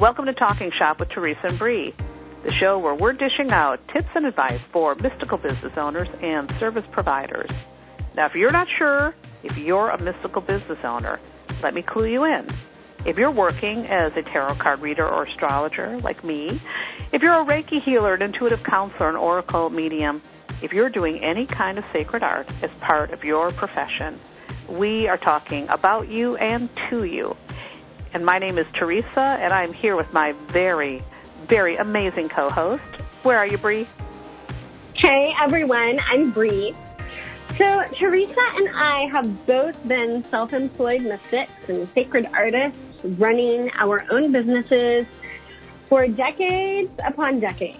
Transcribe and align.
Welcome 0.00 0.24
to 0.24 0.32
Talking 0.32 0.70
Shop 0.70 0.98
with 0.98 1.10
Teresa 1.10 1.48
and 1.48 1.58
Bree, 1.58 1.94
the 2.42 2.54
show 2.54 2.78
where 2.78 2.94
we're 2.94 3.12
dishing 3.12 3.52
out 3.52 3.86
tips 3.88 4.08
and 4.14 4.24
advice 4.24 4.62
for 4.72 4.94
mystical 4.94 5.36
business 5.36 5.76
owners 5.76 6.08
and 6.22 6.50
service 6.52 6.86
providers. 6.90 7.50
Now, 8.16 8.24
if 8.24 8.34
you're 8.34 8.50
not 8.50 8.66
sure 8.66 9.14
if 9.42 9.58
you're 9.58 9.90
a 9.90 10.02
mystical 10.02 10.40
business 10.40 10.78
owner, 10.84 11.20
let 11.62 11.74
me 11.74 11.82
clue 11.82 12.06
you 12.06 12.24
in. 12.24 12.48
If 13.04 13.18
you're 13.18 13.30
working 13.30 13.88
as 13.88 14.16
a 14.16 14.22
tarot 14.22 14.54
card 14.54 14.80
reader 14.80 15.06
or 15.06 15.24
astrologer 15.24 15.98
like 15.98 16.24
me, 16.24 16.58
if 17.12 17.20
you're 17.20 17.38
a 17.38 17.44
Reiki 17.44 17.82
healer, 17.82 18.14
an 18.14 18.22
intuitive 18.22 18.62
counselor, 18.62 19.10
an 19.10 19.16
oracle 19.16 19.68
medium, 19.68 20.22
if 20.62 20.72
you're 20.72 20.88
doing 20.88 21.18
any 21.18 21.44
kind 21.44 21.76
of 21.76 21.84
sacred 21.92 22.22
art 22.22 22.48
as 22.62 22.70
part 22.78 23.10
of 23.10 23.22
your 23.22 23.50
profession, 23.50 24.18
we 24.66 25.08
are 25.08 25.18
talking 25.18 25.68
about 25.68 26.08
you 26.08 26.36
and 26.36 26.70
to 26.88 27.04
you. 27.04 27.36
And 28.12 28.24
my 28.24 28.38
name 28.40 28.58
is 28.58 28.66
Teresa, 28.72 29.38
and 29.40 29.52
I'm 29.52 29.72
here 29.72 29.94
with 29.94 30.12
my 30.12 30.32
very, 30.48 31.00
very 31.46 31.76
amazing 31.76 32.28
co-host. 32.28 32.82
Where 33.22 33.38
are 33.38 33.46
you, 33.46 33.56
Bree? 33.56 33.86
Hey, 34.94 35.32
everyone. 35.40 36.00
I'm 36.10 36.32
Bree. 36.32 36.74
So, 37.56 37.84
Teresa 37.96 38.42
and 38.56 38.68
I 38.70 39.06
have 39.12 39.46
both 39.46 39.86
been 39.86 40.24
self-employed 40.28 41.02
mystics 41.02 41.52
and 41.68 41.88
sacred 41.94 42.28
artists 42.34 42.78
running 43.04 43.70
our 43.74 44.04
own 44.10 44.32
businesses 44.32 45.06
for 45.88 46.08
decades 46.08 46.90
upon 47.06 47.38
decades. 47.38 47.78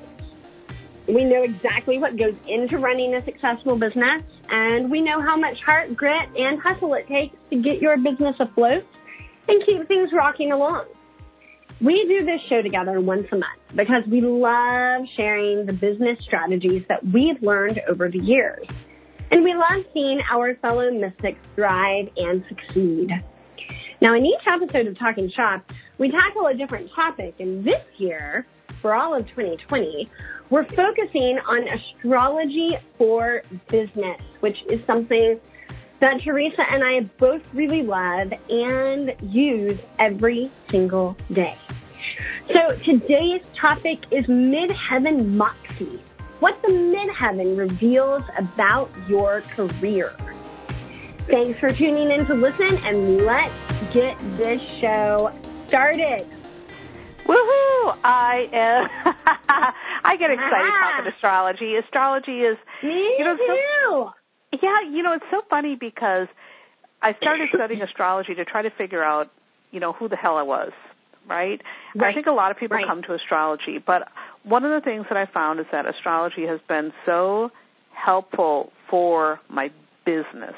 We 1.09 1.25
know 1.25 1.43
exactly 1.43 1.99
what 1.99 2.17
goes 2.17 2.37
into 2.47 2.79
running 2.79 3.15
a 3.15 3.25
successful 3.25 3.77
business, 3.77 4.23
and 4.49 4.93
we 4.93 5.01
know 5.01 5.21
how 5.21 5.37
much 5.37 5.61
heart, 5.63 5.97
grit, 5.97 6.29
and 6.37 6.61
hustle 6.61 6.95
it 6.95 7.09
takes 7.09 7.37
to 7.51 7.57
get 7.57 7.83
your 7.83 7.97
business 7.97 8.37
afloat 8.39 8.87
and 9.51 9.67
keep 9.67 9.89
things 9.89 10.11
rocking 10.13 10.53
along. 10.53 10.85
We 11.81 12.05
do 12.07 12.25
this 12.25 12.41
show 12.49 12.63
together 12.63 13.01
once 13.01 13.27
a 13.33 13.37
month 13.37 13.61
because 13.75 14.05
we 14.07 14.21
love 14.21 15.07
sharing 15.17 15.67
the 15.67 15.73
business 15.73 16.19
strategies 16.21 16.85
that 16.87 17.05
we've 17.07 17.43
learned 17.43 17.81
over 17.89 18.09
the 18.09 18.19
years. 18.19 18.67
And 19.31 19.43
we 19.43 19.55
love 19.55 19.85
seeing 19.93 20.21
our 20.31 20.55
fellow 20.57 20.91
mystics 20.91 21.41
thrive 21.55 22.09
and 22.17 22.45
succeed. 22.49 23.11
Now, 24.01 24.15
in 24.15 24.25
each 24.25 24.47
episode 24.47 24.87
of 24.87 24.99
Talking 24.99 25.31
Shop, 25.31 25.73
we 25.99 26.11
tackle 26.11 26.47
a 26.47 26.55
different 26.55 26.91
topic. 26.93 27.35
And 27.39 27.65
this 27.65 27.83
year, 27.99 28.47
for 28.81 28.95
all 28.95 29.15
of 29.15 29.27
2020, 29.29 30.09
we're 30.51 30.65
focusing 30.65 31.39
on 31.47 31.69
astrology 31.69 32.77
for 32.99 33.43
business, 33.69 34.21
which 34.41 34.63
is 34.69 34.83
something 34.85 35.41
that 36.01 36.21
Teresa 36.21 36.65
and 36.71 36.83
I 36.83 37.01
both 37.19 37.43
really 37.55 37.83
love 37.83 38.33
and 38.49 39.15
use 39.23 39.79
every 39.99 40.51
single 40.71 41.17
day. 41.33 41.57
So 42.53 42.75
today's 42.77 43.43
topic 43.55 44.01
is 44.11 44.25
Midheaven 44.27 45.35
Moxie. 45.35 46.01
What 46.41 46.61
the 46.63 46.69
Midheaven 46.69 47.57
reveals 47.57 48.23
about 48.39 48.91
your 49.09 49.43
career. 49.43 50.15
Thanks 51.27 51.61
for 51.61 51.71
tuning 51.71 52.11
in 52.11 52.27
to 52.27 52.35
listen 52.35 52.77
and 52.79 53.19
let's 53.25 53.55
get 53.93 54.17
this 54.37 54.61
show 54.81 55.31
started. 55.69 56.27
Woohoo! 57.25 57.97
I 58.03 58.49
am 58.53 59.15
I 60.05 60.17
get 60.17 60.31
excited 60.31 60.51
talking 60.51 61.07
ah. 61.07 61.09
astrology. 61.15 61.77
Astrology 61.77 62.41
is 62.41 62.57
Me 62.83 63.17
you 63.19 63.25
know, 63.25 63.37
too. 63.37 63.59
so- 63.91 64.13
yeah, 64.53 64.83
you 64.91 65.03
know, 65.03 65.13
it's 65.13 65.25
so 65.31 65.43
funny 65.49 65.77
because 65.77 66.29
I 67.03 67.15
started 67.15 67.49
studying 67.55 67.83
astrology 67.83 68.35
to 68.35 68.45
try 68.45 68.63
to 68.63 68.71
figure 68.71 69.03
out, 69.03 69.31
you 69.71 69.81
know, 69.81 69.93
who 69.93 70.09
the 70.09 70.17
hell 70.17 70.37
I 70.37 70.43
was, 70.43 70.73
right? 71.29 71.61
I 72.01 72.13
think 72.13 72.27
a 72.27 72.33
lot 72.33 72.51
of 72.51 72.57
people 72.57 72.77
Right. 72.77 72.87
come 72.87 73.03
to 73.03 73.15
astrology, 73.15 73.79
but 73.79 74.09
one 74.43 74.65
of 74.65 74.71
the 74.71 74.85
things 74.85 75.07
that 75.09 75.17
I 75.17 75.27
found 75.27 75.61
is 75.61 75.67
that 75.71 75.87
astrology 75.87 76.47
has 76.47 76.61
been 76.69 76.93
so 77.07 77.51
helpful 77.93 78.73
for 78.89 79.41
my 79.49 79.71
business. 80.05 80.55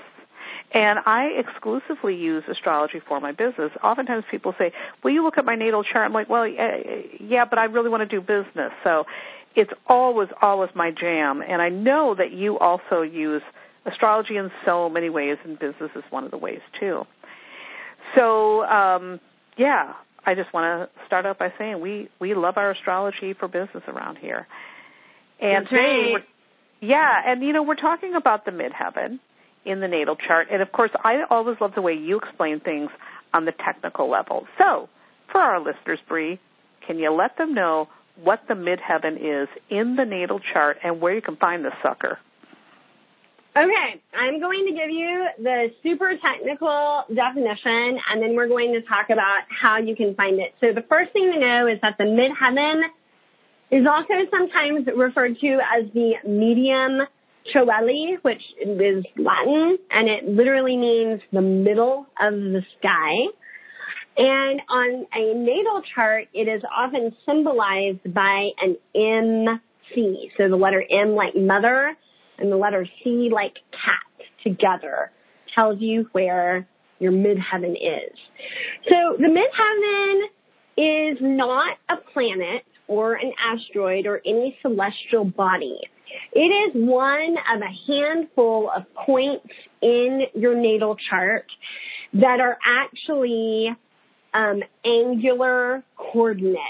And 0.75 1.01
I 1.05 1.25
exclusively 1.37 2.15
use 2.15 2.45
astrology 2.49 3.01
for 3.07 3.21
my 3.21 3.33
business. 3.33 3.73
Oftentimes 3.83 4.25
people 4.31 4.55
say, 4.57 4.73
"Will 5.03 5.11
you 5.11 5.23
look 5.23 5.37
at 5.37 5.45
my 5.45 5.55
natal 5.55 5.85
chart?" 5.85 6.07
I'm 6.07 6.15
like, 6.15 6.31
"Well, 6.31 6.45
eh, 6.45 7.03
yeah, 7.21 7.45
but 7.45 7.59
I 7.59 7.65
really 7.65 7.91
want 7.91 8.01
to 8.01 8.07
do 8.07 8.23
business." 8.23 8.73
So 8.83 9.05
it's 9.55 9.73
always, 9.87 10.31
always 10.41 10.71
my 10.75 10.91
jam. 10.91 11.43
And 11.43 11.61
I 11.61 11.69
know 11.69 12.15
that 12.15 12.33
you 12.33 12.59
also 12.59 13.03
use 13.03 13.43
astrology 13.87 14.37
in 14.37 14.51
so 14.65 14.89
many 14.89 15.11
ways, 15.11 15.39
and 15.45 15.59
business 15.59 15.91
is 15.97 16.05
one 16.11 16.25
of 16.25 16.31
the 16.31 16.39
ways 16.39 16.61
too. 16.79 17.03
So, 18.17 18.63
um, 18.65 19.21
yeah, 19.57 19.95
I 20.25 20.35
just 20.35 20.53
want 20.53 20.91
to 20.91 21.07
start 21.07 21.27
out 21.27 21.39
by 21.39 21.53
saying 21.59 21.81
we 21.81 22.09
we 22.21 22.35
love 22.35 22.57
our 22.57 22.71
astrology 22.71 23.35
for 23.35 23.49
business 23.49 23.83
around 23.89 24.19
here. 24.19 24.47
And 25.41 25.67
today, 25.69 26.15
yeah, 26.81 27.23
and 27.27 27.43
you 27.43 27.53
know, 27.53 27.63
we're 27.63 27.75
talking 27.75 28.15
about 28.15 28.45
the 28.45 28.53
midheaven 28.53 29.19
in 29.65 29.81
the 29.81 29.89
natal 29.89 30.17
chart, 30.17 30.49
and 30.51 30.63
of 30.63 30.71
course, 30.73 30.91
I 31.05 31.23
always 31.31 31.57
love 31.61 31.73
the 31.75 31.83
way 31.83 31.95
you 31.95 32.19
explain 32.19 32.61
things 32.61 32.91
on 33.35 33.45
the 33.45 33.53
technical 33.53 34.11
level. 34.11 34.47
So, 34.59 34.89
for 35.31 35.41
our 35.41 35.61
listeners, 35.61 35.99
Bree, 36.09 36.39
can 36.87 36.99
you 36.99 37.11
let 37.13 37.37
them 37.39 37.55
know 37.55 37.89
what 38.23 38.43
the 38.47 38.55
midheaven 38.55 39.17
is 39.17 39.49
in 39.71 39.97
the 39.97 40.05
natal 40.05 40.41
chart 40.53 40.79
and 40.85 41.01
where 41.01 41.15
you 41.15 41.23
can 41.23 41.37
find 41.37 41.65
the 41.65 41.73
sucker? 41.83 42.19
Okay, 43.55 44.01
I'm 44.15 44.41
going 44.41 44.65
to 44.67 44.73
give 44.73 44.89
you 44.89 45.27
the 45.39 45.69
super 45.83 46.15
technical 46.17 47.05
definition 47.15 47.99
and 48.09 48.23
then 48.23 48.35
we're 48.35 48.49
going 48.49 48.73
to 48.73 48.81
talk 48.81 49.11
about 49.11 49.43
how 49.51 49.77
you 49.77 49.95
can 49.95 50.15
find 50.15 50.41
it. 50.41 50.55
So 50.59 50.69
the 50.73 50.81
first 50.89 51.13
thing 51.13 51.31
to 51.35 51.39
know 51.39 51.67
is 51.67 51.79
that 51.83 51.97
the 51.99 52.05
midheaven 52.05 52.81
is 53.71 53.87
also 53.87 54.15
sometimes 54.31 54.89
referred 54.97 55.39
to 55.41 55.59
as 55.77 55.85
the 55.93 56.15
medium 56.27 57.07
coeli, 57.55 58.17
which 58.23 58.41
is 58.59 59.05
Latin 59.19 59.77
and 59.91 60.09
it 60.09 60.27
literally 60.27 60.79
means 60.79 61.21
the 61.31 61.43
middle 61.43 62.07
of 62.19 62.33
the 62.33 62.63
sky. 62.79 63.13
And 64.17 64.63
on 64.71 65.07
a 65.15 65.35
natal 65.35 65.83
chart, 65.95 66.29
it 66.33 66.49
is 66.49 66.63
often 66.75 67.15
symbolized 67.27 68.15
by 68.15 68.49
an 68.63 68.79
MC. 68.95 70.33
So 70.39 70.49
the 70.49 70.57
letter 70.57 70.83
M 70.91 71.11
like 71.11 71.37
mother 71.37 71.99
and 72.43 72.53
the 72.53 72.57
letter 72.57 72.87
C 73.03 73.31
like 73.33 73.55
cat 73.71 74.27
together 74.43 75.11
tells 75.55 75.81
you 75.81 76.09
where 76.13 76.67
your 76.99 77.13
midheaven 77.13 77.73
is. 77.73 78.19
So 78.91 79.17
the 79.19 79.29
midheaven 79.29 80.23
is 80.77 81.19
not 81.21 81.77
a 81.89 81.97
planet 82.13 82.65
or 82.89 83.15
an 83.15 83.33
asteroid 83.39 84.07
or 84.07 84.21
any 84.27 84.59
celestial 84.61 85.25
body. 85.25 85.79
It 86.33 86.41
is 86.41 86.73
one 86.75 87.37
of 87.55 87.63
a 87.63 87.93
handful 87.93 88.71
of 88.75 88.83
points 89.07 89.49
in 89.81 90.23
your 90.35 90.55
natal 90.55 90.97
chart 91.09 91.47
that 92.15 92.41
are 92.41 92.59
actually 92.67 93.71
um, 94.35 94.63
angular 94.85 95.83
coordinates. 95.97 96.61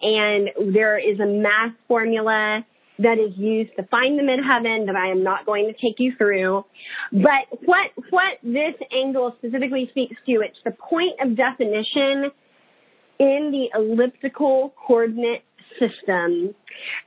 And 0.00 0.50
there 0.72 0.98
is 0.98 1.18
a 1.20 1.26
math 1.26 1.72
formula 1.88 2.64
that 2.98 3.18
is 3.18 3.36
used 3.36 3.70
to 3.76 3.84
find 3.84 4.18
the 4.18 4.22
midheaven 4.22 4.86
that 4.86 4.96
I 4.96 5.10
am 5.10 5.22
not 5.22 5.46
going 5.46 5.66
to 5.66 5.72
take 5.72 5.98
you 5.98 6.12
through. 6.16 6.64
But 7.10 7.60
what, 7.64 7.90
what 8.10 8.38
this 8.42 8.74
angle 8.94 9.34
specifically 9.38 9.88
speaks 9.90 10.16
to, 10.26 10.40
it's 10.40 10.58
the 10.64 10.72
point 10.72 11.20
of 11.20 11.36
definition 11.36 12.30
in 13.18 13.50
the 13.50 13.68
elliptical 13.74 14.74
coordinate 14.86 15.44
system. 15.78 16.54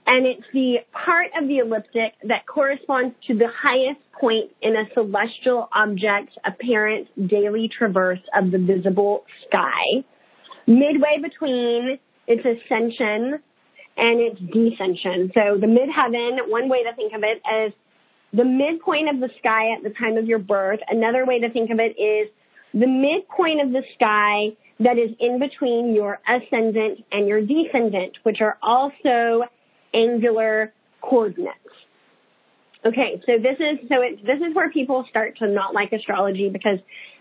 And 0.07 0.25
it's 0.25 0.45
the 0.53 0.77
part 0.91 1.27
of 1.39 1.47
the 1.47 1.59
ecliptic 1.59 2.13
that 2.27 2.47
corresponds 2.47 3.15
to 3.27 3.37
the 3.37 3.47
highest 3.47 3.99
point 4.19 4.51
in 4.61 4.75
a 4.75 4.85
celestial 4.93 5.69
object's 5.73 6.35
apparent 6.45 7.07
daily 7.29 7.69
traverse 7.69 8.19
of 8.35 8.51
the 8.51 8.57
visible 8.57 9.25
sky. 9.47 10.03
Midway 10.67 11.19
between 11.21 11.99
its 12.27 12.41
ascension 12.43 13.39
and 13.97 14.19
its 14.19 14.39
descension. 14.39 15.33
So 15.33 15.57
the 15.59 15.67
midheaven, 15.67 16.49
one 16.49 16.69
way 16.69 16.83
to 16.83 16.93
think 16.95 17.13
of 17.13 17.23
it 17.23 17.41
is 17.65 17.73
the 18.33 18.43
midpoint 18.43 19.09
of 19.09 19.19
the 19.19 19.29
sky 19.39 19.73
at 19.75 19.83
the 19.83 19.91
time 19.91 20.17
of 20.17 20.25
your 20.25 20.39
birth. 20.39 20.79
Another 20.89 21.25
way 21.25 21.39
to 21.39 21.49
think 21.49 21.69
of 21.69 21.79
it 21.79 21.97
is 21.99 22.29
the 22.73 22.87
midpoint 22.87 23.61
of 23.61 23.71
the 23.71 23.83
sky 23.95 24.57
that 24.79 24.97
is 24.97 25.15
in 25.19 25.39
between 25.39 25.93
your 25.93 26.19
ascendant 26.27 27.05
and 27.11 27.27
your 27.27 27.39
descendant, 27.39 28.17
which 28.23 28.41
are 28.41 28.57
also 28.61 29.43
angular 29.93 30.73
coordinates. 31.01 31.59
Okay, 32.85 33.21
so 33.25 33.33
this 33.41 33.55
is 33.59 33.87
so 33.89 34.01
it, 34.01 34.25
this 34.25 34.37
is 34.37 34.53
where 34.53 34.69
people 34.69 35.05
start 35.09 35.37
to 35.37 35.47
not 35.47 35.73
like 35.73 35.91
astrology 35.93 36.49
because 36.49 36.77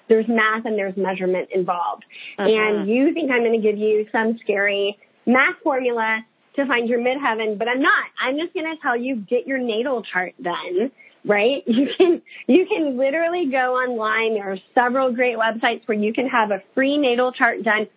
there's 0.09 0.26
math 0.29 0.67
and 0.67 0.76
there's 0.76 0.97
measurement 0.97 1.49
involved. 1.55 2.05
Uh-huh. 2.38 2.49
And 2.49 2.88
you 2.88 3.15
think 3.15 3.31
I'm 3.31 3.43
going 3.43 3.61
to 3.61 3.67
give 3.67 3.79
you 3.79 4.06
some 4.12 4.38
scary 4.43 4.99
math 5.25 5.56
formula 5.62 6.21
to 6.56 6.67
find 6.67 6.89
your 6.89 7.01
midheaven, 7.01 7.59
but 7.59 7.69
I'm 7.69 7.83
not. 7.83 8.05
I'm 8.21 8.39
just 8.39 8.55
going 8.55 8.67
to 8.67 8.81
tell 8.83 8.97
you 8.97 9.17
get 9.17 9.47
your 9.47 9.59
natal 9.59 10.03
chart 10.03 10.35
done, 10.43 10.91
right? 11.25 11.62
You 11.67 11.89
can 11.99 12.23
you 12.47 12.67
can 12.67 12.97
literally 12.99 13.51
go 13.51 13.75
online. 13.75 14.35
There 14.35 14.53
are 14.53 14.59
several 14.75 15.12
great 15.12 15.37
websites 15.37 15.83
where 15.87 15.99
you 15.99 16.12
can 16.12 16.29
have 16.29 16.51
a 16.51 16.62
free 16.75 16.99
natal 16.99 17.33
chart 17.33 17.62
done 17.65 17.89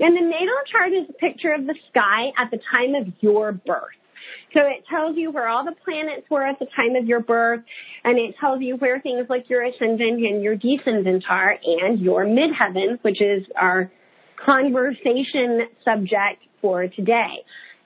And 0.00 0.16
the 0.16 0.22
natal 0.22 0.60
chart 0.70 0.92
is 0.92 1.08
a 1.08 1.12
picture 1.14 1.52
of 1.52 1.66
the 1.66 1.74
sky 1.90 2.32
at 2.38 2.50
the 2.50 2.58
time 2.74 2.94
of 2.94 3.12
your 3.20 3.52
birth. 3.52 3.96
So 4.52 4.60
it 4.60 4.84
tells 4.88 5.16
you 5.16 5.30
where 5.30 5.48
all 5.48 5.64
the 5.64 5.74
planets 5.84 6.26
were 6.30 6.46
at 6.46 6.58
the 6.58 6.66
time 6.76 6.96
of 6.96 7.06
your 7.06 7.20
birth, 7.20 7.60
and 8.04 8.18
it 8.18 8.36
tells 8.40 8.60
you 8.62 8.76
where 8.76 9.00
things 9.00 9.26
like 9.28 9.50
your 9.50 9.64
ascendant 9.64 10.24
and 10.24 10.42
your 10.42 10.56
descendant 10.56 11.24
are, 11.28 11.56
and 11.64 12.00
your 12.00 12.24
midheaven, 12.24 12.98
which 13.02 13.20
is 13.20 13.44
our 13.60 13.90
conversation 14.44 15.62
subject 15.84 16.42
for 16.60 16.86
today. 16.88 17.44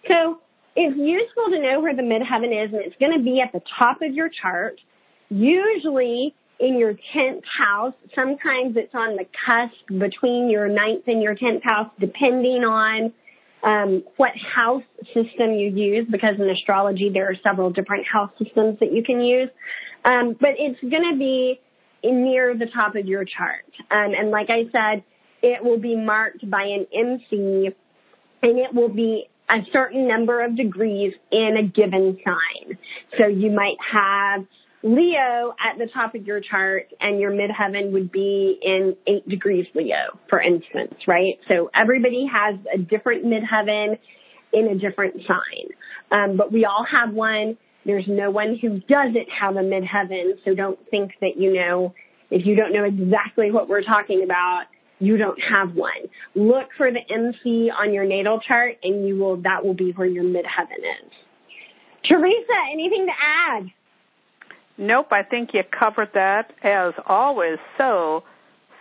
So 0.09 0.41
it's 0.75 0.97
useful 0.97 1.51
to 1.51 1.59
know 1.61 1.81
where 1.81 1.95
the 1.95 2.03
midheaven 2.03 2.65
is, 2.65 2.73
and 2.73 2.83
it's 2.83 2.97
going 2.99 3.17
to 3.17 3.23
be 3.23 3.41
at 3.41 3.53
the 3.53 3.61
top 3.79 3.99
of 4.03 4.15
your 4.15 4.29
chart, 4.29 4.81
usually 5.29 6.35
in 6.61 6.79
your 6.79 6.95
10th 6.95 7.43
house. 7.59 7.95
Sometimes 8.15 8.77
it's 8.77 8.95
on 8.95 9.17
the 9.17 9.25
cusp 9.47 10.01
between 10.01 10.51
your 10.51 10.69
ninth 10.69 11.05
and 11.07 11.23
your 11.23 11.35
10th 11.35 11.63
house, 11.63 11.91
depending 12.01 12.65
on 12.65 13.13
um, 13.63 14.05
what 14.17 14.31
house 14.55 14.85
system 15.07 15.53
you 15.53 15.71
use, 15.71 16.07
because 16.11 16.37
in 16.39 16.49
astrology 16.49 17.11
there 17.13 17.29
are 17.29 17.37
several 17.43 17.71
different 17.71 18.07
house 18.07 18.31
systems 18.43 18.79
that 18.81 18.93
you 18.93 19.03
can 19.03 19.21
use. 19.21 19.51
Um, 20.05 20.37
but 20.41 20.51
it's 20.59 20.81
going 20.81 21.13
to 21.13 21.19
be 21.19 21.61
near 22.05 22.57
the 22.57 22.67
top 22.73 22.95
of 22.95 23.07
your 23.07 23.25
chart. 23.25 23.65
Um, 23.91 24.15
and 24.17 24.31
like 24.31 24.49
I 24.49 24.71
said, 24.71 25.03
it 25.43 25.63
will 25.63 25.79
be 25.79 25.97
marked 25.97 26.49
by 26.49 26.63
an 26.63 26.87
MC 26.93 27.75
and 28.43 28.59
it 28.59 28.73
will 28.73 28.89
be 28.89 29.29
a 29.50 29.59
certain 29.73 30.06
number 30.06 30.45
of 30.45 30.56
degrees 30.56 31.12
in 31.31 31.56
a 31.59 31.62
given 31.62 32.19
sign. 32.25 32.79
So 33.19 33.27
you 33.27 33.50
might 33.50 33.77
have 33.93 34.47
Leo 34.83 35.55
at 35.59 35.79
the 35.79 35.89
top 35.93 36.15
of 36.15 36.27
your 36.27 36.41
chart 36.41 36.87
and 37.00 37.19
your 37.19 37.33
midheaven 37.33 37.91
would 37.93 38.12
be 38.12 38.59
in 38.62 38.97
eight 39.06 39.29
degrees 39.29 39.67
Leo, 39.75 40.19
for 40.29 40.41
instance, 40.41 40.95
right? 41.06 41.35
So 41.49 41.71
everybody 41.75 42.27
has 42.33 42.61
a 42.73 42.79
different 42.79 43.25
midheaven 43.25 43.99
in 44.53 44.69
a 44.69 44.79
different 44.79 45.17
sign. 45.27 45.69
Um, 46.11 46.37
but 46.37 46.53
we 46.53 46.65
all 46.65 46.87
have 46.91 47.12
one. 47.12 47.59
There's 47.85 48.06
no 48.06 48.31
one 48.31 48.59
who 48.61 48.81
doesn't 48.81 49.29
have 49.41 49.56
a 49.56 49.61
midheaven. 49.61 50.33
So 50.45 50.55
don't 50.55 50.79
think 50.91 51.12
that, 51.21 51.37
you 51.37 51.55
know, 51.55 51.95
if 52.31 52.47
you 52.47 52.55
don't 52.55 52.73
know 52.73 52.85
exactly 52.85 53.50
what 53.50 53.69
we're 53.69 53.83
talking 53.83 54.23
about, 54.23 54.65
you 54.99 55.17
don't 55.17 55.39
have 55.41 55.75
one. 55.75 56.09
Look 56.35 56.69
for 56.77 56.91
the 56.91 57.00
MC 57.11 57.71
on 57.71 57.93
your 57.93 58.05
natal 58.05 58.41
chart 58.41 58.77
and 58.83 59.06
you 59.06 59.17
will, 59.17 59.37
that 59.43 59.65
will 59.65 59.75
be 59.75 59.93
where 59.93 60.06
your 60.06 60.25
midheaven 60.25 60.79
is. 60.79 61.12
Teresa, 62.05 62.55
anything 62.73 63.06
to 63.06 63.12
add? 63.12 63.71
Nope, 64.77 65.09
I 65.11 65.23
think 65.25 65.50
you 65.55 65.62
covered 65.65 66.11
that 66.15 66.53
as 66.62 66.95
always 67.06 67.59
so, 67.77 68.23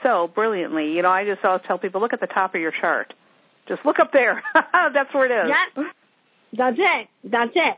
so 0.03 0.29
brilliantly. 0.33 0.91
You 0.91 1.01
know, 1.01 1.09
I 1.09 1.25
just 1.25 1.43
always 1.43 1.63
tell 1.67 1.79
people, 1.79 2.01
look 2.01 2.13
at 2.13 2.19
the 2.19 2.27
top 2.27 2.53
of 2.53 2.61
your 2.61 2.71
chart. 2.79 3.13
Just 3.67 3.85
look 3.85 3.99
up 3.99 4.11
there. 4.13 4.43
That's 4.55 5.13
where 5.13 5.25
it 5.25 5.45
is. 5.45 5.51
Yep. 5.75 5.85
That's 6.53 6.77
it. 6.77 7.07
That's 7.23 7.51
it. 7.53 7.77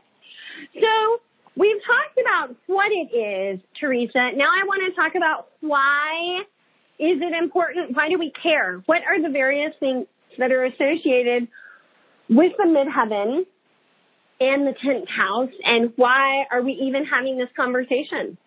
So 0.80 1.20
we've 1.56 1.80
talked 1.82 2.18
about 2.20 2.56
what 2.66 2.90
it 2.92 3.16
is, 3.16 3.60
Teresa. 3.78 4.30
Now 4.36 4.46
I 4.46 4.64
want 4.66 4.82
to 4.88 4.94
talk 4.94 5.14
about 5.14 5.48
why 5.60 6.42
is 7.00 7.20
it 7.22 7.32
important? 7.32 7.96
Why 7.96 8.08
do 8.08 8.18
we 8.18 8.30
care? 8.42 8.82
What 8.84 9.00
are 9.08 9.20
the 9.20 9.30
various 9.30 9.72
things 9.80 10.06
that 10.38 10.52
are 10.52 10.64
associated 10.64 11.48
with 12.28 12.52
the 12.58 12.64
midheaven 12.64 13.44
and 14.40 14.66
the 14.66 14.72
10th 14.72 15.08
house, 15.08 15.50
and 15.64 15.92
why 15.96 16.44
are 16.50 16.62
we 16.62 16.72
even 16.72 17.04
having 17.04 17.36
this 17.36 17.48
conversation? 17.56 18.38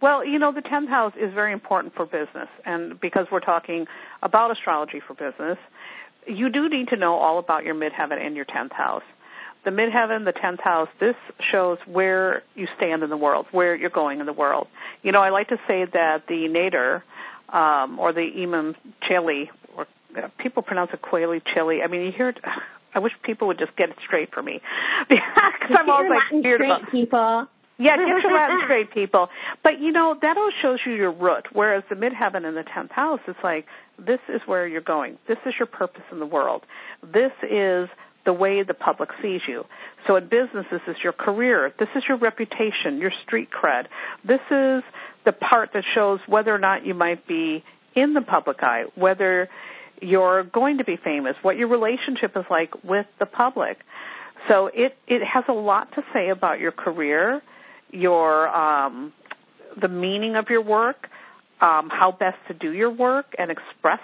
Well, 0.00 0.24
you 0.24 0.38
know, 0.38 0.52
the 0.52 0.62
10th 0.62 0.88
house 0.88 1.12
is 1.20 1.32
very 1.32 1.52
important 1.52 1.94
for 1.94 2.06
business, 2.06 2.48
and 2.64 3.00
because 3.00 3.26
we're 3.30 3.40
talking 3.40 3.86
about 4.22 4.50
astrology 4.50 5.00
for 5.06 5.14
business, 5.14 5.58
you 6.26 6.50
do 6.50 6.68
need 6.68 6.88
to 6.88 6.96
know 6.96 7.14
all 7.14 7.38
about 7.38 7.64
your 7.64 7.74
midheaven 7.74 8.24
and 8.24 8.34
your 8.36 8.44
10th 8.44 8.72
house. 8.72 9.04
The 9.64 9.70
midheaven, 9.70 10.24
the 10.24 10.32
10th 10.32 10.60
house, 10.60 10.88
this 11.00 11.14
shows 11.52 11.78
where 11.86 12.42
you 12.54 12.66
stand 12.76 13.02
in 13.02 13.10
the 13.10 13.16
world, 13.16 13.46
where 13.52 13.74
you're 13.74 13.90
going 13.90 14.20
in 14.20 14.26
the 14.26 14.32
world. 14.32 14.68
You 15.02 15.12
know, 15.12 15.20
I 15.20 15.30
like 15.30 15.48
to 15.48 15.56
say 15.66 15.84
that 15.92 16.24
the 16.28 16.48
nadir, 16.48 17.02
um, 17.48 17.98
or 17.98 18.12
the 18.12 18.26
imum 18.42 18.74
coeli, 19.08 19.48
or 19.76 19.86
uh, 20.16 20.28
people 20.38 20.62
pronounce 20.62 20.90
it 20.92 21.02
quaily 21.02 21.42
chili. 21.54 21.78
I 21.82 21.88
mean, 21.88 22.02
you 22.02 22.12
hear 22.16 22.30
it 22.30 22.38
I 22.94 22.98
wish 22.98 23.12
people 23.22 23.48
would 23.48 23.58
just 23.58 23.76
get 23.76 23.90
it 23.90 23.96
straight 24.06 24.32
for 24.32 24.42
me 24.42 24.62
because 25.08 25.76
I'm 25.78 25.90
always 25.90 26.10
like 26.10 26.42
weird 26.42 26.62
about 26.62 26.90
people. 26.90 27.46
Yeah, 27.78 27.96
get 27.96 28.08
your 28.08 28.32
Latin 28.32 28.60
straight, 28.64 28.90
people. 28.94 29.28
But 29.62 29.80
you 29.80 29.92
know 29.92 30.16
that 30.22 30.38
all 30.38 30.50
shows 30.62 30.78
you 30.86 30.94
your 30.94 31.12
root. 31.12 31.44
Whereas 31.52 31.84
the 31.90 31.94
midheaven 31.94 32.46
and 32.46 32.56
the 32.56 32.64
tenth 32.74 32.90
house, 32.90 33.20
it's 33.28 33.38
like 33.44 33.66
this 33.98 34.20
is 34.34 34.40
where 34.46 34.66
you're 34.66 34.80
going. 34.80 35.18
This 35.28 35.36
is 35.44 35.52
your 35.58 35.66
purpose 35.66 36.04
in 36.10 36.18
the 36.18 36.26
world. 36.26 36.62
This 37.02 37.32
is 37.42 37.90
the 38.24 38.32
way 38.32 38.62
the 38.62 38.74
public 38.74 39.10
sees 39.22 39.42
you. 39.46 39.64
So 40.06 40.16
in 40.16 40.24
business, 40.24 40.64
this 40.70 40.80
is 40.88 40.96
your 41.04 41.12
career. 41.12 41.72
This 41.78 41.88
is 41.94 42.02
your 42.08 42.16
reputation, 42.16 42.98
your 42.98 43.12
street 43.24 43.50
cred. 43.50 43.86
This 44.26 44.40
is 44.50 44.82
the 45.26 45.32
part 45.32 45.70
that 45.74 45.84
shows 45.94 46.20
whether 46.26 46.54
or 46.54 46.58
not 46.58 46.86
you 46.86 46.94
might 46.94 47.26
be 47.28 47.62
in 47.94 48.14
the 48.14 48.22
public 48.22 48.62
eye, 48.62 48.84
whether 48.94 49.48
you're 50.00 50.44
going 50.44 50.78
to 50.78 50.84
be 50.84 50.96
famous, 50.96 51.34
what 51.42 51.56
your 51.56 51.68
relationship 51.68 52.36
is 52.36 52.44
like 52.48 52.84
with 52.84 53.06
the 53.18 53.26
public. 53.26 53.78
So 54.48 54.68
it 54.72 54.96
it 55.06 55.22
has 55.22 55.44
a 55.48 55.52
lot 55.52 55.92
to 55.96 56.02
say 56.14 56.28
about 56.28 56.60
your 56.60 56.72
career, 56.72 57.42
your 57.90 58.48
um, 58.48 59.12
the 59.80 59.88
meaning 59.88 60.36
of 60.36 60.46
your 60.48 60.62
work, 60.62 61.08
um, 61.60 61.90
how 61.90 62.14
best 62.18 62.38
to 62.48 62.54
do 62.54 62.72
your 62.72 62.90
work 62.90 63.26
and 63.38 63.50
express 63.50 64.00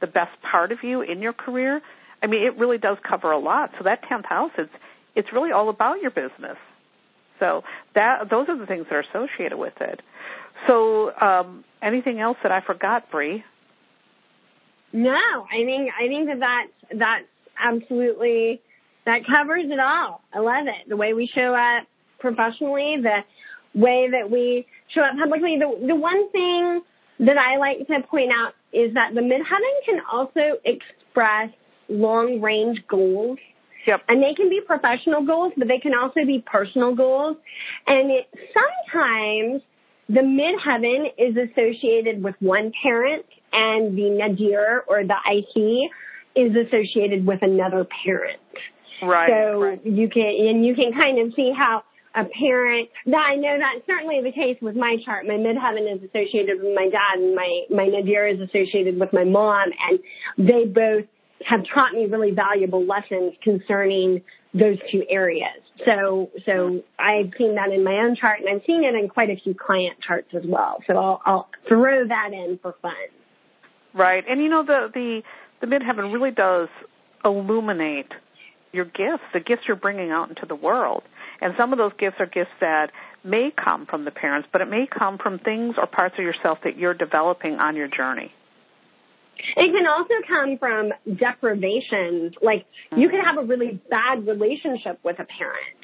the 0.00 0.06
best 0.06 0.32
part 0.42 0.72
of 0.72 0.78
you 0.82 1.00
in 1.00 1.22
your 1.22 1.32
career. 1.32 1.80
I 2.22 2.26
mean, 2.26 2.44
it 2.46 2.58
really 2.58 2.78
does 2.78 2.98
cover 3.08 3.30
a 3.32 3.38
lot. 3.38 3.70
So 3.78 3.84
that 3.84 4.02
tenth 4.08 4.26
house, 4.26 4.52
it's 4.58 4.72
it's 5.14 5.28
really 5.32 5.52
all 5.52 5.70
about 5.70 6.02
your 6.02 6.10
business. 6.10 6.58
So 7.38 7.62
that 7.94 8.28
those 8.30 8.48
are 8.48 8.58
the 8.58 8.66
things 8.66 8.86
that 8.90 8.96
are 8.96 9.04
associated 9.10 9.58
with 9.58 9.74
it. 9.80 10.00
So 10.66 11.12
um, 11.20 11.64
anything 11.82 12.20
else 12.20 12.36
that 12.42 12.52
I 12.52 12.60
forgot, 12.60 13.10
Bree? 13.10 13.44
No, 14.92 15.10
I 15.10 15.64
think 15.64 15.90
I 15.98 16.06
think 16.08 16.28
that 16.28 16.40
that's 16.40 16.98
that's 16.98 17.24
absolutely 17.58 18.60
that 19.04 19.20
covers 19.26 19.64
it 19.66 19.78
all. 19.78 20.22
I 20.32 20.38
love 20.38 20.66
it. 20.66 20.88
The 20.88 20.96
way 20.96 21.12
we 21.12 21.30
show 21.34 21.54
up 21.54 21.86
professionally, 22.18 22.96
the 23.02 23.78
way 23.78 24.08
that 24.10 24.30
we 24.30 24.66
show 24.94 25.02
up 25.02 25.16
publicly. 25.18 25.58
The 25.58 25.86
the 25.86 25.94
one 25.94 26.30
thing 26.30 26.80
that 27.20 27.36
I 27.38 27.58
like 27.58 27.86
to 27.86 28.06
point 28.08 28.30
out 28.30 28.52
is 28.72 28.94
that 28.94 29.14
the 29.14 29.20
midheaven 29.20 29.84
can 29.84 30.00
also 30.10 30.58
express 30.64 31.50
long 31.88 32.40
range 32.40 32.82
goals. 32.88 33.38
Yep. 33.86 34.02
And 34.08 34.22
they 34.22 34.34
can 34.34 34.48
be 34.48 34.60
professional 34.66 35.24
goals, 35.24 35.52
but 35.56 35.68
they 35.68 35.78
can 35.78 35.92
also 35.94 36.24
be 36.26 36.42
personal 36.44 36.94
goals. 36.94 37.36
And 37.86 38.10
it 38.10 38.26
sometimes 38.52 39.62
the 40.08 40.20
midheaven 40.20 41.06
is 41.18 41.36
associated 41.36 42.22
with 42.22 42.34
one 42.40 42.72
parent 42.82 43.26
and 43.52 43.96
the 43.96 44.10
nadir 44.10 44.84
or 44.86 45.02
the 45.02 45.16
IC 45.26 45.90
is 46.36 46.52
associated 46.54 47.26
with 47.26 47.40
another 47.42 47.86
parent. 48.04 48.40
Right. 49.02 49.28
So 49.28 49.60
right. 49.60 49.80
you 49.84 50.08
can, 50.08 50.22
and 50.22 50.64
you 50.64 50.74
can 50.74 50.92
kind 50.92 51.18
of 51.18 51.34
see 51.34 51.52
how 51.56 51.82
a 52.14 52.24
parent, 52.24 52.88
that 53.06 53.16
I 53.16 53.36
know 53.36 53.58
that's 53.58 53.86
certainly 53.86 54.22
the 54.22 54.32
case 54.32 54.56
with 54.62 54.74
my 54.74 54.96
chart. 55.04 55.26
My 55.26 55.34
midheaven 55.34 55.84
is 55.94 56.02
associated 56.02 56.62
with 56.62 56.74
my 56.74 56.88
dad 56.88 57.18
and 57.18 57.34
my, 57.34 57.64
my 57.68 57.86
nadir 57.86 58.26
is 58.26 58.40
associated 58.40 58.98
with 58.98 59.12
my 59.12 59.24
mom 59.24 59.68
and 59.88 59.98
they 60.38 60.64
both 60.64 61.04
have 61.44 61.60
taught 61.74 61.92
me 61.92 62.06
really 62.06 62.30
valuable 62.30 62.86
lessons 62.86 63.34
concerning 63.42 64.22
those 64.54 64.78
two 64.90 65.04
areas. 65.10 65.60
So, 65.84 66.30
so 66.46 66.82
I've 66.98 67.32
seen 67.36 67.56
that 67.56 67.70
in 67.72 67.84
my 67.84 67.96
own 67.96 68.16
chart 68.16 68.40
and 68.40 68.48
I've 68.48 68.64
seen 68.66 68.84
it 68.84 68.94
in 68.94 69.08
quite 69.08 69.30
a 69.30 69.36
few 69.36 69.54
client 69.54 69.98
charts 70.06 70.28
as 70.34 70.42
well. 70.46 70.78
So 70.86 70.96
I'll, 70.96 71.22
I'll 71.26 71.48
throw 71.68 72.06
that 72.08 72.30
in 72.32 72.58
for 72.62 72.74
fun. 72.80 72.92
Right. 73.94 74.24
And 74.28 74.40
you 74.40 74.48
know 74.48 74.64
the 74.64 74.88
the 74.92 75.22
the 75.60 75.66
midheaven 75.66 76.12
really 76.12 76.30
does 76.30 76.68
illuminate 77.24 78.12
your 78.72 78.84
gifts, 78.84 79.24
the 79.32 79.40
gifts 79.40 79.62
you're 79.66 79.76
bringing 79.76 80.10
out 80.10 80.28
into 80.28 80.46
the 80.46 80.54
world. 80.54 81.02
And 81.40 81.54
some 81.58 81.72
of 81.72 81.78
those 81.78 81.92
gifts 81.98 82.16
are 82.18 82.26
gifts 82.26 82.50
that 82.60 82.90
may 83.24 83.50
come 83.52 83.86
from 83.86 84.04
the 84.04 84.10
parents, 84.10 84.48
but 84.52 84.60
it 84.60 84.68
may 84.68 84.86
come 84.86 85.18
from 85.18 85.38
things 85.38 85.74
or 85.78 85.86
parts 85.86 86.14
of 86.18 86.24
yourself 86.24 86.58
that 86.64 86.76
you're 86.76 86.94
developing 86.94 87.54
on 87.54 87.76
your 87.76 87.88
journey. 87.88 88.32
It 89.56 89.72
can 89.72 89.86
also 89.86 90.14
come 90.26 90.58
from 90.58 90.92
deprivation. 91.18 92.32
Like 92.42 92.66
you 92.96 93.08
could 93.08 93.20
have 93.24 93.38
a 93.42 93.46
really 93.46 93.80
bad 93.90 94.26
relationship 94.26 94.98
with 95.04 95.18
a 95.18 95.24
parent. 95.24 95.80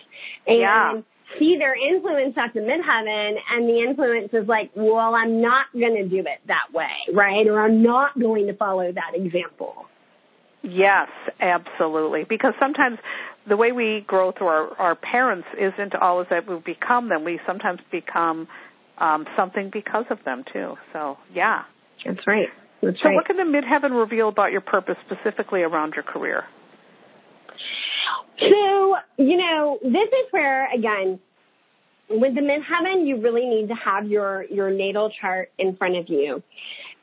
And 0.46 0.58
yeah 0.58 0.92
see 1.38 1.56
their 1.58 1.74
influence 1.74 2.34
at 2.36 2.52
the 2.54 2.60
midheaven 2.60 3.34
and 3.50 3.68
the 3.68 3.80
influence 3.88 4.30
is 4.32 4.48
like, 4.48 4.70
well, 4.74 5.14
I'm 5.14 5.40
not 5.40 5.66
going 5.72 5.94
to 5.94 6.08
do 6.08 6.20
it 6.20 6.40
that 6.46 6.72
way, 6.72 7.14
right? 7.14 7.46
Or 7.46 7.60
I'm 7.60 7.82
not 7.82 8.18
going 8.18 8.46
to 8.46 8.56
follow 8.56 8.90
that 8.92 9.14
example. 9.14 9.86
Yes, 10.62 11.08
absolutely. 11.40 12.24
Because 12.28 12.54
sometimes 12.60 12.98
the 13.48 13.56
way 13.56 13.72
we 13.72 14.04
grow 14.06 14.32
through 14.32 14.46
our, 14.46 14.76
our 14.78 14.94
parents 14.94 15.48
isn't 15.58 15.94
always 15.94 16.28
that 16.30 16.48
we 16.48 16.56
become 16.64 17.08
them. 17.08 17.24
We 17.24 17.40
sometimes 17.46 17.80
become 17.90 18.46
um, 18.98 19.26
something 19.36 19.70
because 19.72 20.04
of 20.10 20.18
them 20.24 20.44
too. 20.52 20.74
So, 20.92 21.18
yeah. 21.34 21.62
That's 22.04 22.26
right. 22.26 22.48
That's 22.82 23.00
so 23.00 23.08
right. 23.08 23.14
what 23.14 23.26
can 23.26 23.36
the 23.36 23.44
midheaven 23.44 23.98
reveal 23.98 24.28
about 24.28 24.52
your 24.52 24.60
purpose 24.60 24.96
specifically 25.06 25.62
around 25.62 25.94
your 25.94 26.02
career? 26.02 26.44
So, 28.38 28.96
you 29.18 29.36
know, 29.36 29.78
this 29.82 30.08
is 30.08 30.32
where, 30.32 30.72
again, 30.74 31.20
with 32.10 32.34
the 32.34 32.40
midheaven, 32.40 33.06
you 33.06 33.20
really 33.20 33.46
need 33.46 33.68
to 33.68 33.74
have 33.74 34.08
your, 34.08 34.44
your 34.44 34.70
natal 34.70 35.12
chart 35.20 35.50
in 35.58 35.76
front 35.76 35.96
of 35.96 36.08
you. 36.08 36.42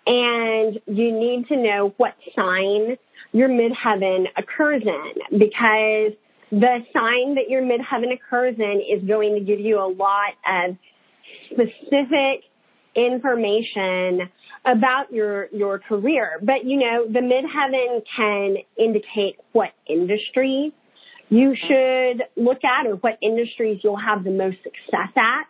And 0.05 0.79
you 0.85 1.11
need 1.17 1.47
to 1.47 1.55
know 1.55 1.93
what 1.97 2.15
sign 2.35 2.97
your 3.31 3.49
midheaven 3.49 4.25
occurs 4.37 4.83
in 4.83 5.39
because 5.39 6.13
the 6.51 6.79
sign 6.93 7.35
that 7.35 7.47
your 7.47 7.61
midheaven 7.61 8.11
occurs 8.13 8.55
in 8.57 8.81
is 8.81 9.07
going 9.07 9.35
to 9.35 9.41
give 9.41 9.59
you 9.59 9.79
a 9.79 9.87
lot 9.87 10.33
of 10.47 10.75
specific 11.51 12.43
information 13.05 14.29
about 14.65 15.11
your 15.11 15.47
your 15.51 15.79
career. 15.79 16.39
But 16.41 16.65
you 16.65 16.77
know, 16.77 17.07
the 17.07 17.19
midheaven 17.19 18.01
can 18.15 18.57
indicate 18.77 19.37
what 19.51 19.69
industry 19.87 20.73
you 21.29 21.55
should 21.55 22.23
look 22.35 22.59
at 22.63 22.87
or 22.87 22.95
what 22.95 23.17
industries 23.21 23.79
you'll 23.83 23.99
have 23.99 24.23
the 24.23 24.31
most 24.31 24.57
success 24.63 25.11
at. 25.15 25.45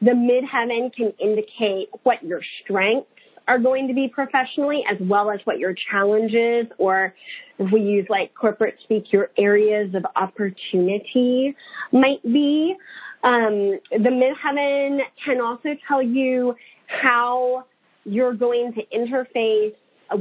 The 0.00 0.12
midheaven 0.12 0.94
can 0.94 1.12
indicate 1.20 1.88
what 2.04 2.22
your 2.22 2.40
strengths 2.62 3.08
are 3.48 3.58
going 3.58 3.88
to 3.88 3.94
be 3.94 4.08
professionally 4.08 4.82
as 4.90 4.98
well 5.00 5.30
as 5.30 5.40
what 5.44 5.58
your 5.58 5.74
challenges 5.90 6.66
or 6.78 7.14
if 7.58 7.72
we 7.72 7.80
use 7.80 8.06
like 8.08 8.34
corporate 8.34 8.74
speak, 8.84 9.04
your 9.12 9.30
areas 9.38 9.94
of 9.94 10.04
opportunity 10.16 11.56
might 11.92 12.22
be. 12.22 12.74
Um, 13.22 13.78
the 13.90 14.10
midheaven 14.10 14.98
can 15.24 15.40
also 15.40 15.70
tell 15.88 16.02
you 16.02 16.54
how 16.86 17.64
you're 18.04 18.34
going 18.34 18.72
to 18.74 18.82
interface 18.96 19.74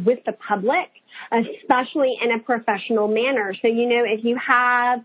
with 0.03 0.19
the 0.25 0.33
public, 0.33 0.89
especially 1.31 2.17
in 2.21 2.31
a 2.31 2.39
professional 2.39 3.07
manner. 3.07 3.53
So, 3.61 3.67
you 3.67 3.87
know, 3.87 4.03
if 4.05 4.23
you 4.23 4.37
have 4.45 4.99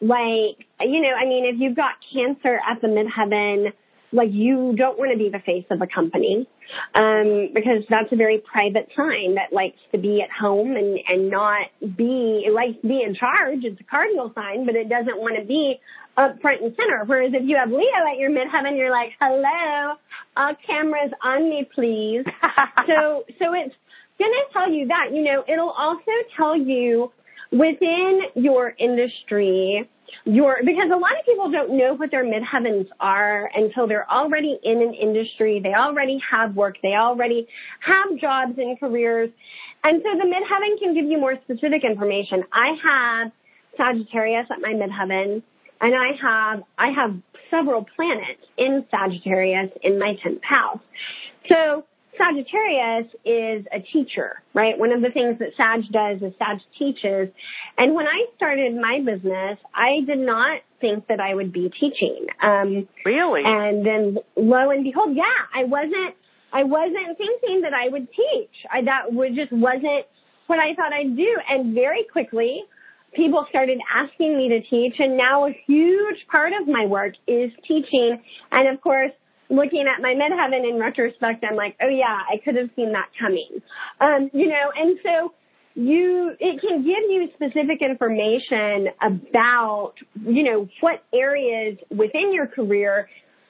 like, 0.00 0.66
you 0.80 1.00
know, 1.00 1.12
I 1.14 1.26
mean, 1.26 1.44
if 1.44 1.60
you've 1.60 1.76
got 1.76 1.92
cancer 2.12 2.58
at 2.68 2.80
the 2.80 2.88
midheaven, 2.88 3.72
like 4.12 4.28
you 4.32 4.74
don't 4.76 4.98
want 4.98 5.12
to 5.12 5.18
be 5.18 5.30
the 5.30 5.38
face 5.38 5.64
of 5.70 5.80
a 5.80 5.86
company 5.86 6.46
um, 6.94 7.48
because 7.54 7.82
that's 7.88 8.12
a 8.12 8.16
very 8.16 8.38
private 8.38 8.88
sign 8.94 9.36
that 9.36 9.52
likes 9.52 9.78
to 9.92 9.98
be 9.98 10.20
at 10.20 10.30
home 10.30 10.76
and 10.76 10.98
and 11.08 11.30
not 11.30 11.66
be 11.96 12.44
it 12.46 12.52
likes 12.52 12.80
to 12.82 12.88
be 12.88 13.02
in 13.02 13.14
charge. 13.14 13.60
It's 13.62 13.80
a 13.80 13.84
cardinal 13.84 14.30
sign, 14.34 14.66
but 14.66 14.74
it 14.74 14.88
doesn't 14.88 15.18
want 15.18 15.36
to 15.38 15.46
be 15.46 15.80
up 16.16 16.40
front 16.40 16.62
and 16.62 16.74
center. 16.76 17.04
Whereas 17.06 17.32
if 17.34 17.42
you 17.48 17.56
have 17.56 17.70
Leo 17.70 18.10
at 18.10 18.18
your 18.18 18.30
midheaven, 18.30 18.76
you're 18.76 18.90
like, 18.90 19.12
hello, 19.20 19.96
all 20.36 20.54
cameras 20.66 21.10
on 21.22 21.48
me, 21.48 21.68
please. 21.74 22.24
so 22.86 23.24
so 23.38 23.54
it's 23.54 23.74
gonna 24.18 24.44
tell 24.52 24.70
you 24.70 24.88
that. 24.88 25.10
You 25.12 25.22
know, 25.22 25.44
it'll 25.48 25.70
also 25.70 26.12
tell 26.36 26.56
you 26.56 27.12
within 27.50 28.22
your 28.34 28.74
industry 28.78 29.88
your 30.24 30.58
because 30.64 30.90
a 30.92 30.96
lot 30.96 31.18
of 31.18 31.24
people 31.26 31.50
don't 31.50 31.76
know 31.76 31.94
what 31.94 32.10
their 32.10 32.24
midheavens 32.24 32.86
are 33.00 33.50
until 33.54 33.86
they're 33.86 34.10
already 34.10 34.58
in 34.62 34.82
an 34.82 34.94
industry, 34.94 35.60
they 35.62 35.74
already 35.74 36.18
have 36.30 36.54
work, 36.54 36.76
they 36.82 36.94
already 36.94 37.46
have 37.80 38.18
jobs 38.20 38.52
and 38.58 38.78
careers. 38.78 39.30
And 39.84 40.02
so 40.02 40.18
the 40.18 40.24
midheaven 40.24 40.78
can 40.78 40.94
give 40.94 41.06
you 41.06 41.18
more 41.18 41.36
specific 41.44 41.82
information. 41.84 42.44
I 42.52 42.74
have 42.84 43.32
Sagittarius 43.76 44.46
at 44.50 44.60
my 44.60 44.74
midheaven 44.74 45.42
and 45.82 45.94
I 45.94 46.12
have 46.22 46.62
I 46.78 46.90
have 46.92 47.16
several 47.50 47.84
planets 47.96 48.40
in 48.56 48.86
Sagittarius 48.90 49.70
in 49.82 49.98
my 49.98 50.16
10th 50.24 50.42
house. 50.42 50.80
So 51.48 51.84
Sagittarius 52.16 53.12
is 53.24 53.66
a 53.72 53.80
teacher, 53.80 54.42
right? 54.54 54.78
One 54.78 54.92
of 54.92 55.02
the 55.02 55.10
things 55.10 55.38
that 55.38 55.48
Sag 55.56 55.80
does 55.90 56.22
is 56.22 56.34
Sag 56.38 56.58
teaches. 56.78 57.28
And 57.76 57.94
when 57.94 58.06
I 58.06 58.26
started 58.36 58.74
my 58.74 59.00
business, 59.00 59.58
I 59.74 60.04
did 60.06 60.18
not 60.18 60.60
think 60.80 61.08
that 61.08 61.20
I 61.20 61.34
would 61.34 61.52
be 61.52 61.70
teaching. 61.80 62.26
Um, 62.42 62.88
really? 63.04 63.42
And 63.44 63.84
then 63.84 64.18
lo 64.36 64.70
and 64.70 64.84
behold, 64.84 65.16
yeah, 65.16 65.24
I 65.54 65.64
wasn't, 65.64 66.14
I 66.52 66.64
wasn't 66.64 67.16
thinking 67.16 67.62
that 67.62 67.72
I 67.72 67.88
would 67.88 68.08
teach. 68.10 68.54
I, 68.70 68.82
that 68.82 69.12
would 69.12 69.34
just 69.34 69.52
wasn't 69.52 70.04
what 70.46 70.58
I 70.58 70.74
thought 70.74 70.92
I'd 70.92 71.16
do. 71.16 71.36
And 71.48 71.74
very 71.74 72.04
quickly, 72.12 72.62
people 73.14 73.46
started 73.48 73.78
asking 73.94 74.36
me 74.36 74.48
to 74.48 74.60
teach. 74.68 74.94
And 74.98 75.16
now 75.16 75.46
a 75.46 75.56
huge 75.66 76.26
part 76.30 76.52
of 76.60 76.68
my 76.68 76.86
work 76.86 77.14
is 77.26 77.50
teaching. 77.66 78.22
And 78.50 78.74
of 78.74 78.80
course, 78.80 79.12
looking 79.50 79.84
at 79.94 80.00
my 80.00 80.14
midheaven 80.14 80.68
in 80.68 80.78
retrospect, 80.78 81.44
I'm 81.48 81.56
like, 81.56 81.76
oh 81.82 81.88
yeah, 81.88 82.18
I 82.30 82.38
could 82.44 82.56
have 82.56 82.70
seen 82.74 82.92
that 82.92 83.08
coming. 83.20 83.60
Um, 84.00 84.30
you 84.32 84.48
know, 84.48 84.72
and 84.76 84.98
so 85.02 85.34
you, 85.74 86.32
it 86.38 86.60
can 86.60 86.78
give 86.78 87.10
you 87.10 87.28
specific 87.34 87.80
information 87.82 88.88
about, 89.00 89.94
you 90.20 90.42
know, 90.44 90.68
what 90.80 91.02
areas 91.14 91.78
within 91.90 92.32
your 92.32 92.46
career 92.46 93.08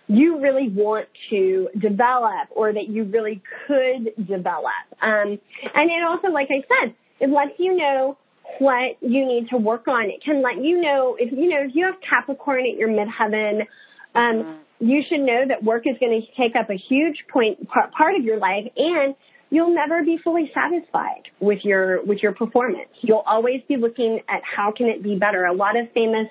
you 0.09 0.40
really 0.40 0.69
want 0.69 1.09
to 1.31 1.69
develop 1.81 2.49
or 2.50 2.73
that 2.73 2.88
you 2.88 3.04
really 3.04 3.40
could 3.66 4.26
develop. 4.26 4.85
Um, 5.00 5.38
and 5.75 5.90
it 5.90 6.04
also, 6.07 6.28
like 6.28 6.49
I 6.50 6.62
said, 6.66 6.95
it 7.21 7.31
lets 7.31 7.52
you 7.59 7.76
know 7.76 8.19
what 8.59 8.97
you 9.00 9.26
need 9.26 9.49
to 9.50 9.56
work 9.56 9.88
on. 9.88 10.11
It 10.11 10.23
can 10.23 10.42
let 10.42 10.62
you 10.62 10.80
know 10.80 11.16
if, 11.18 11.32
you 11.32 11.49
know, 11.49 11.62
if 11.62 11.75
you 11.75 11.87
have 11.87 11.97
Capricorn 12.09 12.64
at 12.66 12.76
your 12.76 12.88
midheaven, 12.88 13.66
um, 14.14 14.61
you 14.78 15.02
should 15.09 15.21
know 15.21 15.44
that 15.49 15.62
work 15.62 15.87
is 15.87 15.97
going 16.00 16.21
to 16.21 16.26
take 16.40 16.56
up 16.56 16.68
a 16.68 16.76
huge 16.76 17.25
point 17.32 17.68
part 17.68 18.16
of 18.16 18.25
your 18.25 18.38
life 18.38 18.66
and 18.76 19.14
you'll 19.50 19.75
never 19.75 20.02
be 20.02 20.18
fully 20.25 20.50
satisfied 20.52 21.23
with 21.38 21.61
your 21.62 22.02
with 22.04 22.18
your 22.23 22.32
performance. 22.32 22.88
You'll 23.00 23.25
always 23.26 23.61
be 23.68 23.76
looking 23.76 24.21
at 24.28 24.42
how 24.42 24.73
can 24.73 24.87
it 24.87 25.02
be 25.02 25.16
better. 25.16 25.44
A 25.44 25.52
lot 25.54 25.76
of 25.76 25.92
famous 25.92 26.26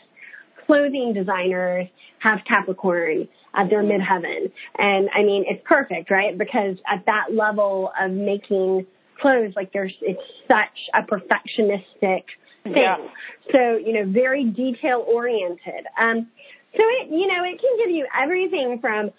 clothing 0.65 1.13
designers 1.13 1.87
have 2.19 2.39
capricorn 2.47 3.27
at 3.53 3.69
their 3.69 3.83
midheaven. 3.83 4.51
And 4.77 5.09
i 5.15 5.23
mean 5.23 5.45
it's 5.47 5.61
perfect 5.65 6.11
right? 6.11 6.37
Because 6.37 6.77
at 6.91 7.05
that 7.05 7.33
level 7.33 7.91
of 7.99 8.11
making 8.11 8.85
clothes 9.21 9.53
like 9.55 9.71
there's 9.73 9.93
it's 10.01 10.19
such 10.49 10.89
a 10.93 11.01
perfectionistic 11.03 12.23
thing 12.63 12.73
yeah. 12.75 12.97
so 13.51 13.77
you 13.77 13.93
know 13.93 14.11
very 14.11 14.45
detail 14.45 15.05
oriented 15.07 15.85
um 15.99 16.27
so 16.75 16.83
it, 17.01 17.11
you 17.11 17.27
know, 17.27 17.43
it 17.43 17.59
can 17.59 17.77
give 17.77 17.89
you 17.89 18.07
everything 18.17 18.79
from 18.79 19.11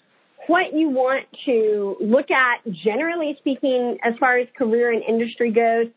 what 0.47 0.73
you 0.73 0.89
want 0.89 1.25
to 1.45 1.95
look 2.01 2.31
at, 2.31 2.59
generally 2.83 3.35
speaking, 3.39 3.97
as 4.03 4.13
far 4.19 4.37
as 4.37 4.47
career 4.57 4.91
and 4.91 5.03
industry 5.03 5.51
goes, 5.51 5.87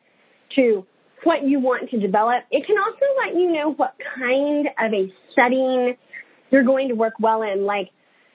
to 0.55 0.87
what 1.25 1.43
you 1.45 1.59
want 1.59 1.91
to 1.91 1.99
develop. 1.99 2.45
It 2.51 2.67
can 2.67 2.77
also 2.79 3.07
let 3.25 3.35
you 3.35 3.53
know 3.53 3.73
what 3.73 3.95
kind 4.17 4.69
of 4.79 4.93
a 4.93 5.13
setting 5.35 5.97
you're 6.51 6.63
going 6.63 6.89
to 6.89 6.95
work 6.95 7.15
well 7.19 7.43
in. 7.43 7.65
Like 7.65 7.89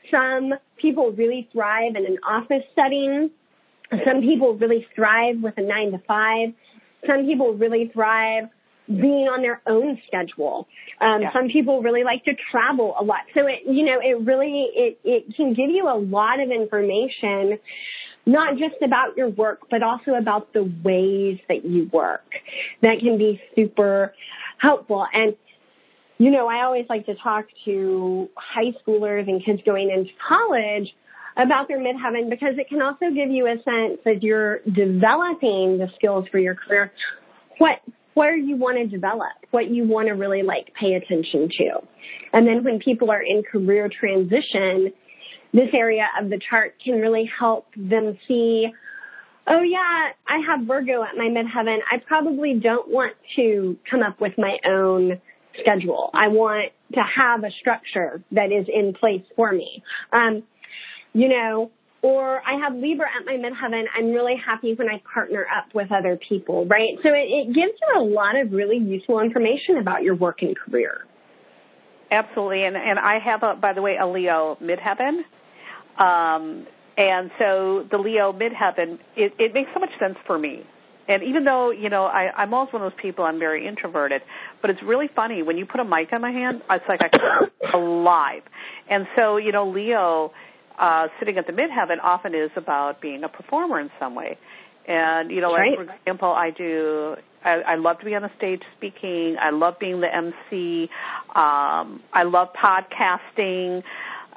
some 0.09 0.53
people 0.81 1.11
really 1.11 1.47
thrive 1.53 1.95
in 1.95 2.05
an 2.05 2.17
office 2.27 2.63
setting. 2.75 3.29
Some 4.05 4.21
people 4.21 4.55
really 4.55 4.87
thrive 4.95 5.41
with 5.41 5.55
a 5.57 5.61
nine 5.61 5.91
to 5.91 5.99
five. 6.07 6.53
Some 7.07 7.25
people 7.25 7.53
really 7.53 7.89
thrive 7.93 8.45
being 8.87 9.27
on 9.27 9.41
their 9.41 9.61
own 9.67 9.99
schedule. 10.07 10.67
Um, 10.99 11.21
Yeah. 11.21 11.33
Some 11.33 11.47
people 11.49 11.81
really 11.81 12.03
like 12.03 12.23
to 12.25 12.33
travel 12.51 12.95
a 12.99 13.03
lot. 13.03 13.21
So 13.33 13.47
it, 13.47 13.59
you 13.65 13.85
know, 13.85 13.99
it 14.01 14.25
really, 14.25 14.67
it, 14.75 14.99
it 15.03 15.35
can 15.35 15.53
give 15.53 15.69
you 15.69 15.87
a 15.87 15.97
lot 15.97 16.39
of 16.39 16.51
information, 16.51 17.59
not 18.25 18.57
just 18.57 18.81
about 18.83 19.17
your 19.17 19.29
work, 19.29 19.59
but 19.69 19.81
also 19.83 20.11
about 20.15 20.53
the 20.53 20.63
ways 20.83 21.39
that 21.47 21.65
you 21.65 21.89
work. 21.91 22.25
That 22.81 22.99
can 22.99 23.17
be 23.17 23.41
super 23.55 24.13
helpful. 24.57 25.05
And, 25.11 25.35
you 26.17 26.29
know, 26.29 26.47
I 26.47 26.63
always 26.65 26.85
like 26.89 27.05
to 27.07 27.15
talk 27.15 27.45
to 27.65 28.29
high 28.35 28.73
schoolers 28.85 29.27
and 29.27 29.43
kids 29.43 29.61
going 29.65 29.89
into 29.89 30.11
college 30.27 30.93
about 31.37 31.67
their 31.67 31.79
midheaven 31.79 32.29
because 32.29 32.55
it 32.57 32.67
can 32.69 32.81
also 32.81 33.05
give 33.13 33.29
you 33.29 33.47
a 33.47 33.55
sense 33.55 33.99
that 34.05 34.21
you're 34.21 34.59
developing 34.59 35.77
the 35.77 35.87
skills 35.95 36.25
for 36.31 36.39
your 36.39 36.55
career. 36.55 36.91
What 37.57 37.79
where 38.13 38.35
you 38.35 38.57
want 38.57 38.77
to 38.77 38.87
develop, 38.87 39.31
what 39.51 39.69
you 39.69 39.87
want 39.87 40.07
to 40.07 40.13
really 40.13 40.43
like 40.43 40.73
pay 40.79 40.93
attention 40.93 41.47
to. 41.57 41.79
And 42.33 42.45
then 42.45 42.63
when 42.63 42.79
people 42.79 43.09
are 43.09 43.21
in 43.21 43.43
career 43.49 43.89
transition, 43.89 44.91
this 45.53 45.69
area 45.73 46.05
of 46.21 46.29
the 46.29 46.39
chart 46.49 46.75
can 46.83 46.95
really 46.95 47.29
help 47.39 47.67
them 47.75 48.17
see, 48.27 48.67
oh 49.47 49.61
yeah, 49.61 50.09
I 50.27 50.39
have 50.47 50.67
Virgo 50.67 51.03
at 51.03 51.15
my 51.15 51.29
midheaven. 51.29 51.77
I 51.89 51.97
probably 52.05 52.59
don't 52.61 52.89
want 52.89 53.13
to 53.37 53.77
come 53.89 54.01
up 54.01 54.19
with 54.19 54.33
my 54.37 54.57
own 54.65 55.21
schedule. 55.59 56.09
I 56.13 56.27
want 56.29 56.71
to 56.93 57.01
have 57.01 57.43
a 57.43 57.51
structure 57.59 58.23
that 58.31 58.51
is 58.51 58.67
in 58.73 58.93
place 58.93 59.23
for 59.35 59.51
me. 59.51 59.83
Um, 60.11 60.43
you 61.13 61.29
know, 61.29 61.71
or 62.01 62.41
I 62.41 62.59
have 62.63 62.75
Libra 62.75 63.05
at 63.05 63.25
my 63.25 63.33
midheaven. 63.33 63.83
I'm 63.95 64.11
really 64.11 64.35
happy 64.43 64.73
when 64.73 64.89
I 64.89 65.01
partner 65.13 65.45
up 65.55 65.73
with 65.75 65.91
other 65.91 66.17
people, 66.27 66.65
right? 66.65 66.97
So 67.03 67.09
it, 67.09 67.27
it 67.29 67.45
gives 67.47 67.73
you 67.79 68.01
a 68.01 68.03
lot 68.03 68.35
of 68.39 68.51
really 68.51 68.77
useful 68.77 69.19
information 69.19 69.77
about 69.77 70.01
your 70.03 70.15
work 70.15 70.41
and 70.41 70.55
career. 70.57 71.05
Absolutely, 72.11 72.65
and 72.65 72.75
and 72.75 72.99
I 72.99 73.19
have 73.19 73.43
a 73.43 73.55
by 73.55 73.73
the 73.73 73.81
way 73.81 73.97
a 74.01 74.07
Leo 74.07 74.57
midheaven. 74.61 75.21
Um, 75.97 76.65
And 76.97 77.31
so 77.39 77.87
the 77.89 77.97
Leo 77.97 78.33
midheaven, 78.33 78.99
it, 79.15 79.33
it 79.39 79.53
makes 79.53 79.69
so 79.73 79.79
much 79.79 79.91
sense 79.99 80.17
for 80.27 80.37
me. 80.37 80.63
And 81.07 81.23
even 81.23 81.45
though, 81.45 81.71
you 81.71 81.89
know, 81.89 82.05
I, 82.05 82.31
I'm 82.35 82.53
always 82.53 82.71
one 82.71 82.83
of 82.83 82.91
those 82.91 82.99
people, 83.01 83.25
I'm 83.25 83.39
very 83.39 83.67
introverted, 83.67 84.21
but 84.61 84.69
it's 84.69 84.81
really 84.83 85.09
funny. 85.15 85.41
When 85.41 85.57
you 85.57 85.65
put 85.65 85.79
a 85.79 85.83
mic 85.85 86.13
on 86.13 86.21
my 86.21 86.31
hand, 86.31 86.61
it's 86.69 86.85
like 86.87 86.99
I 87.01 87.09
am 87.73 87.81
alive. 87.81 88.43
And 88.89 89.07
so, 89.15 89.37
you 89.37 89.53
know, 89.53 89.69
Leo, 89.69 90.31
uh, 90.81 91.07
sitting 91.19 91.37
at 91.37 91.47
the 91.47 91.53
midheaven 91.53 92.03
often 92.03 92.35
is 92.35 92.51
about 92.57 93.01
being 93.01 93.23
a 93.23 93.29
performer 93.29 93.79
in 93.79 93.89
some 93.99 94.15
way. 94.15 94.37
And, 94.87 95.31
you 95.31 95.39
know, 95.39 95.53
right. 95.53 95.77
like, 95.77 95.87
for 95.87 95.93
example, 95.95 96.29
I 96.29 96.49
do, 96.49 97.15
I, 97.45 97.61
I 97.61 97.75
love 97.75 97.99
to 97.99 98.05
be 98.05 98.15
on 98.15 98.23
the 98.23 98.31
stage 98.35 98.63
speaking. 98.77 99.37
I 99.39 99.51
love 99.51 99.75
being 99.79 100.01
the 100.01 100.13
MC. 100.13 100.89
Um, 101.35 102.01
I 102.11 102.23
love 102.23 102.49
podcasting 102.53 103.83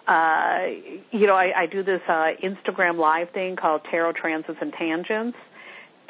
uh, 0.06 0.66
you 1.12 1.26
know, 1.26 1.34
I, 1.34 1.62
I 1.62 1.66
do 1.66 1.82
this 1.82 2.02
uh, 2.06 2.32
Instagram 2.42 2.98
live 2.98 3.30
thing 3.30 3.56
called 3.56 3.82
Tarot 3.90 4.12
Transits 4.12 4.58
and 4.60 4.70
Tangents, 4.72 5.38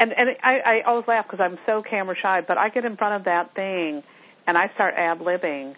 and 0.00 0.12
and 0.12 0.30
I, 0.42 0.58
I 0.58 0.80
always 0.84 1.06
laugh 1.06 1.26
because 1.30 1.38
I'm 1.40 1.58
so 1.64 1.82
camera 1.88 2.16
shy, 2.20 2.40
but 2.46 2.58
I 2.58 2.70
get 2.70 2.84
in 2.84 2.96
front 2.96 3.14
of 3.14 3.24
that 3.26 3.54
thing 3.54 4.02
and 4.46 4.58
I 4.58 4.70
start 4.74 4.94
ad 4.96 5.20
libbing, 5.20 5.74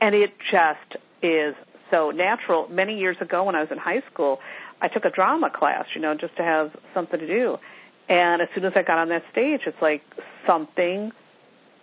and 0.00 0.14
it 0.14 0.30
just 0.50 1.02
is 1.22 1.54
so 1.90 2.10
natural. 2.10 2.68
Many 2.68 2.98
years 2.98 3.16
ago, 3.20 3.44
when 3.44 3.54
I 3.54 3.60
was 3.60 3.68
in 3.70 3.78
high 3.78 4.02
school, 4.12 4.38
I 4.80 4.88
took 4.88 5.04
a 5.04 5.10
drama 5.10 5.50
class, 5.54 5.84
you 5.94 6.00
know, 6.00 6.14
just 6.14 6.36
to 6.36 6.42
have 6.42 6.70
something 6.94 7.18
to 7.18 7.26
do. 7.26 7.56
And 8.08 8.42
as 8.42 8.48
soon 8.54 8.64
as 8.64 8.72
I 8.74 8.82
got 8.82 8.98
on 8.98 9.08
that 9.10 9.22
stage, 9.30 9.60
it's 9.66 9.80
like 9.80 10.02
something 10.46 11.12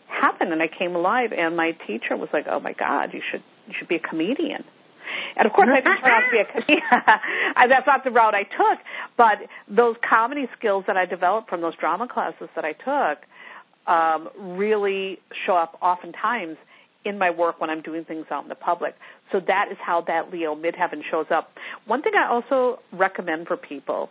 happened, 0.08 0.52
and 0.52 0.62
I 0.62 0.68
came 0.68 0.96
alive. 0.96 1.32
And 1.38 1.56
my 1.56 1.72
teacher 1.88 2.18
was 2.18 2.30
like, 2.34 2.46
"Oh 2.50 2.60
my 2.60 2.74
God, 2.74 3.14
you 3.14 3.22
should 3.32 3.44
you 3.68 3.74
should 3.78 3.88
be 3.88 3.96
a 3.96 4.00
comedian." 4.00 4.64
And 5.38 5.46
of 5.46 5.54
course, 5.54 5.70
I 5.72 5.80
didn't 5.80 6.02
turn 6.02 6.12
out 6.12 6.24
to 6.28 6.32
be 6.32 6.40
a 6.40 6.46
comedian. 6.52 6.82
That's 7.70 7.88
not 7.88 8.04
the 8.04 8.12
route 8.12 8.36
I 8.36 8.44
took. 8.44 8.80
But 9.16 9.48
those 9.70 9.96
comedy 10.08 10.48
skills 10.58 10.84
that 10.88 10.98
I 10.98 11.06
developed 11.06 11.50
from 11.50 11.62
those 11.62 11.76
drama 11.80 12.08
classes 12.08 12.50
that 12.56 12.66
I 12.66 12.74
took 12.74 13.24
um, 13.88 14.30
really 14.58 15.20
show 15.46 15.56
up 15.56 15.78
oftentimes 15.82 16.58
in 17.06 17.18
my 17.18 17.30
work 17.30 17.62
when 17.62 17.70
I'm 17.70 17.82
doing 17.82 18.06
things 18.06 18.25
out 18.32 18.44
in 18.44 18.50
the 18.50 18.56
public. 18.56 18.96
So 19.32 19.39
that 19.48 19.68
is 19.72 19.77
how 19.80 20.01
that 20.08 20.32
Leo 20.32 20.56
midheaven 20.56 21.01
shows 21.10 21.27
up. 21.30 21.51
One 21.86 22.01
thing 22.01 22.13
I 22.16 22.30
also 22.30 22.80
recommend 22.92 23.48
for 23.48 23.58
people 23.58 24.10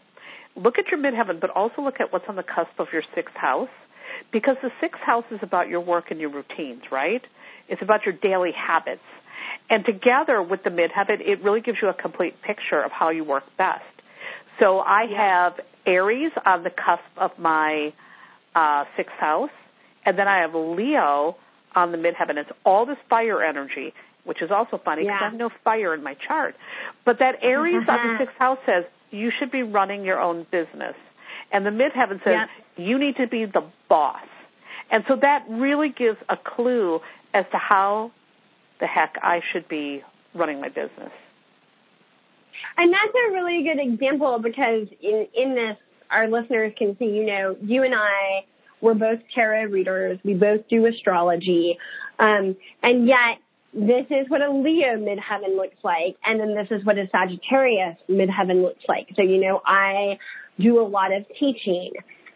look 0.57 0.79
at 0.79 0.87
your 0.91 0.99
midheaven, 0.99 1.41
but 1.41 1.51
also 1.51 1.83
look 1.83 2.01
at 2.01 2.13
what's 2.13 2.25
on 2.29 2.37
the 2.37 2.43
cusp 2.43 2.79
of 2.79 2.89
your 2.93 3.03
sixth 3.15 3.35
house 3.35 3.69
because 4.33 4.57
the 4.63 4.71
sixth 4.81 5.01
house 5.03 5.25
is 5.31 5.39
about 5.43 5.69
your 5.69 5.81
work 5.81 6.11
and 6.11 6.21
your 6.21 6.31
routines, 6.31 6.83
right? 6.91 7.23
It's 7.69 7.83
about 7.83 8.07
your 8.07 8.15
daily 8.15 8.53
habits. 8.53 9.03
And 9.69 9.85
together 9.85 10.43
with 10.43 10.63
the 10.65 10.71
midheaven, 10.71 11.21
it 11.21 11.43
really 11.43 11.61
gives 11.61 11.79
you 11.83 11.89
a 11.89 11.95
complete 11.95 12.41
picture 12.43 12.83
of 12.83 12.91
how 12.91 13.11
you 13.11 13.25
work 13.25 13.45
best. 13.59 13.83
So 14.59 14.81
I 14.81 15.07
have 15.15 15.61
Aries 15.85 16.33
on 16.45 16.63
the 16.63 16.71
cusp 16.71 17.05
of 17.17 17.33
my 17.39 17.93
uh, 18.55 18.85
sixth 18.97 19.15
house, 19.17 19.51
and 20.05 20.19
then 20.19 20.29
I 20.29 20.41
have 20.41 20.55
Leo 20.55 21.37
on 21.77 21.93
the 21.93 21.99
midheaven. 21.99 22.37
It's 22.37 22.51
all 22.65 22.87
this 22.87 22.97
fire 23.09 23.45
energy, 23.45 23.93
which 24.25 24.43
is 24.43 24.51
also 24.51 24.81
funny 24.85 25.03
because 25.03 25.19
Yeah. 25.21 25.27
I 25.27 25.31
have 25.31 25.39
no 25.39 25.51
fire 25.63 25.95
in 25.95 26.03
my 26.03 26.15
chart. 26.15 26.57
But 27.05 27.21
that 27.21 27.37
Aries 27.43 27.77
mm-hmm. 27.77 27.91
on 27.91 28.13
the 28.15 28.25
sixth 28.25 28.37
house 28.39 28.59
says 28.67 28.85
you 29.11 29.31
should 29.39 29.53
be 29.53 29.63
running 29.63 30.05
your 30.05 30.21
own 30.21 30.47
business. 30.51 30.97
And 31.53 31.65
the 31.65 31.71
midheaven 31.71 32.19
says 32.25 32.35
Yeah. 32.35 32.47
you 32.77 32.99
need 32.99 33.17
to 33.17 33.29
be 33.29 33.45
the 33.45 33.63
boss. 33.89 34.27
And 34.91 35.05
so 35.07 35.17
that 35.21 35.45
really 35.49 35.91
gives 35.91 36.19
a 36.29 36.37
clue 36.37 37.01
as 37.35 37.45
to 37.53 37.59
how 37.59 38.11
the 38.81 38.87
heck 38.87 39.17
I 39.23 39.41
should 39.53 39.69
be 39.69 40.03
running 40.35 40.61
my 40.61 40.69
business. 40.69 41.13
And 42.77 42.93
that's 42.93 43.15
a 43.29 43.33
really 43.33 43.63
good 43.63 43.81
example 43.81 44.39
because 44.39 44.89
in, 45.03 45.27
in 45.35 45.55
this, 45.55 45.77
our 46.11 46.29
listeners 46.29 46.73
can 46.77 46.97
see, 46.99 47.07
you 47.07 47.25
know, 47.27 47.57
you 47.63 47.83
and 47.83 47.95
I, 47.95 48.45
we're 48.87 48.95
both 48.95 49.19
tarot 49.35 49.65
readers. 49.65 50.21
We 50.25 50.35
both 50.35 50.69
do 50.71 50.87
astrology. 50.87 51.77
Um, 52.21 52.57
and 52.85 53.07
yet 53.07 53.39
this 53.75 54.07
is 54.11 54.31
what 54.31 54.43
a 54.43 54.51
Leo 54.51 54.97
midheaven 54.97 55.57
looks 55.57 55.77
like. 55.83 56.17
And 56.25 56.39
then 56.39 56.55
this 56.55 56.69
is 56.71 56.87
what 56.87 56.97
a 56.97 57.09
Sagittarius 57.11 57.97
midheaven 58.09 58.63
looks 58.63 58.85
like. 58.89 59.09
So, 59.17 59.23
you 59.23 59.41
know, 59.41 59.61
I 59.67 60.19
do 60.61 60.81
a 60.81 60.87
lot 60.87 61.13
of 61.13 61.27
teaching 61.39 61.91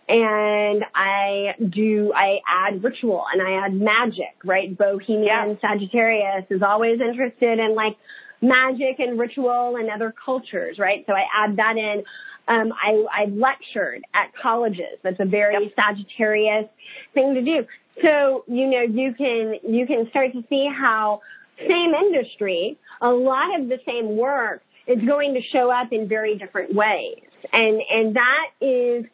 and 0.08 0.84
I 0.92 1.54
do, 1.70 2.12
I 2.14 2.40
add 2.48 2.82
ritual 2.82 3.24
and 3.32 3.40
I 3.40 3.64
add 3.64 3.72
magic, 3.72 4.34
right? 4.44 4.76
Bohemian 4.76 5.56
Sagittarius 5.60 6.46
is 6.50 6.62
always 6.62 7.00
interested 7.00 7.60
in 7.60 7.76
like 7.76 7.96
magic 8.40 8.98
and 8.98 9.18
ritual 9.18 9.76
and 9.76 9.90
other 9.90 10.14
cultures, 10.24 10.78
right? 10.78 11.04
So 11.06 11.12
I 11.12 11.24
add 11.36 11.56
that 11.56 11.76
in. 11.76 12.02
Um, 12.48 12.72
I, 12.72 13.22
I've 13.22 13.32
lectured 13.32 14.02
at 14.14 14.32
colleges. 14.40 14.98
That's 15.02 15.20
a 15.20 15.24
very 15.24 15.72
Sagittarius 15.76 16.66
thing 17.14 17.34
to 17.34 17.42
do. 17.42 17.66
So, 18.02 18.44
you 18.48 18.66
know, 18.66 18.80
you 18.80 19.14
can, 19.14 19.54
you 19.68 19.86
can 19.86 20.08
start 20.10 20.32
to 20.32 20.42
see 20.48 20.68
how 20.68 21.20
same 21.58 21.92
industry, 21.94 22.78
a 23.02 23.08
lot 23.08 23.60
of 23.60 23.68
the 23.68 23.78
same 23.86 24.16
work 24.16 24.62
is 24.86 24.98
going 25.06 25.34
to 25.34 25.40
show 25.52 25.70
up 25.70 25.92
in 25.92 26.08
very 26.08 26.36
different 26.38 26.74
ways. 26.74 27.20
And, 27.52 27.80
and 27.90 28.16
that 28.16 28.46
is, 28.60 29.04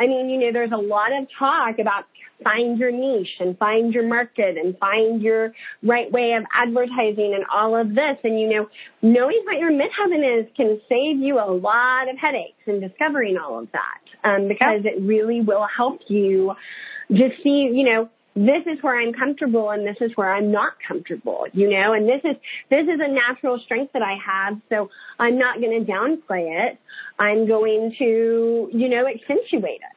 I 0.00 0.06
mean, 0.06 0.30
you 0.30 0.38
know, 0.38 0.52
there's 0.52 0.72
a 0.72 0.76
lot 0.76 1.12
of 1.12 1.28
talk 1.38 1.78
about 1.78 2.04
find 2.42 2.78
your 2.78 2.90
niche 2.90 3.36
and 3.40 3.56
find 3.58 3.92
your 3.92 4.06
market 4.06 4.56
and 4.56 4.76
find 4.78 5.22
your 5.22 5.52
right 5.82 6.10
way 6.10 6.32
of 6.32 6.44
advertising 6.54 7.34
and 7.34 7.44
all 7.54 7.78
of 7.78 7.90
this. 7.90 8.18
And, 8.24 8.40
you 8.40 8.48
know, 8.48 8.68
knowing 9.02 9.42
what 9.44 9.58
your 9.58 9.70
midheaven 9.70 10.40
is 10.40 10.46
can 10.56 10.80
save 10.88 11.18
you 11.18 11.38
a 11.38 11.50
lot 11.50 12.08
of 12.08 12.16
headaches 12.18 12.60
in 12.66 12.80
discovering 12.80 13.36
all 13.38 13.58
of 13.58 13.68
that. 13.72 14.28
Um, 14.28 14.48
because 14.48 14.82
it 14.84 15.00
really 15.00 15.40
will 15.40 15.66
help 15.74 16.00
you 16.08 16.52
just 17.10 17.42
see, 17.42 17.70
you 17.72 17.84
know, 17.84 18.10
this 18.36 18.62
is 18.66 18.82
where 18.82 19.00
I'm 19.00 19.12
comfortable 19.12 19.70
and 19.70 19.86
this 19.86 19.96
is 20.00 20.12
where 20.14 20.32
I'm 20.32 20.52
not 20.52 20.74
comfortable, 20.86 21.46
you 21.52 21.68
know, 21.68 21.92
and 21.94 22.08
this 22.08 22.20
is, 22.24 22.36
this 22.70 22.84
is 22.84 23.00
a 23.00 23.08
natural 23.08 23.58
strength 23.64 23.92
that 23.92 24.02
I 24.02 24.16
have. 24.24 24.60
So 24.68 24.88
I'm 25.18 25.38
not 25.38 25.60
going 25.60 25.84
to 25.84 25.90
downplay 25.90 26.68
it. 26.68 26.78
I'm 27.18 27.48
going 27.48 27.94
to, 27.98 28.70
you 28.72 28.88
know, 28.88 29.06
accentuate 29.06 29.80
it. 29.80 29.96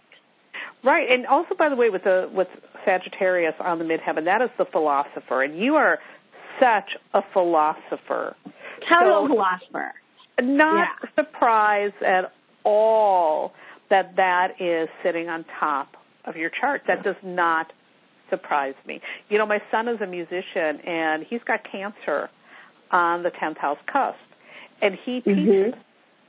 Right, 0.84 1.10
and 1.10 1.26
also 1.28 1.56
by 1.58 1.70
the 1.70 1.76
way, 1.76 1.90
with 1.90 2.04
the 2.04 2.30
with 2.34 2.48
Sagittarius 2.86 3.56
on 3.60 3.80
the 3.80 3.86
midheaven, 3.86 4.26
that 4.26 4.42
is 4.42 4.50
the 4.58 4.66
philosopher, 4.66 5.44
and 5.44 5.58
you 5.58 5.76
are 5.76 6.00
such 6.60 6.90
a 7.14 7.22
philosopher. 7.32 8.36
Total 8.92 9.24
So- 9.24 9.28
philosopher. 9.28 9.94
Not 10.42 10.90
Yeah. 11.04 11.10
surprised 11.16 12.02
at 12.02 12.32
all 12.64 13.54
that 13.90 14.16
that 14.16 14.60
is 14.60 14.90
sitting 15.04 15.30
on 15.30 15.46
top 15.60 15.96
of 16.26 16.36
your 16.36 16.50
chart. 16.50 16.82
That 16.88 17.04
does 17.04 17.16
not 17.22 17.72
surprise 18.30 18.74
me. 18.86 19.00
You 19.30 19.38
know, 19.38 19.46
my 19.46 19.62
son 19.70 19.88
is 19.88 20.02
a 20.02 20.08
musician, 20.08 20.80
and 20.82 21.24
he's 21.24 21.44
got 21.44 21.64
cancer 21.64 22.30
on 22.92 23.22
the 23.24 23.30
tenth 23.32 23.58
house 23.58 23.78
cusp, 23.86 24.18
and 24.82 24.96
he 24.96 25.22
teaches, 25.22 25.74
Mhm. 25.76 25.78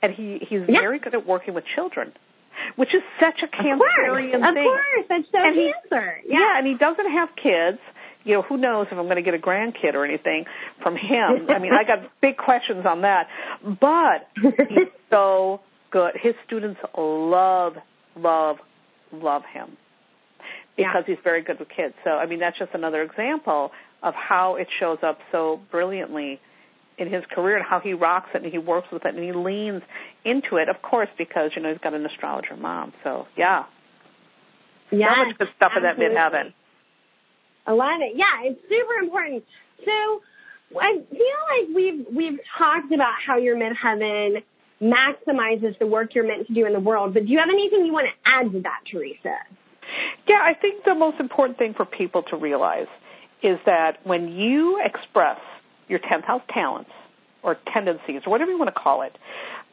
and 0.03 0.13
he 0.13 0.39
he's 0.39 0.69
Yeah. 0.69 0.81
very 0.81 0.99
good 0.99 1.15
at 1.15 1.25
working 1.27 1.55
with 1.55 1.65
children, 1.67 2.13
which 2.77 2.95
is 2.95 3.03
such 3.21 3.41
a 3.43 3.47
Of 3.47 3.53
course, 3.53 3.83
Cancerian 3.93 4.49
of 4.49 4.55
thing. 4.55 4.65
course, 4.65 5.07
that's 5.09 5.25
so 5.33 5.39
And 5.39 5.55
he- 5.55 5.73
Yeah. 5.91 6.39
Yeah. 6.41 6.59
and 6.59 6.67
he 6.67 6.75
doesn't 6.75 7.11
have 7.11 7.29
kids. 7.37 7.79
You 8.25 8.35
know, 8.37 8.43
who 8.43 8.57
knows 8.57 8.87
if 8.91 8.97
I'm 8.97 9.05
going 9.05 9.17
to 9.17 9.23
get 9.23 9.35
a 9.35 9.39
grandkid 9.39 9.93
or 9.95 10.05
anything 10.05 10.47
from 10.83 10.97
him. 10.97 11.47
I 11.51 11.59
mean, 11.59 11.73
I 11.75 11.85
got 11.85 11.99
big 12.23 12.37
questions 12.39 12.87
on 12.87 13.03
that. 13.03 13.29
But 13.63 14.29
he's 14.69 14.89
so 15.11 15.61
good. 15.91 16.13
His 16.23 16.35
students 16.47 16.81
love, 16.97 17.75
love, 18.17 18.57
love 19.13 19.43
him 19.53 19.77
because 20.77 21.05
he's 21.07 21.19
very 21.23 21.43
good 21.43 21.59
with 21.59 21.69
kids. 21.69 21.95
So, 22.03 22.11
I 22.13 22.27
mean, 22.27 22.41
that's 22.41 22.59
just 22.59 22.73
another 22.75 23.03
example 23.03 23.71
of 24.03 24.15
how 24.15 24.57
it 24.57 24.69
shows 24.81 24.99
up 25.03 25.19
so 25.31 25.61
brilliantly 25.71 26.41
in 26.99 27.13
his 27.13 27.25
career 27.31 27.57
and 27.57 27.65
how 27.65 27.81
he 27.81 27.93
rocks 27.93 28.31
it 28.35 28.43
and 28.43 28.53
he 28.53 28.59
works 28.59 28.89
with 28.93 29.05
it 29.05 29.15
and 29.15 29.25
he 29.25 29.33
leans 29.33 29.83
into 30.25 30.57
it, 30.57 30.69
of 30.69 30.81
course, 30.83 31.09
because, 31.19 31.51
you 31.57 31.63
know, 31.63 31.71
he's 31.71 31.81
got 31.81 31.95
an 31.95 32.07
astrologer 32.07 32.57
mom. 32.57 32.93
So, 33.03 33.27
yeah. 33.37 33.65
yeah. 34.91 35.09
so 35.11 35.25
much 35.27 35.39
good 35.39 35.49
stuff 35.57 35.73
in 35.77 35.83
that 35.83 35.93
absolutely. 35.93 36.17
midheaven. 36.17 36.55
I 37.67 37.73
love 37.73 38.01
it. 38.01 38.17
Yeah, 38.17 38.51
it's 38.51 38.61
super 38.69 39.03
important. 39.03 39.45
So 39.85 40.21
I 40.79 40.93
feel 41.11 41.41
like 41.51 41.75
we've 41.75 42.07
we've 42.15 42.39
talked 42.59 42.93
about 42.93 43.15
how 43.27 43.39
your 43.39 43.57
midheaven 43.57 44.43
maximizes 44.83 45.79
the 45.79 45.87
work 45.87 46.15
you're 46.15 46.27
meant 46.27 46.47
to 46.47 46.55
do 46.55 46.67
in 46.67 46.73
the 46.73 46.81
world. 46.81 47.15
But 47.15 47.27
do 47.27 47.33
you 47.33 47.39
have 47.39 47.49
anything 47.49 47.87
you 47.87 47.93
want 47.93 48.07
to 48.07 48.31
add 48.31 48.53
to 48.53 48.61
that, 48.63 48.81
Teresa? 48.91 49.37
Yeah, 50.29 50.41
I 50.43 50.55
think 50.55 50.85
the 50.85 50.95
most 50.95 51.21
important 51.21 51.59
thing 51.59 51.75
for 51.75 51.85
people 51.85 52.23
to 52.25 52.37
realize 52.37 52.89
is 53.43 53.59
that 53.67 53.99
when 54.05 54.33
you 54.33 54.81
express 54.85 55.39
your 55.89 55.99
10th 55.99 56.25
house 56.25 56.43
talents 56.53 56.91
or 57.43 57.57
tendencies 57.73 58.23
or 58.27 58.31
whatever 58.31 58.51
you 58.51 58.59
want 58.59 58.75
to 58.75 58.81
call 58.81 59.03
it, 59.03 59.17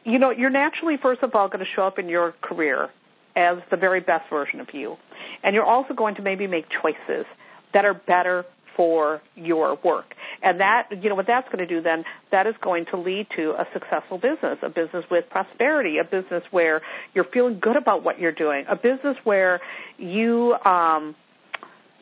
you 0.04 0.18
know, 0.18 0.30
you're 0.30 0.50
naturally, 0.50 0.96
first 1.00 1.22
of 1.22 1.34
all, 1.34 1.48
going 1.48 1.60
to 1.60 1.70
show 1.76 1.82
up 1.82 1.98
in 1.98 2.08
your 2.08 2.34
career 2.42 2.90
as 3.34 3.58
the 3.70 3.76
very 3.76 4.00
best 4.00 4.28
version 4.28 4.60
of 4.60 4.68
you. 4.72 4.96
And 5.42 5.54
you're 5.54 5.64
also 5.64 5.94
going 5.94 6.16
to 6.16 6.22
maybe 6.22 6.46
make 6.46 6.66
choices 6.82 7.24
that 7.72 7.84
are 7.84 7.94
better 7.94 8.44
for 8.76 9.20
your 9.34 9.78
work. 9.84 10.14
And 10.42 10.60
that, 10.60 10.88
you 11.02 11.08
know, 11.08 11.14
what 11.14 11.26
that's 11.26 11.46
going 11.46 11.66
to 11.66 11.66
do 11.66 11.82
then, 11.82 12.04
that 12.30 12.46
is 12.46 12.54
going 12.62 12.86
to 12.90 12.96
lead 12.96 13.26
to 13.36 13.50
a 13.50 13.66
successful 13.72 14.18
business, 14.18 14.58
a 14.62 14.68
business 14.68 15.04
with 15.10 15.24
prosperity, 15.30 15.98
a 15.98 16.04
business 16.04 16.42
where 16.50 16.80
you're 17.14 17.26
feeling 17.32 17.58
good 17.60 17.76
about 17.76 18.02
what 18.02 18.18
you're 18.18 18.32
doing, 18.32 18.64
a 18.68 18.76
business 18.76 19.16
where 19.24 19.60
you, 19.98 20.54
um, 20.64 21.14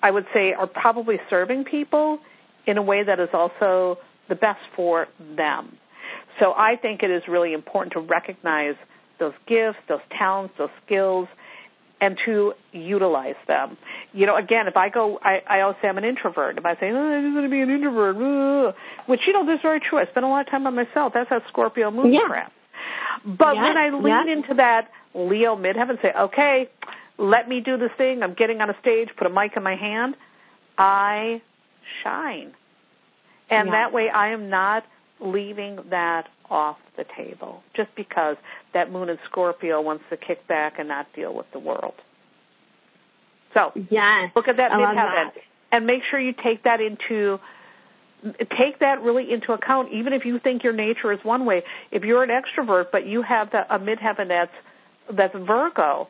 I 0.02 0.10
would 0.10 0.26
say, 0.32 0.52
are 0.52 0.66
probably 0.66 1.16
serving 1.28 1.64
people 1.64 2.20
in 2.66 2.78
a 2.78 2.82
way 2.82 3.02
that 3.04 3.20
is 3.20 3.28
also 3.32 3.98
the 4.28 4.34
best 4.34 4.60
for 4.76 5.06
them. 5.36 5.76
So 6.38 6.52
I 6.52 6.76
think 6.80 7.02
it 7.02 7.10
is 7.10 7.22
really 7.28 7.52
important 7.52 7.92
to 7.94 8.00
recognize 8.00 8.74
those 9.18 9.34
gifts, 9.46 9.78
those 9.88 10.00
talents, 10.16 10.54
those 10.58 10.70
skills, 10.86 11.28
and 12.00 12.16
to 12.24 12.54
utilize 12.72 13.34
them. 13.46 13.76
You 14.14 14.26
know, 14.26 14.36
again, 14.36 14.66
if 14.66 14.76
I 14.76 14.88
go, 14.88 15.18
I, 15.22 15.40
I 15.46 15.60
always 15.60 15.76
say 15.82 15.88
I'm 15.88 15.98
an 15.98 16.04
introvert. 16.04 16.56
If 16.56 16.64
I 16.64 16.74
say, 16.74 16.90
oh, 16.90 16.96
I'm 16.96 17.34
going 17.34 17.44
to 17.44 17.50
be 17.50 17.60
an 17.60 17.68
introvert, 17.68 18.16
ugh, 18.16 18.74
which, 19.06 19.20
you 19.26 19.34
know, 19.34 19.44
that's 19.44 19.60
very 19.60 19.80
true. 19.80 19.98
I 19.98 20.06
spend 20.06 20.24
a 20.24 20.28
lot 20.28 20.46
of 20.46 20.50
time 20.50 20.64
by 20.64 20.70
myself. 20.70 21.12
That's 21.12 21.28
that 21.28 21.42
Scorpio 21.48 21.90
moon 21.90 22.12
yeah. 22.12 22.20
crap. 22.26 22.52
But 23.26 23.54
yeah. 23.54 23.62
when 23.62 23.76
I 23.76 23.90
lean 23.92 24.28
yeah. 24.28 24.32
into 24.32 24.54
that 24.54 24.88
Leo 25.14 25.56
midheaven 25.56 26.00
say, 26.00 26.08
okay, 26.18 26.70
let 27.18 27.48
me 27.48 27.60
do 27.60 27.76
this 27.76 27.90
thing. 27.98 28.22
I'm 28.22 28.34
getting 28.34 28.62
on 28.62 28.70
a 28.70 28.76
stage, 28.80 29.08
put 29.18 29.26
a 29.26 29.30
mic 29.30 29.52
in 29.56 29.62
my 29.62 29.76
hand, 29.76 30.16
I 30.78 31.42
shine. 32.02 32.54
And 33.50 33.68
yeah. 33.68 33.72
that 33.72 33.92
way 33.92 34.08
I 34.08 34.32
am 34.32 34.48
not 34.50 34.84
leaving 35.20 35.78
that 35.90 36.28
off 36.48 36.78
the 36.96 37.04
table 37.16 37.62
just 37.76 37.90
because 37.94 38.36
that 38.74 38.90
moon 38.90 39.08
in 39.08 39.18
Scorpio 39.28 39.80
wants 39.80 40.04
to 40.10 40.16
kick 40.16 40.46
back 40.48 40.74
and 40.78 40.88
not 40.88 41.06
deal 41.14 41.34
with 41.34 41.46
the 41.52 41.58
world. 41.58 41.94
So 43.54 43.72
yes, 43.90 44.30
look 44.34 44.48
at 44.48 44.56
that 44.56 44.70
midheaven 44.70 45.30
and 45.72 45.86
make 45.86 46.02
sure 46.10 46.20
you 46.20 46.32
take 46.32 46.64
that 46.64 46.80
into 46.80 47.38
take 48.22 48.80
that 48.80 49.00
really 49.02 49.32
into 49.32 49.52
account 49.52 49.92
even 49.92 50.12
if 50.12 50.24
you 50.24 50.38
think 50.38 50.62
your 50.62 50.74
nature 50.74 51.10
is 51.10 51.18
one 51.22 51.46
way 51.46 51.62
if 51.90 52.02
you're 52.02 52.22
an 52.22 52.28
extrovert 52.28 52.86
but 52.92 53.06
you 53.06 53.22
have 53.22 53.50
the, 53.50 53.62
a 53.74 53.78
midheaven 53.78 54.28
that's 54.28 54.52
that's 55.16 55.34
virgo 55.34 56.06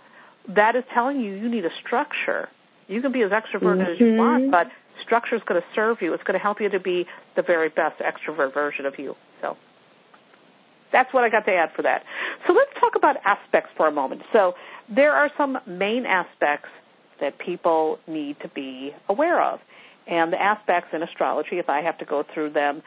that 0.49 0.75
is 0.75 0.83
telling 0.93 1.21
you 1.21 1.35
you 1.35 1.49
need 1.49 1.65
a 1.65 1.71
structure 1.87 2.49
you 2.89 3.01
can 3.01 3.13
be 3.13 3.23
as 3.23 3.31
extroverted 3.31 3.83
mm-hmm. 3.83 3.93
as 3.93 4.01
you 4.01 4.15
want 4.17 4.51
but 4.51 4.67
structure 5.05 5.37
is 5.37 5.43
going 5.47 5.61
to 5.61 5.67
serve 5.75 5.99
you. 6.01 6.15
It's 6.15 6.23
going 6.23 6.39
to 6.39 6.43
help 6.43 6.61
you 6.61 6.69
to 6.69 6.81
be 6.81 7.07
the 7.37 7.43
very 7.43 7.69
best 7.69 8.01
extrovert 8.01 8.55
version 8.55 8.87
of 8.87 8.95
you. 8.99 9.15
So 9.41 9.57
that's 10.93 11.13
what 11.15 11.25
I 11.25 11.29
got 11.29 11.45
to 11.47 11.53
add 11.53 11.71
for 11.75 11.83
that. 11.83 12.03
So 12.47 12.53
let's 12.53 12.71
talk 12.81 12.93
about 12.97 13.17
aspects 13.25 13.71
for 13.77 13.87
a 13.87 13.93
moment. 13.93 14.23
So 14.33 14.55
there 14.95 15.13
are 15.13 15.31
some 15.37 15.59
main 15.67 16.05
aspects 16.07 16.69
that 17.21 17.39
people 17.39 17.99
need 18.07 18.37
to 18.43 18.49
be 18.49 18.93
aware 19.09 19.43
of. 19.43 19.61
And 20.07 20.33
the 20.33 20.41
aspects 20.41 20.89
in 20.93 21.03
astrology, 21.03 21.59
if 21.59 21.69
I 21.69 21.83
have 21.83 21.99
to 21.99 22.05
go 22.05 22.25
through 22.35 22.53
them 22.53 22.83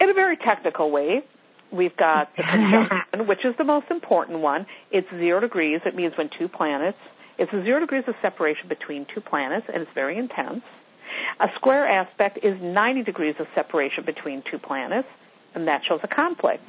in 0.00 0.10
a 0.10 0.14
very 0.14 0.36
technical 0.36 0.90
way, 0.90 1.22
we've 1.72 1.96
got 1.96 2.28
the 2.36 2.42
conjunction, 2.42 3.26
which 3.26 3.44
is 3.44 3.54
the 3.58 3.64
most 3.64 3.86
important 3.90 4.40
one. 4.40 4.66
It's 4.92 5.08
zero 5.10 5.40
degrees. 5.40 5.80
It 5.84 5.94
means 5.94 6.12
when 6.16 6.30
two 6.38 6.48
planets, 6.48 6.98
it's 7.38 7.50
zero 7.50 7.80
degrees 7.80 8.04
of 8.06 8.14
separation 8.22 8.68
between 8.68 9.06
two 9.12 9.20
planets, 9.20 9.66
and 9.72 9.82
it's 9.82 9.90
very 9.94 10.18
intense. 10.18 10.62
A 11.40 11.48
square 11.56 11.88
aspect 11.88 12.38
is 12.42 12.54
90 12.60 13.02
degrees 13.04 13.34
of 13.40 13.46
separation 13.54 14.04
between 14.04 14.42
two 14.50 14.58
planets, 14.58 15.08
and 15.54 15.66
that 15.68 15.80
shows 15.88 16.00
a 16.02 16.08
conflict. 16.08 16.68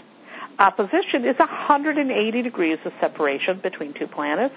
Opposition 0.60 1.26
is 1.26 1.38
180 1.38 2.42
degrees 2.42 2.78
of 2.86 2.94
separation 3.02 3.60
between 3.62 3.94
two 3.94 4.08
planets, 4.08 4.56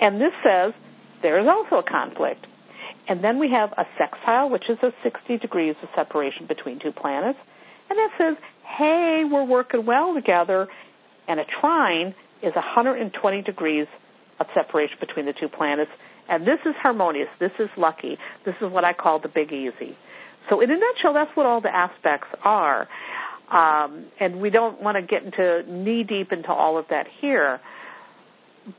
and 0.00 0.20
this 0.20 0.32
says 0.44 0.72
there 1.22 1.40
is 1.40 1.46
also 1.48 1.76
a 1.76 1.90
conflict. 1.90 2.46
And 3.08 3.22
then 3.22 3.38
we 3.38 3.48
have 3.50 3.72
a 3.78 3.84
sextile, 3.96 4.50
which 4.50 4.68
is 4.68 4.78
a 4.82 4.90
60 5.02 5.38
degrees 5.38 5.76
of 5.82 5.88
separation 5.94 6.46
between 6.46 6.78
two 6.78 6.92
planets, 6.92 7.38
and 7.88 7.98
that 7.98 8.10
says, 8.18 8.36
hey, 8.76 9.22
we're 9.30 9.44
working 9.44 9.86
well 9.86 10.12
together. 10.14 10.68
And 11.28 11.40
a 11.40 11.44
trine 11.60 12.14
is 12.42 12.54
120 12.54 13.42
degrees 13.42 13.86
of 14.38 14.46
separation 14.54 14.96
between 15.00 15.26
the 15.26 15.32
two 15.32 15.48
planets, 15.48 15.90
and 16.28 16.46
this 16.46 16.58
is 16.64 16.74
harmonious. 16.82 17.28
This 17.38 17.52
is 17.58 17.68
lucky. 17.76 18.18
This 18.44 18.54
is 18.60 18.70
what 18.70 18.84
I 18.84 18.92
call 18.92 19.20
the 19.20 19.28
big 19.28 19.52
easy. 19.52 19.96
So 20.48 20.60
in 20.60 20.70
a 20.70 20.74
nutshell, 20.74 21.14
that's 21.14 21.34
what 21.36 21.46
all 21.46 21.60
the 21.60 21.74
aspects 21.74 22.28
are. 22.42 22.88
Um, 23.50 24.06
and 24.18 24.40
we 24.40 24.50
don't 24.50 24.82
want 24.82 24.96
to 24.96 25.02
get 25.02 25.22
into 25.22 25.62
knee 25.68 26.02
deep 26.02 26.32
into 26.32 26.52
all 26.52 26.78
of 26.78 26.86
that 26.90 27.06
here. 27.20 27.60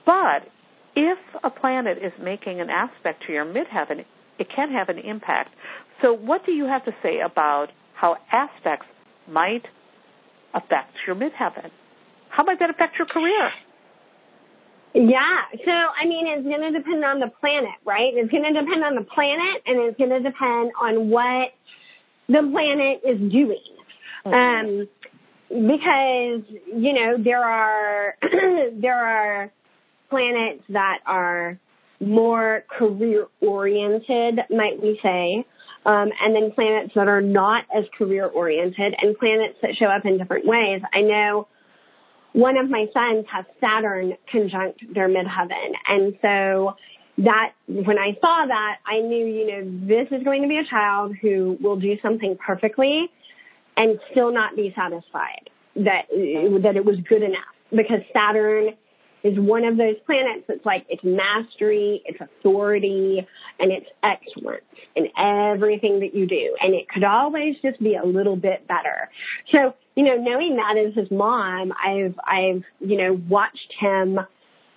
But 0.05 0.47
if 0.95 1.17
a 1.43 1.49
planet 1.49 1.97
is 1.99 2.11
making 2.21 2.59
an 2.59 2.69
aspect 2.69 3.23
to 3.27 3.33
your 3.33 3.45
midheaven, 3.45 4.03
it 4.39 4.47
can 4.53 4.71
have 4.71 4.89
an 4.89 4.99
impact. 4.99 5.49
So 6.01 6.13
what 6.13 6.45
do 6.45 6.51
you 6.51 6.65
have 6.65 6.83
to 6.85 6.91
say 7.01 7.19
about 7.25 7.67
how 7.93 8.17
aspects 8.31 8.87
might 9.27 9.63
affect 10.53 10.93
your 11.05 11.15
midheaven? 11.15 11.71
How 12.29 12.43
might 12.43 12.59
that 12.59 12.69
affect 12.69 12.97
your 12.97 13.07
career? 13.07 13.51
Yeah. 14.93 15.41
So, 15.65 15.71
I 15.71 16.05
mean, 16.07 16.27
it's 16.27 16.47
going 16.47 16.61
to 16.61 16.77
depend 16.77 17.03
on 17.05 17.19
the 17.19 17.31
planet, 17.39 17.77
right? 17.85 18.13
It's 18.13 18.31
going 18.31 18.43
to 18.43 18.53
depend 18.53 18.83
on 18.83 18.95
the 18.95 19.03
planet 19.03 19.61
and 19.65 19.79
it's 19.81 19.97
going 19.97 20.09
to 20.09 20.19
depend 20.19 20.71
on 20.81 21.09
what 21.09 21.53
the 22.27 22.41
planet 22.51 23.01
is 23.05 23.31
doing. 23.31 23.59
Um, 24.25 24.87
because, 25.49 26.43
you 26.75 26.93
know, 26.93 27.15
there 27.23 27.43
are, 27.43 28.15
there 28.73 29.05
are 29.05 29.51
planets 30.09 30.63
that 30.69 30.99
are 31.05 31.59
more 31.99 32.63
career 32.77 33.27
oriented, 33.41 34.39
might 34.49 34.81
we 34.81 34.99
say. 35.01 35.45
Um, 35.85 36.09
and 36.21 36.35
then 36.35 36.51
planets 36.51 36.91
that 36.95 37.07
are 37.07 37.21
not 37.21 37.63
as 37.75 37.85
career 37.97 38.25
oriented 38.25 38.93
and 39.01 39.17
planets 39.17 39.57
that 39.61 39.71
show 39.79 39.85
up 39.85 40.05
in 40.05 40.17
different 40.17 40.45
ways. 40.45 40.81
I 40.93 41.01
know 41.01 41.47
one 42.37 42.55
of 42.55 42.69
my 42.69 42.85
sons 42.93 43.25
has 43.33 43.45
Saturn 43.59 44.13
conjunct 44.31 44.83
their 44.93 45.09
midheaven. 45.09 45.73
And 45.87 46.13
so 46.21 46.75
that, 47.17 47.53
when 47.65 47.97
I 47.97 48.13
saw 48.21 48.45
that, 48.47 48.75
I 48.85 48.99
knew, 48.99 49.25
you 49.25 49.47
know, 49.47 49.87
this 49.87 50.07
is 50.11 50.23
going 50.23 50.43
to 50.43 50.47
be 50.47 50.57
a 50.57 50.69
child 50.69 51.15
who 51.19 51.57
will 51.59 51.77
do 51.77 51.95
something 51.99 52.37
perfectly 52.37 53.07
and 53.75 53.99
still 54.11 54.31
not 54.31 54.55
be 54.55 54.71
satisfied 54.75 55.49
that, 55.77 56.03
that 56.61 56.75
it 56.75 56.85
was 56.85 56.97
good 57.09 57.23
enough 57.23 57.41
because 57.71 58.01
Saturn 58.13 58.75
is 59.23 59.33
one 59.39 59.65
of 59.65 59.77
those 59.77 59.95
planets 60.05 60.45
that's 60.47 60.63
like 60.63 60.85
it's 60.89 61.03
mastery, 61.03 62.03
it's 62.05 62.19
authority, 62.21 63.25
and 63.59 63.71
it's 63.71 63.87
excellence 64.03 64.61
in 64.95 65.07
everything 65.17 66.01
that 66.01 66.13
you 66.13 66.27
do. 66.27 66.55
And 66.61 66.75
it 66.75 66.87
could 66.87 67.03
always 67.03 67.55
just 67.63 67.79
be 67.79 67.95
a 67.95 68.05
little 68.05 68.35
bit 68.35 68.67
better. 68.67 69.09
So, 69.51 69.73
you 69.97 70.05
know, 70.05 70.15
knowing 70.15 70.55
that 70.57 70.77
as 70.77 70.93
his 70.95 71.11
mom, 71.11 71.73
I've, 71.73 72.15
I've, 72.25 72.63
you 72.79 72.97
know, 72.97 73.21
watched 73.27 73.73
him 73.79 74.19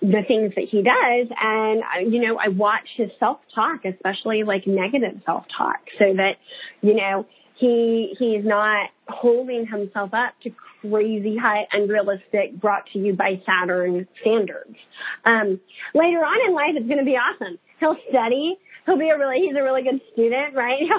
the 0.01 0.23
things 0.27 0.51
that 0.55 0.65
he 0.69 0.81
does 0.81 1.27
and 1.39 2.11
you 2.11 2.19
know 2.27 2.35
I 2.35 2.47
watch 2.47 2.87
his 2.97 3.11
self-talk 3.19 3.85
especially 3.85 4.41
like 4.41 4.65
negative 4.65 5.21
self-talk 5.27 5.77
so 5.99 6.05
that 6.15 6.37
you 6.81 6.95
know 6.95 7.27
he 7.61 8.15
he's 8.17 8.43
not 8.43 8.89
holding 9.07 9.67
himself 9.67 10.11
up 10.13 10.33
to 10.43 10.49
crazy 10.81 11.37
high 11.37 11.67
unrealistic 11.71 12.59
brought 12.59 12.87
to 12.93 12.99
you 12.99 13.13
by 13.13 13.39
Saturn 13.45 14.07
standards. 14.19 14.75
Um, 15.23 15.59
later 15.93 16.17
on 16.17 16.49
in 16.49 16.55
life, 16.55 16.73
it's 16.75 16.87
going 16.87 16.97
to 16.97 17.05
be 17.05 17.17
awesome. 17.17 17.59
He'll 17.79 17.97
study. 18.09 18.57
He'll 18.87 18.97
be 18.97 19.09
a 19.09 19.17
really 19.17 19.45
he's 19.45 19.55
a 19.55 19.61
really 19.61 19.83
good 19.83 20.01
student, 20.13 20.55
right? 20.55 20.79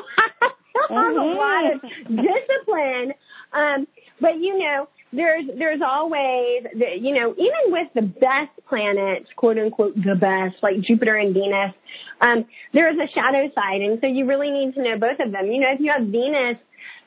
He'll 0.88 0.96
have 0.96 1.12
mm-hmm. 1.12 1.18
a 1.18 1.34
lot 1.34 1.74
of 1.74 1.80
discipline. 2.08 3.12
Um, 3.52 3.86
but 4.22 4.38
you 4.38 4.56
know, 4.56 4.88
there's 5.12 5.44
there's 5.58 5.80
always 5.86 6.62
you 6.74 7.14
know 7.14 7.32
even 7.32 7.64
with 7.66 7.88
the 7.94 8.02
best 8.02 8.50
planets 8.68 9.26
quote 9.36 9.58
unquote 9.58 9.94
the 9.94 10.14
best 10.14 10.62
like 10.62 10.80
Jupiter 10.80 11.16
and 11.16 11.34
Venus 11.34 11.74
um 12.22 12.46
there 12.72 12.90
is 12.90 12.96
a 12.96 13.12
shadow 13.12 13.52
side. 13.54 13.82
And 13.82 13.98
so 14.00 14.06
you 14.06 14.24
really 14.26 14.50
need 14.50 14.74
to 14.74 14.82
know 14.82 14.98
both 14.98 15.20
of 15.24 15.32
them. 15.32 15.46
You 15.46 15.60
know 15.60 15.72
if 15.74 15.80
you 15.80 15.92
have 15.92 16.06
Venus 16.06 16.56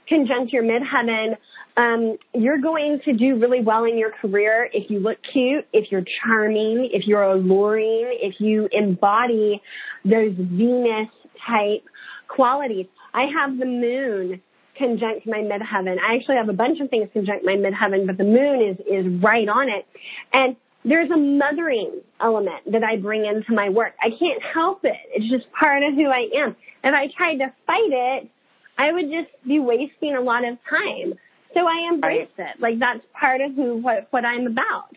conjunct 0.08 0.54
your 0.54 0.64
midheaven 0.64 1.36
um 1.78 2.18
you're 2.36 2.62
going 2.62 3.00
to 3.06 3.14
do 3.14 3.40
really 3.40 3.62
well 3.62 3.86
in 3.86 3.98
your 3.98 4.12
career 4.12 4.70
if 4.72 4.92
you 4.92 5.00
look 5.00 5.18
cute 5.34 5.66
if 5.74 5.92
you're 5.92 6.06
charming 6.24 6.90
if 6.94 7.08
you're 7.08 7.24
alluring 7.24 8.20
if 8.22 8.36
you 8.40 8.70
embody 8.72 9.62
those 10.04 10.36
Venus 10.38 11.10
type 11.48 11.84
qualities. 12.28 12.86
I 13.14 13.26
have 13.40 13.58
the 13.58 13.66
moon 13.66 14.42
conjunct 14.78 15.26
my 15.26 15.40
midheaven. 15.40 15.98
I 16.00 16.16
actually 16.16 16.36
have 16.36 16.50
a 16.50 16.54
bunch 16.54 16.80
of 16.80 16.90
things 16.90 17.10
conjunct 17.14 17.46
my 17.46 17.54
midheaven, 17.56 18.08
but 18.08 18.18
the 18.18 18.24
moon 18.24 18.62
is, 18.62 18.78
is 18.86 19.24
right 19.24 19.48
on 19.48 19.70
it. 19.70 19.86
And 20.34 20.56
there's 20.84 21.10
a 21.10 21.18
mothering 21.18 22.02
element 22.22 22.72
that 22.72 22.84
I 22.84 22.98
bring 22.98 23.26
into 23.26 23.54
my 23.54 23.70
work. 23.70 23.94
I 24.02 24.10
can't 24.10 24.42
help 24.54 24.82
it. 24.84 24.98
It's 25.14 25.30
just 25.30 25.52
part 25.52 25.84
of 25.84 25.96
who 25.96 26.08
I 26.08 26.30
am. 26.44 26.56
If 26.84 26.94
I 26.94 27.08
tried 27.18 27.38
to 27.38 27.52
fight 27.66 27.92
it, 27.92 28.30
I 28.78 28.92
would 28.92 29.06
just 29.06 29.32
be 29.48 29.60
wasting 29.60 30.16
a 30.16 30.22
lot 30.22 30.48
of 30.48 30.58
time. 30.70 31.16
So 31.54 31.62
I 31.62 31.90
embrace 31.92 32.30
it. 32.38 32.60
Like 32.60 32.80
that's 32.80 33.04
part 33.20 33.42
of 33.42 33.56
who, 33.56 33.78
what, 33.78 34.08
what 34.12 34.26
I'm 34.26 34.46
about. 34.46 34.92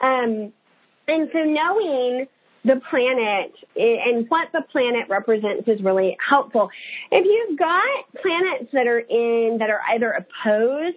Um, 0.00 0.52
and 1.06 1.28
so 1.32 1.38
knowing 1.44 2.26
the 2.64 2.80
planet 2.90 3.52
and 3.76 4.28
what 4.28 4.48
the 4.52 4.62
planet 4.72 5.08
represents 5.08 5.68
is 5.68 5.82
really 5.82 6.16
helpful. 6.28 6.68
If 7.10 7.24
you've 7.24 7.58
got 7.58 7.82
planets 8.20 8.70
that 8.72 8.86
are 8.86 8.98
in, 8.98 9.58
that 9.60 9.70
are 9.70 9.80
either 9.94 10.10
opposed 10.12 10.96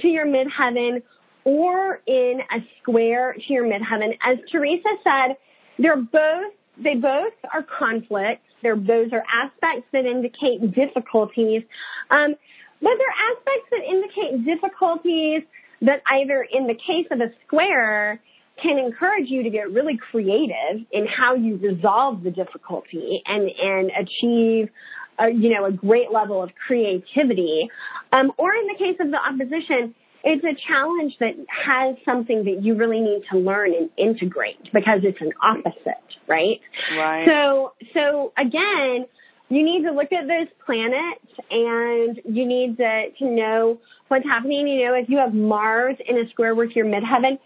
to 0.00 0.08
your 0.08 0.26
midheaven 0.26 1.02
or 1.44 2.00
in 2.06 2.40
a 2.50 2.58
square 2.80 3.34
to 3.34 3.52
your 3.52 3.64
midheaven, 3.64 4.18
as 4.22 4.38
Teresa 4.50 4.88
said, 5.04 5.36
they're 5.78 5.96
both, 5.96 6.52
they 6.82 6.94
both 6.94 7.32
are 7.52 7.64
conflicts. 7.78 8.42
They're, 8.62 8.76
those 8.76 9.12
are 9.12 9.24
aspects 9.32 9.88
that 9.92 10.04
indicate 10.04 10.74
difficulties. 10.74 11.62
Um, 12.10 12.34
but 12.80 12.90
they're 12.98 13.18
aspects 13.30 13.68
that 13.70 13.80
indicate 13.88 14.44
difficulties 14.44 15.42
that 15.82 16.02
either 16.10 16.46
in 16.52 16.66
the 16.66 16.74
case 16.74 17.06
of 17.10 17.20
a 17.20 17.32
square 17.46 18.20
can 18.62 18.78
encourage 18.78 19.28
you 19.28 19.42
to 19.42 19.50
get 19.50 19.70
really 19.70 19.98
creative 20.10 20.86
in 20.92 21.06
how 21.06 21.34
you 21.34 21.56
resolve 21.56 22.22
the 22.22 22.30
difficulty 22.30 23.22
and, 23.26 23.50
and 23.60 23.90
achieve 23.90 24.68
a, 25.18 25.30
you 25.30 25.50
know, 25.50 25.64
a 25.66 25.72
great 25.72 26.10
level 26.12 26.42
of 26.42 26.50
creativity. 26.66 27.68
Um, 28.12 28.32
or 28.36 28.52
in 28.54 28.66
the 28.66 28.78
case 28.78 28.96
of 29.00 29.10
the 29.10 29.18
opposition, 29.18 29.94
it's 30.24 30.44
a 30.44 30.54
challenge 30.68 31.14
that 31.20 31.34
has 31.48 31.96
something 32.04 32.44
that 32.44 32.62
you 32.62 32.74
really 32.74 33.00
need 33.00 33.22
to 33.30 33.38
learn 33.38 33.72
and 33.72 33.90
integrate 33.96 34.62
because 34.72 35.00
it's 35.02 35.20
an 35.20 35.32
opposite, 35.42 36.04
right? 36.26 36.60
Right. 36.96 37.26
So, 37.26 37.72
so 37.94 38.32
again, 38.36 39.06
you 39.48 39.64
need 39.64 39.84
to 39.84 39.92
look 39.92 40.12
at 40.12 40.26
those 40.26 40.48
planets 40.66 41.24
and 41.50 42.20
you 42.24 42.46
need 42.46 42.76
to, 42.76 43.10
to 43.18 43.24
know 43.24 43.78
what's 44.08 44.24
happening. 44.24 44.68
You 44.68 44.86
know, 44.86 44.94
if 44.94 45.08
you 45.08 45.18
have 45.18 45.32
Mars 45.32 45.96
in 46.06 46.18
a 46.18 46.28
square 46.30 46.54
with 46.54 46.70
your 46.74 46.84
midheaven, 46.84 47.38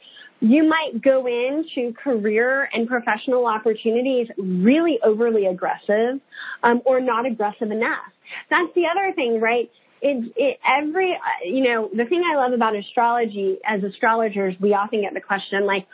you 0.43 0.69
might 0.69 1.01
go 1.01 1.25
into 1.27 1.95
career 1.95 2.69
and 2.73 2.89
professional 2.89 3.47
opportunities 3.47 4.27
really 4.37 4.99
overly 5.05 5.47
aggressive 5.47 6.21
um, 6.65 6.83
or 6.85 7.01
not 7.01 7.27
aggressive 7.27 7.71
enough. 7.71 8.11
That's 8.51 8.75
the 8.75 8.83
other 8.91 9.15
thing, 9.15 9.41
right? 9.41 9.71
It, 10.01 10.33
it, 10.35 10.59
every, 10.67 11.17
you 11.45 11.63
know, 11.63 11.89
the 11.97 12.05
thing 12.07 12.25
I 12.29 12.37
love 12.37 12.53
about 12.53 12.75
astrology 12.75 13.59
as 13.65 13.85
astrologers, 13.85 14.57
we 14.61 14.75
often 14.75 15.03
get 15.03 15.15
the 15.15 15.21
question 15.21 15.65
like, 15.65 15.87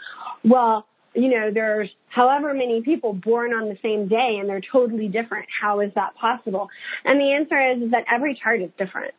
well, 0.43 0.87
you 1.15 1.29
know, 1.29 1.51
there's 1.53 1.91
however 2.09 2.55
many 2.55 2.81
people 2.83 3.13
born 3.13 3.53
on 3.53 3.69
the 3.69 3.77
same 3.83 4.09
day 4.09 4.39
and 4.41 4.49
they're 4.49 4.63
totally 4.73 5.09
different. 5.09 5.47
How 5.61 5.81
is 5.81 5.91
that 5.95 6.15
possible? 6.15 6.69
And 7.05 7.21
the 7.21 7.33
answer 7.33 7.73
is, 7.73 7.83
is 7.83 7.91
that 7.91 8.05
every 8.11 8.39
chart 8.43 8.63
is 8.63 8.71
different. 8.79 9.13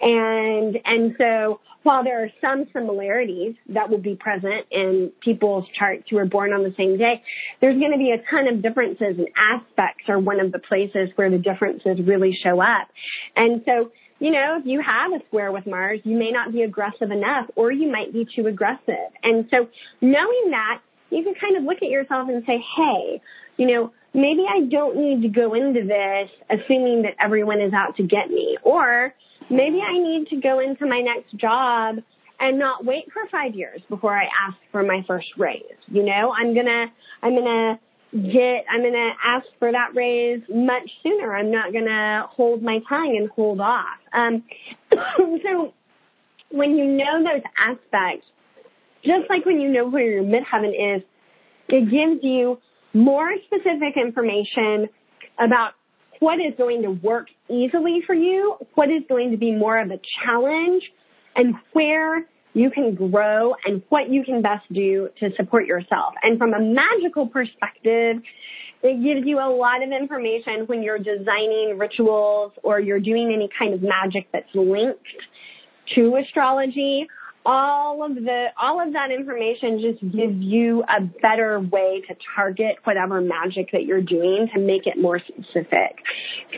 And, 0.00 0.78
and 0.84 1.14
so 1.18 1.60
while 1.82 2.02
there 2.02 2.22
are 2.24 2.30
some 2.40 2.66
similarities 2.72 3.54
that 3.68 3.88
will 3.88 4.00
be 4.00 4.16
present 4.16 4.66
in 4.72 5.12
people's 5.20 5.64
charts 5.78 6.04
who 6.10 6.18
are 6.18 6.26
born 6.26 6.52
on 6.52 6.64
the 6.64 6.74
same 6.76 6.98
day, 6.98 7.22
there's 7.60 7.78
going 7.78 7.92
to 7.92 7.98
be 7.98 8.10
a 8.10 8.18
ton 8.30 8.52
of 8.52 8.60
differences 8.62 9.16
and 9.18 9.28
aspects 9.36 10.04
are 10.08 10.18
one 10.18 10.40
of 10.40 10.50
the 10.50 10.58
places 10.58 11.10
where 11.14 11.30
the 11.30 11.38
differences 11.38 11.98
really 12.04 12.36
show 12.42 12.60
up. 12.60 12.88
And 13.36 13.62
so, 13.64 13.92
you 14.18 14.32
know, 14.32 14.58
if 14.58 14.66
you 14.66 14.82
have 14.82 15.12
a 15.12 15.24
square 15.26 15.52
with 15.52 15.66
Mars, 15.66 16.00
you 16.04 16.18
may 16.18 16.30
not 16.30 16.52
be 16.52 16.62
aggressive 16.62 17.10
enough 17.10 17.46
or 17.54 17.70
you 17.70 17.90
might 17.90 18.12
be 18.12 18.26
too 18.34 18.46
aggressive. 18.48 19.12
And 19.22 19.46
so 19.50 19.68
knowing 20.00 20.50
that, 20.50 20.80
you 21.10 21.22
can 21.22 21.34
kind 21.40 21.56
of 21.56 21.62
look 21.62 21.78
at 21.82 21.88
yourself 21.88 22.28
and 22.28 22.42
say, 22.46 22.58
hey, 22.76 23.20
you 23.58 23.66
know, 23.66 23.92
maybe 24.12 24.44
I 24.48 24.66
don't 24.68 24.96
need 24.96 25.22
to 25.22 25.28
go 25.28 25.54
into 25.54 25.86
this 25.86 26.30
assuming 26.50 27.02
that 27.02 27.14
everyone 27.22 27.60
is 27.60 27.72
out 27.72 27.96
to 27.96 28.02
get 28.02 28.28
me. 28.28 28.58
Or 28.64 29.14
maybe 29.50 29.80
I 29.80 29.98
need 29.98 30.28
to 30.30 30.40
go 30.40 30.60
into 30.60 30.86
my 30.86 31.00
next 31.00 31.36
job 31.36 31.96
and 32.38 32.58
not 32.58 32.84
wait 32.84 33.04
for 33.12 33.22
five 33.30 33.54
years 33.54 33.80
before 33.88 34.16
I 34.16 34.24
ask 34.24 34.56
for 34.70 34.82
my 34.82 35.02
first 35.06 35.28
raise. 35.38 35.62
You 35.86 36.02
know, 36.02 36.32
I'm 36.32 36.54
gonna, 36.54 36.86
I'm 37.22 37.34
gonna 37.34 37.80
get, 38.12 38.64
I'm 38.70 38.82
gonna 38.82 39.12
ask 39.24 39.46
for 39.58 39.72
that 39.72 39.94
raise 39.94 40.42
much 40.48 40.90
sooner. 41.02 41.34
I'm 41.34 41.50
not 41.50 41.72
gonna 41.72 42.26
hold 42.28 42.62
my 42.62 42.80
tongue 42.88 43.16
and 43.18 43.30
hold 43.30 43.60
off. 43.60 43.98
Um, 44.12 44.44
so 45.42 45.72
when 46.50 46.76
you 46.76 46.84
know 46.84 47.22
those 47.22 47.42
aspects, 47.58 48.26
just 49.04 49.30
like 49.30 49.46
when 49.46 49.60
you 49.60 49.70
know 49.70 49.88
where 49.88 50.10
your 50.10 50.24
midheaven 50.24 50.96
is, 50.96 51.02
it 51.68 51.90
gives 51.90 52.22
you 52.22 52.58
more 52.92 53.30
specific 53.46 53.96
information 53.96 54.88
about 55.38 55.72
what 56.20 56.34
is 56.34 56.54
going 56.56 56.82
to 56.82 56.90
work 56.90 57.28
easily 57.50 58.00
for 58.06 58.14
you, 58.14 58.56
what 58.74 58.90
is 58.90 59.02
going 59.08 59.30
to 59.30 59.36
be 59.36 59.52
more 59.52 59.78
of 59.80 59.90
a 59.90 60.00
challenge, 60.24 60.82
and 61.34 61.54
where 61.72 62.26
you 62.54 62.70
can 62.70 62.94
grow 62.94 63.54
and 63.64 63.82
what 63.90 64.10
you 64.10 64.24
can 64.24 64.40
best 64.40 64.64
do 64.72 65.10
to 65.20 65.28
support 65.36 65.66
yourself. 65.66 66.14
And 66.22 66.38
from 66.38 66.54
a 66.54 66.60
magical 66.60 67.26
perspective, 67.26 68.22
it 68.82 69.02
gives 69.02 69.26
you 69.26 69.38
a 69.38 69.50
lot 69.50 69.82
of 69.82 69.90
information 69.90 70.66
when 70.66 70.82
you're 70.82 70.98
designing 70.98 71.76
rituals 71.78 72.52
or 72.62 72.80
you're 72.80 73.00
doing 73.00 73.30
any 73.34 73.50
kind 73.58 73.74
of 73.74 73.82
magic 73.82 74.28
that's 74.32 74.48
linked 74.54 75.04
to 75.94 76.16
astrology 76.16 77.06
all 77.46 78.04
of 78.04 78.16
the 78.16 78.46
all 78.60 78.84
of 78.84 78.92
that 78.92 79.10
information 79.12 79.80
just 79.80 80.00
gives 80.12 80.36
you 80.36 80.82
a 80.82 81.00
better 81.22 81.60
way 81.60 82.02
to 82.08 82.16
target 82.34 82.76
whatever 82.82 83.20
magic 83.20 83.70
that 83.72 83.84
you're 83.84 84.02
doing 84.02 84.48
to 84.52 84.60
make 84.60 84.86
it 84.86 85.00
more 85.00 85.20
specific. 85.20 85.96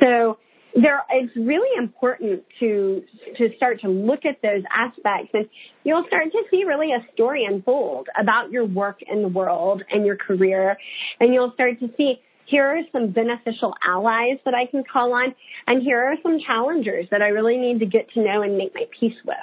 So 0.03 0.39
there 0.75 1.03
it's 1.11 1.35
really 1.37 1.77
important 1.77 2.43
to 2.61 3.03
to 3.37 3.51
start 3.57 3.81
to 3.83 3.89
look 3.89 4.25
at 4.25 4.41
those 4.43 4.63
aspects 4.75 5.31
and 5.35 5.47
you'll 5.85 6.05
start 6.07 6.33
to 6.33 6.43
see 6.51 6.65
really 6.65 6.93
a 6.93 7.07
story 7.13 7.45
unfold 7.45 8.09
about 8.19 8.51
your 8.51 8.65
work 8.65 9.01
in 9.03 9.23
the 9.23 9.29
world 9.29 9.83
and 9.91 10.07
your 10.07 10.17
career 10.17 10.77
and 11.21 11.35
you'll 11.35 11.53
start 11.53 11.79
to 11.81 11.91
see 11.97 12.15
here 12.47 12.65
are 12.65 12.81
some 12.93 13.11
beneficial 13.11 13.75
allies 13.87 14.39
that 14.47 14.55
I 14.55 14.65
can 14.67 14.85
call 14.91 15.13
on 15.13 15.35
and 15.67 15.83
here 15.83 16.03
are 16.03 16.17
some 16.23 16.39
challengers 16.41 17.07
that 17.11 17.21
I 17.21 17.29
really 17.29 17.59
need 17.59 17.81
to 17.81 17.87
get 17.87 18.11
to 18.13 18.25
know 18.25 18.41
and 18.41 18.57
make 18.57 18.75
my 18.75 18.85
peace 18.99 19.17
with. 19.27 19.37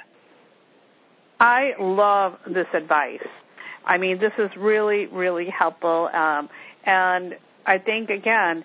I 1.38 1.72
love 1.78 2.34
this 2.46 2.66
advice. 2.74 3.26
I 3.84 3.98
mean, 3.98 4.18
this 4.18 4.32
is 4.38 4.50
really, 4.58 5.06
really 5.06 5.46
helpful. 5.46 6.08
Um, 6.12 6.48
and 6.84 7.34
I 7.66 7.78
think, 7.78 8.10
again, 8.10 8.64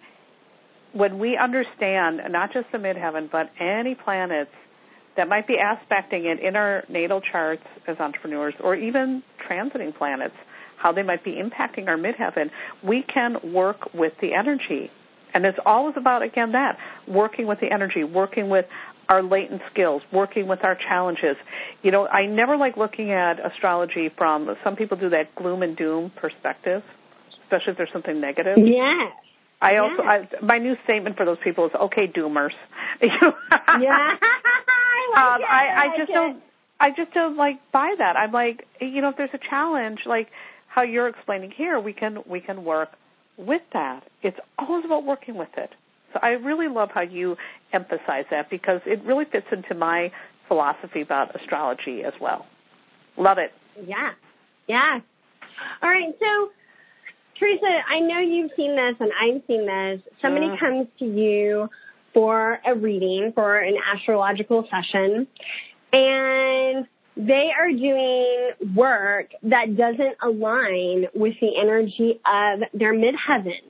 when 0.94 1.20
we 1.20 1.38
understand 1.38 2.22
not 2.30 2.54
just 2.54 2.68
the 2.72 2.78
midheaven, 2.78 3.30
but 3.32 3.50
any 3.60 3.96
planets 3.96 4.52
that 5.18 5.28
might 5.28 5.48
be 5.48 5.56
aspecting 5.56 6.26
it 6.26 6.40
in 6.40 6.56
our 6.56 6.84
natal 6.90 7.22
charts 7.22 7.64
as 7.88 7.98
entrepreneurs, 8.00 8.54
or 8.62 8.76
even 8.76 9.22
transiting 9.50 9.96
planets, 9.96 10.36
how 10.78 10.92
they 10.92 11.04
might 11.04 11.24
be 11.24 11.32
impacting 11.32 11.88
our 11.88 11.98
midheaven, 11.98 12.50
we 12.84 13.04
can 13.14 13.54
work 13.54 13.94
with 13.94 14.14
the 14.22 14.34
energy. 14.34 14.90
And 15.34 15.46
it's 15.46 15.60
always 15.66 15.96
about, 15.98 16.24
again, 16.24 16.54
that 16.54 16.78
working 17.08 17.48
with 17.48 17.60
the 17.60 17.72
energy, 17.72 18.04
working 18.04 18.50
with 18.50 18.66
our 19.12 19.22
latent 19.22 19.62
skills, 19.72 20.02
working 20.14 20.48
with 20.48 20.64
our 20.64 20.76
challenges. 20.76 21.36
You 21.84 21.92
know, 21.92 22.08
I 22.08 22.28
never 22.28 22.56
like 22.56 22.78
looking 22.78 23.12
at 23.12 23.46
astrology 23.46 24.10
from 24.18 24.56
some 24.64 24.78
people 24.78 24.98
do 24.98 25.10
that 25.10 25.36
gloom 25.36 25.64
and 25.64 25.76
doom 25.76 26.12
perspective, 26.16 26.82
especially 27.44 27.72
if 27.74 27.78
there's 27.78 27.92
something 27.92 28.22
negative. 28.22 28.58
Yes. 28.58 29.12
I 29.62 29.78
also 29.78 30.02
yes. 30.02 30.28
I, 30.42 30.46
my 30.46 30.58
new 30.58 30.76
statement 30.86 31.18
for 31.18 31.26
those 31.26 31.38
people 31.44 31.66
is 31.66 31.72
okay 31.76 32.08
doomers. 32.08 32.56
yeah. 33.02 33.10
I, 33.52 33.78
like 35.12 35.22
um, 35.22 35.42
it. 35.42 35.46
I, 35.46 35.68
I, 35.68 35.88
like 35.88 35.98
just 35.98 36.10
it. 36.10 36.14
don't 36.14 36.42
I 36.80 36.90
just 36.90 37.14
don't 37.14 37.38
like 37.38 37.60
buy 37.72 37.94
that. 37.98 38.16
I'm 38.16 38.32
like, 38.32 38.66
you 38.80 39.02
know, 39.02 39.10
if 39.10 39.18
there's 39.18 39.30
a 39.34 39.50
challenge 39.50 40.00
like 40.06 40.30
how 40.68 40.84
you're 40.84 41.10
explaining 41.10 41.52
here, 41.56 41.80
we 41.80 41.94
can 41.94 42.20
we 42.28 42.40
can 42.40 42.64
work 42.64 42.90
with 43.38 43.62
that. 43.74 44.04
It's 44.24 44.38
always 44.58 44.86
about 44.86 45.04
working 45.04 45.36
with 45.38 45.50
it. 45.58 45.70
So 46.14 46.20
I 46.22 46.30
really 46.30 46.68
love 46.68 46.90
how 46.94 47.02
you 47.02 47.38
emphasize 47.74 48.26
that 48.32 48.50
because 48.50 48.82
it 48.86 49.04
really 49.06 49.26
fits 49.26 49.48
into 49.52 49.76
my 49.76 50.12
philosophy 50.48 51.02
about 51.02 51.36
astrology 51.40 52.04
as 52.04 52.14
well. 52.20 52.46
Love 53.18 53.38
it. 53.38 53.52
Yeah. 53.86 54.12
Yeah. 54.68 55.00
All 55.82 55.90
right. 55.90 56.14
So, 56.20 56.50
Teresa, 57.40 57.66
I 57.66 58.00
know 58.00 58.20
you've 58.20 58.52
seen 58.56 58.76
this 58.76 58.96
and 59.00 59.12
I've 59.20 59.42
seen 59.48 59.66
this. 59.66 60.02
Somebody 60.22 60.48
comes 60.60 60.88
to 61.00 61.06
you 61.06 61.70
for 62.14 62.60
a 62.66 62.76
reading, 62.76 63.32
for 63.34 63.58
an 63.58 63.76
astrological 63.96 64.68
session, 64.70 65.28
and 65.94 66.86
they 67.18 67.50
are 67.58 67.72
doing 67.72 68.76
work 68.76 69.32
that 69.44 69.76
doesn't 69.78 70.18
align 70.24 71.08
with 71.14 71.36
the 71.42 71.58
energy 71.62 72.20
of 72.26 72.60
their 72.74 72.94
midheaven. 72.94 73.62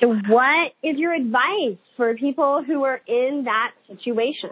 So 0.00 0.08
what 0.28 0.72
is 0.82 0.96
your 0.98 1.14
advice 1.14 1.78
for 1.96 2.14
people 2.14 2.62
who 2.66 2.84
are 2.84 3.00
in 3.06 3.44
that 3.44 3.72
situation? 3.88 4.50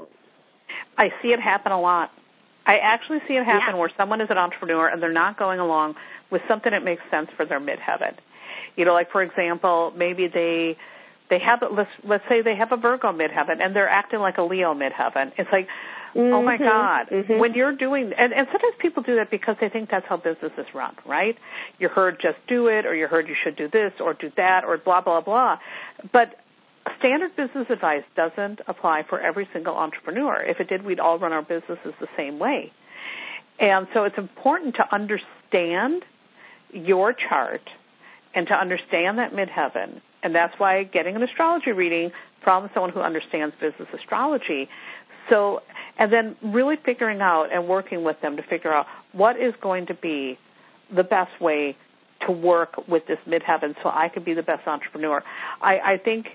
I 0.99 1.11
see 1.23 1.29
it 1.29 1.41
happen 1.41 1.73
a 1.73 1.81
lot. 1.81 2.11
I 2.67 2.79
actually 2.79 3.19
see 3.29 3.35
it 3.35 3.45
happen 3.45 3.75
Yeah. 3.75 3.81
where 3.81 3.91
someone 3.97 4.21
is 4.21 4.31
an 4.31 4.39
entrepreneur 4.39 4.89
and 4.89 5.03
they're 5.03 5.13
not 5.13 5.37
going 5.39 5.61
along 5.61 5.97
with 6.31 6.43
something 6.49 6.73
that 6.73 6.83
makes 6.83 7.03
sense 7.11 7.29
for 7.37 7.45
their 7.45 7.61
midheaven. 7.61 8.15
You 8.77 8.85
know, 8.85 8.95
like 8.95 9.11
for 9.11 9.23
example, 9.23 9.93
maybe 9.95 10.29
they 10.29 10.77
they 11.29 11.39
have 11.39 11.63
let's 11.71 11.91
let's 12.05 12.25
say 12.29 12.41
they 12.43 12.57
have 12.57 12.73
a 12.73 12.77
Virgo 12.77 13.13
midheaven 13.13 13.63
and 13.63 13.75
they're 13.77 13.89
acting 13.89 14.21
like 14.21 14.39
a 14.39 14.43
Leo 14.43 14.75
midheaven. 14.75 15.33
It's 15.37 15.51
like 15.53 15.69
Mm-hmm. 16.14 16.33
Oh 16.35 16.42
my 16.42 16.57
Mm-hmm. 16.57 16.64
God. 16.64 17.07
Mhm. 17.11 17.38
When 17.40 17.55
you're 17.55 17.74
doing, 17.74 18.12
and, 18.16 18.33
and 18.33 18.46
sometimes 18.53 18.74
people 18.81 19.03
do 19.03 19.16
that 19.16 19.31
because 19.31 19.57
they 19.61 19.68
think 19.68 19.90
that's 19.90 20.07
how 20.09 20.16
business 20.16 20.53
is 20.59 20.66
run, 20.74 20.94
right? 21.07 21.37
You 21.79 21.88
heard 21.88 22.18
just 22.22 22.38
do 22.48 22.68
it, 22.68 22.87
or 22.87 22.94
you 22.94 23.07
heard 23.09 23.29
you 23.29 23.35
should 23.42 23.57
do 23.57 23.68
this, 23.68 23.92
or 24.00 24.14
do 24.14 24.31
that, 24.37 24.64
or 24.64 24.79
blah, 24.79 25.00
blah, 25.00 25.20
blah. 25.20 25.59
But 26.12 26.37
standard 26.98 27.35
business 27.37 27.66
advice 27.70 28.05
doesn't 28.16 28.61
apply 28.68 29.03
for 29.09 29.20
every 29.20 29.48
single 29.53 29.74
entrepreneur. 29.74 30.40
If 30.42 30.61
it 30.61 30.68
did, 30.68 30.85
we'd 30.85 31.00
all 31.00 31.18
run 31.18 31.33
our 31.33 31.42
businesses 31.42 31.94
the 32.00 32.09
same 32.16 32.38
way. 32.38 32.70
And 33.59 33.87
so 33.94 34.05
it's 34.05 34.18
important 34.18 34.77
to 34.77 34.85
understand 34.94 36.03
your 36.72 37.12
chart 37.29 37.62
and 38.35 38.46
to 38.48 38.55
understand 38.55 39.18
that 39.18 39.33
midheaven. 39.33 40.00
And 40.22 40.35
that's 40.35 40.55
why 40.59 40.83
getting 40.85 41.16
an 41.16 41.22
astrology 41.22 41.72
reading 41.72 42.11
from 42.42 42.68
someone 42.74 42.90
who 42.92 43.00
understands 43.00 43.55
business 43.61 43.88
astrology. 43.94 44.68
So, 45.31 45.61
and 45.99 46.13
then 46.13 46.37
really 46.43 46.77
figuring 46.85 47.21
out 47.21 47.49
and 47.53 47.69
working 47.69 48.05
with 48.05 48.21
them 48.21 48.37
to 48.37 48.43
figure 48.43 48.73
out 48.73 48.87
what 49.13 49.37
is 49.37 49.55
going 49.63 49.87
to 49.87 49.95
be 49.95 50.39
the 50.95 51.05
best 51.05 51.41
way 51.41 51.77
to 52.27 52.33
work 52.33 52.89
with 52.89 53.03
this 53.07 53.19
midheaven 53.27 53.75
so 53.83 53.89
I 53.89 54.09
can 54.13 54.25
be 54.25 54.35
the 54.35 54.43
best 54.43 54.67
entrepreneur. 54.67 55.23
I, 55.61 55.79
I 55.79 55.97
think, 56.03 56.27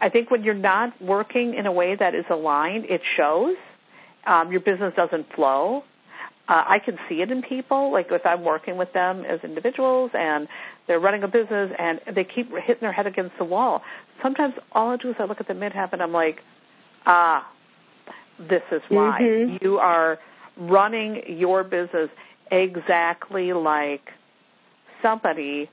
I 0.00 0.08
think 0.08 0.30
when 0.30 0.42
you're 0.42 0.54
not 0.54 1.00
working 1.00 1.54
in 1.54 1.66
a 1.66 1.72
way 1.72 1.96
that 1.98 2.14
is 2.14 2.24
aligned, 2.30 2.86
it 2.86 3.00
shows. 3.16 3.56
Um, 4.26 4.50
your 4.50 4.60
business 4.60 4.94
doesn't 4.96 5.26
flow 5.34 5.84
uh, 6.48 6.62
I 6.66 6.78
can 6.84 6.98
see 7.08 7.16
it 7.16 7.30
in 7.30 7.42
people. 7.42 7.92
Like 7.92 8.06
if 8.10 8.24
I'm 8.26 8.44
working 8.44 8.76
with 8.76 8.92
them 8.92 9.24
as 9.24 9.40
individuals 9.42 10.10
and 10.14 10.46
they're 10.86 11.00
running 11.00 11.22
a 11.22 11.28
business 11.28 11.70
and 11.78 12.00
they 12.14 12.24
keep 12.24 12.50
hitting 12.50 12.82
their 12.82 12.92
head 12.92 13.06
against 13.06 13.32
the 13.38 13.44
wall. 13.44 13.80
Sometimes 14.22 14.54
all 14.72 14.90
I 14.90 14.96
do 14.96 15.10
is 15.10 15.16
I 15.18 15.24
look 15.24 15.40
at 15.40 15.48
the 15.48 15.54
midheaven 15.54 16.00
I'm 16.00 16.12
like, 16.12 16.40
ah, 17.06 17.48
this 18.38 18.62
is 18.70 18.82
why 18.88 19.20
Mhm. 19.20 19.62
you 19.62 19.78
are 19.78 20.18
running 20.56 21.38
your 21.38 21.64
business 21.64 22.10
exactly 22.50 23.52
like 23.52 24.12
somebody 25.02 25.68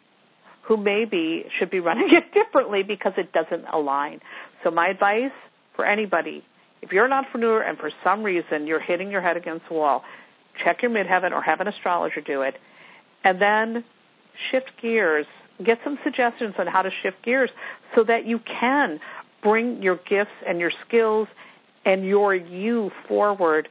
who 0.63 0.77
maybe 0.77 1.45
should 1.57 1.69
be 1.69 1.79
running 1.79 2.09
it 2.13 2.31
differently 2.33 2.83
because 2.83 3.13
it 3.17 3.31
doesn't 3.31 3.65
align. 3.71 4.21
So 4.63 4.71
my 4.71 4.87
advice 4.87 5.31
for 5.75 5.85
anybody, 5.85 6.43
if 6.81 6.91
you're 6.91 7.05
an 7.05 7.13
entrepreneur 7.13 7.61
and 7.61 7.77
for 7.77 7.91
some 8.03 8.23
reason 8.23 8.67
you're 8.67 8.79
hitting 8.79 9.11
your 9.11 9.21
head 9.21 9.37
against 9.37 9.67
the 9.67 9.73
wall, 9.75 10.03
check 10.63 10.81
your 10.81 10.91
midheaven 10.91 11.31
or 11.31 11.41
have 11.41 11.61
an 11.61 11.67
astrologer 11.67 12.21
do 12.21 12.41
it, 12.41 12.55
and 13.23 13.41
then 13.41 13.83
shift 14.51 14.71
gears. 14.81 15.25
Get 15.63 15.79
some 15.83 15.99
suggestions 16.03 16.55
on 16.57 16.67
how 16.67 16.81
to 16.81 16.89
shift 17.03 17.23
gears 17.23 17.49
so 17.95 18.03
that 18.03 18.25
you 18.25 18.39
can 18.39 18.99
bring 19.43 19.81
your 19.81 19.95
gifts 19.95 20.31
and 20.47 20.59
your 20.59 20.71
skills 20.87 21.27
and 21.85 22.05
your 22.05 22.35
you 22.35 22.91
forward 23.07 23.67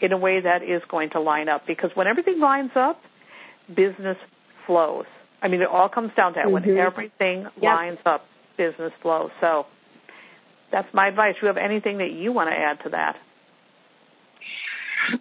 in 0.00 0.12
a 0.12 0.18
way 0.18 0.40
that 0.40 0.62
is 0.62 0.82
going 0.88 1.10
to 1.10 1.20
line 1.20 1.48
up. 1.48 1.66
Because 1.66 1.90
when 1.94 2.06
everything 2.06 2.40
lines 2.40 2.72
up, 2.74 3.00
business 3.68 4.16
flows. 4.66 5.06
I 5.42 5.48
mean, 5.48 5.60
it 5.60 5.68
all 5.68 5.88
comes 5.88 6.12
down 6.16 6.34
to 6.34 6.40
that. 6.40 6.50
When 6.50 6.62
Mhm. 6.64 6.78
everything 6.78 7.42
Yep. 7.42 7.62
lines 7.62 7.98
up, 8.06 8.26
business 8.56 8.92
flows. 9.00 9.30
So 9.40 9.66
that's 10.70 10.92
my 10.94 11.08
advice. 11.08 11.34
Do 11.34 11.42
you 11.42 11.46
have 11.48 11.56
anything 11.56 11.98
that 11.98 12.12
you 12.12 12.32
want 12.32 12.50
to 12.50 12.56
add 12.56 12.80
to 12.84 12.90
that? 12.90 13.16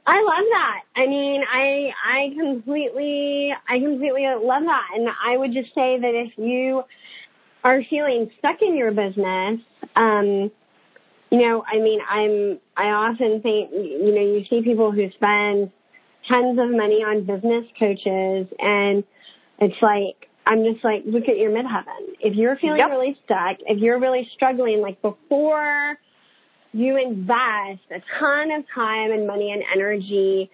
I 0.06 0.22
love 0.22 0.46
that. 0.52 0.82
I 0.96 1.08
mean, 1.08 1.44
I 1.44 1.92
I 2.06 2.34
completely 2.38 3.54
I 3.68 3.80
completely 3.80 4.28
love 4.28 4.64
that, 4.64 4.88
and 4.96 5.10
I 5.10 5.38
would 5.38 5.54
just 5.54 5.74
say 5.74 5.98
that 6.00 6.14
if 6.14 6.38
you 6.38 6.84
are 7.64 7.84
feeling 7.90 8.32
stuck 8.38 8.62
in 8.62 8.76
your 8.76 8.92
business, 8.92 9.60
um, 9.96 10.52
you 11.32 11.38
know, 11.40 11.64
I 11.66 11.80
mean, 11.80 12.00
I'm 12.08 12.60
I 12.76 12.92
often 12.92 13.42
think 13.42 13.72
you 13.72 14.14
know 14.14 14.22
you 14.22 14.46
see 14.50 14.62
people 14.62 14.92
who 14.92 15.10
spend 15.12 15.72
tons 16.28 16.60
of 16.60 16.70
money 16.70 17.04
on 17.04 17.26
business 17.26 17.66
coaches, 17.80 18.48
and 18.60 19.04
it's 19.60 19.82
like 19.82 20.28
I'm 20.46 20.64
just 20.64 20.84
like, 20.84 21.04
look 21.06 21.30
at 21.30 21.38
your 21.38 21.52
midheaven. 21.52 22.16
If 22.20 22.36
you're 22.36 22.58
feeling 22.58 22.80
Yep. 22.80 22.90
really 22.90 23.18
stuck, 23.24 23.58
if 23.66 23.80
you're 23.80 24.00
really 24.00 24.30
struggling, 24.36 24.82
like 24.82 25.02
before 25.02 25.98
you 26.74 26.98
invest 26.98 27.84
a 27.92 28.02
ton 28.20 28.52
of 28.52 28.66
time 28.74 29.12
and 29.12 29.28
money 29.28 29.52
and 29.52 29.64
energy 29.74 30.50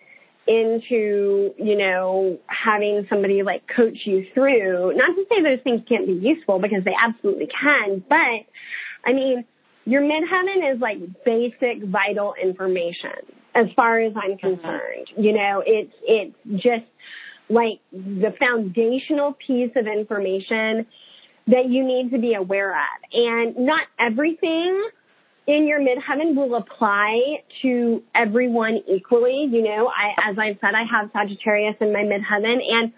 into, 0.47 1.53
you 1.57 1.77
know, 1.77 2.39
having 2.47 3.05
somebody 3.09 3.43
like 3.43 3.63
coach 3.67 3.99
you 4.05 4.25
through, 4.33 4.95
not 4.95 5.15
to 5.15 5.25
say 5.29 5.41
those 5.41 5.61
things 5.63 5.81
can't 5.87 6.05
be 6.05 6.13
useful 6.13 6.59
because 6.59 6.83
they 6.83 6.93
absolutely 6.99 7.47
can, 7.47 8.03
but 8.07 8.45
I 9.05 9.13
mean, 9.13 9.45
your 9.87 10.01
midheaven 10.01 10.73
is 10.73 10.81
like 10.81 10.97
basic 11.23 11.83
vital 11.85 12.33
information 12.41 13.23
as 13.55 13.67
far 13.75 14.01
as 14.01 14.13
I'm 14.15 14.33
uh-huh. 14.33 14.49
concerned. 14.49 15.07
You 15.17 15.33
know, 15.33 15.63
it's, 15.65 15.93
it's 16.03 16.35
just 16.61 16.85
like 17.49 17.79
the 17.93 18.33
foundational 18.37 19.33
piece 19.33 19.71
of 19.77 19.87
information 19.87 20.85
that 21.47 21.69
you 21.69 21.85
need 21.85 22.11
to 22.11 22.19
be 22.19 22.33
aware 22.33 22.71
of. 22.71 23.01
And 23.13 23.65
not 23.65 23.87
everything 23.97 24.89
in 25.47 25.65
your 25.65 25.79
midheaven 25.79 26.35
will 26.35 26.55
apply 26.55 27.43
to 27.61 28.03
everyone 28.13 28.81
equally. 28.93 29.47
You 29.49 29.63
know, 29.63 29.87
I, 29.87 30.29
as 30.31 30.37
I've 30.37 30.57
said, 30.59 30.75
I 30.75 30.83
have 30.91 31.09
Sagittarius 31.13 31.77
in 31.79 31.93
my 31.93 32.03
midheaven 32.03 32.57
and 32.69 32.91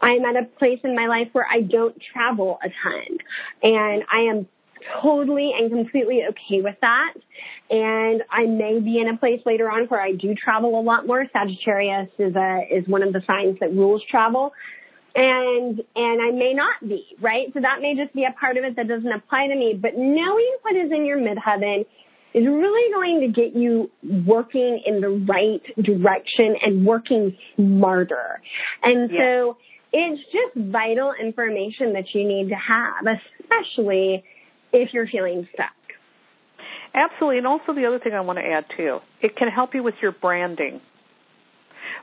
I'm 0.00 0.24
at 0.24 0.42
a 0.42 0.46
place 0.58 0.80
in 0.82 0.96
my 0.96 1.06
life 1.06 1.28
where 1.30 1.46
I 1.48 1.60
don't 1.60 1.96
travel 2.12 2.58
a 2.64 2.68
ton 2.82 3.18
and 3.62 4.02
I 4.12 4.30
am 4.30 4.48
totally 5.02 5.52
and 5.58 5.70
completely 5.70 6.22
okay 6.28 6.60
with 6.62 6.76
that. 6.80 7.14
And 7.70 8.22
I 8.30 8.46
may 8.46 8.80
be 8.80 8.98
in 9.00 9.08
a 9.08 9.16
place 9.16 9.40
later 9.46 9.70
on 9.70 9.86
where 9.86 10.00
I 10.00 10.12
do 10.12 10.34
travel 10.34 10.78
a 10.78 10.82
lot 10.82 11.06
more. 11.06 11.24
Sagittarius 11.32 12.08
is 12.18 12.34
a, 12.36 12.60
is 12.70 12.86
one 12.86 13.02
of 13.02 13.12
the 13.12 13.22
signs 13.26 13.58
that 13.60 13.72
rules 13.72 14.02
travel 14.10 14.52
and 15.14 15.80
and 15.94 16.22
I 16.22 16.30
may 16.32 16.54
not 16.54 16.86
be, 16.86 17.06
right? 17.20 17.46
So 17.54 17.60
that 17.60 17.80
may 17.80 17.94
just 17.94 18.12
be 18.14 18.24
a 18.24 18.32
part 18.38 18.56
of 18.56 18.64
it 18.64 18.76
that 18.76 18.88
doesn't 18.88 19.12
apply 19.12 19.46
to 19.46 19.54
me. 19.54 19.78
But 19.80 19.92
knowing 19.96 20.56
what 20.62 20.74
is 20.74 20.90
in 20.90 21.06
your 21.06 21.18
midheaven 21.18 21.86
is 22.34 22.44
really 22.44 22.92
going 22.92 23.20
to 23.20 23.28
get 23.28 23.54
you 23.54 23.90
working 24.26 24.82
in 24.84 25.00
the 25.00 25.10
right 25.10 25.62
direction 25.80 26.56
and 26.60 26.84
working 26.84 27.36
smarter. 27.54 28.40
And 28.82 29.08
Yes. 29.10 29.20
so 29.20 29.56
it's 29.92 30.20
just 30.32 30.66
vital 30.66 31.12
information 31.12 31.92
that 31.92 32.12
you 32.12 32.26
need 32.26 32.48
to 32.48 32.56
have, 32.56 33.06
especially 33.06 34.24
if 34.74 34.90
you're 34.92 35.06
feeling 35.06 35.48
stuck. 35.54 35.72
Absolutely. 36.94 37.38
And 37.38 37.46
also 37.46 37.74
the 37.74 37.86
other 37.86 37.98
thing 37.98 38.12
I 38.14 38.20
want 38.20 38.38
to 38.38 38.44
add 38.44 38.66
too, 38.76 38.98
it 39.20 39.36
can 39.36 39.48
help 39.48 39.74
you 39.74 39.82
with 39.82 39.94
your 40.00 40.12
branding. 40.12 40.80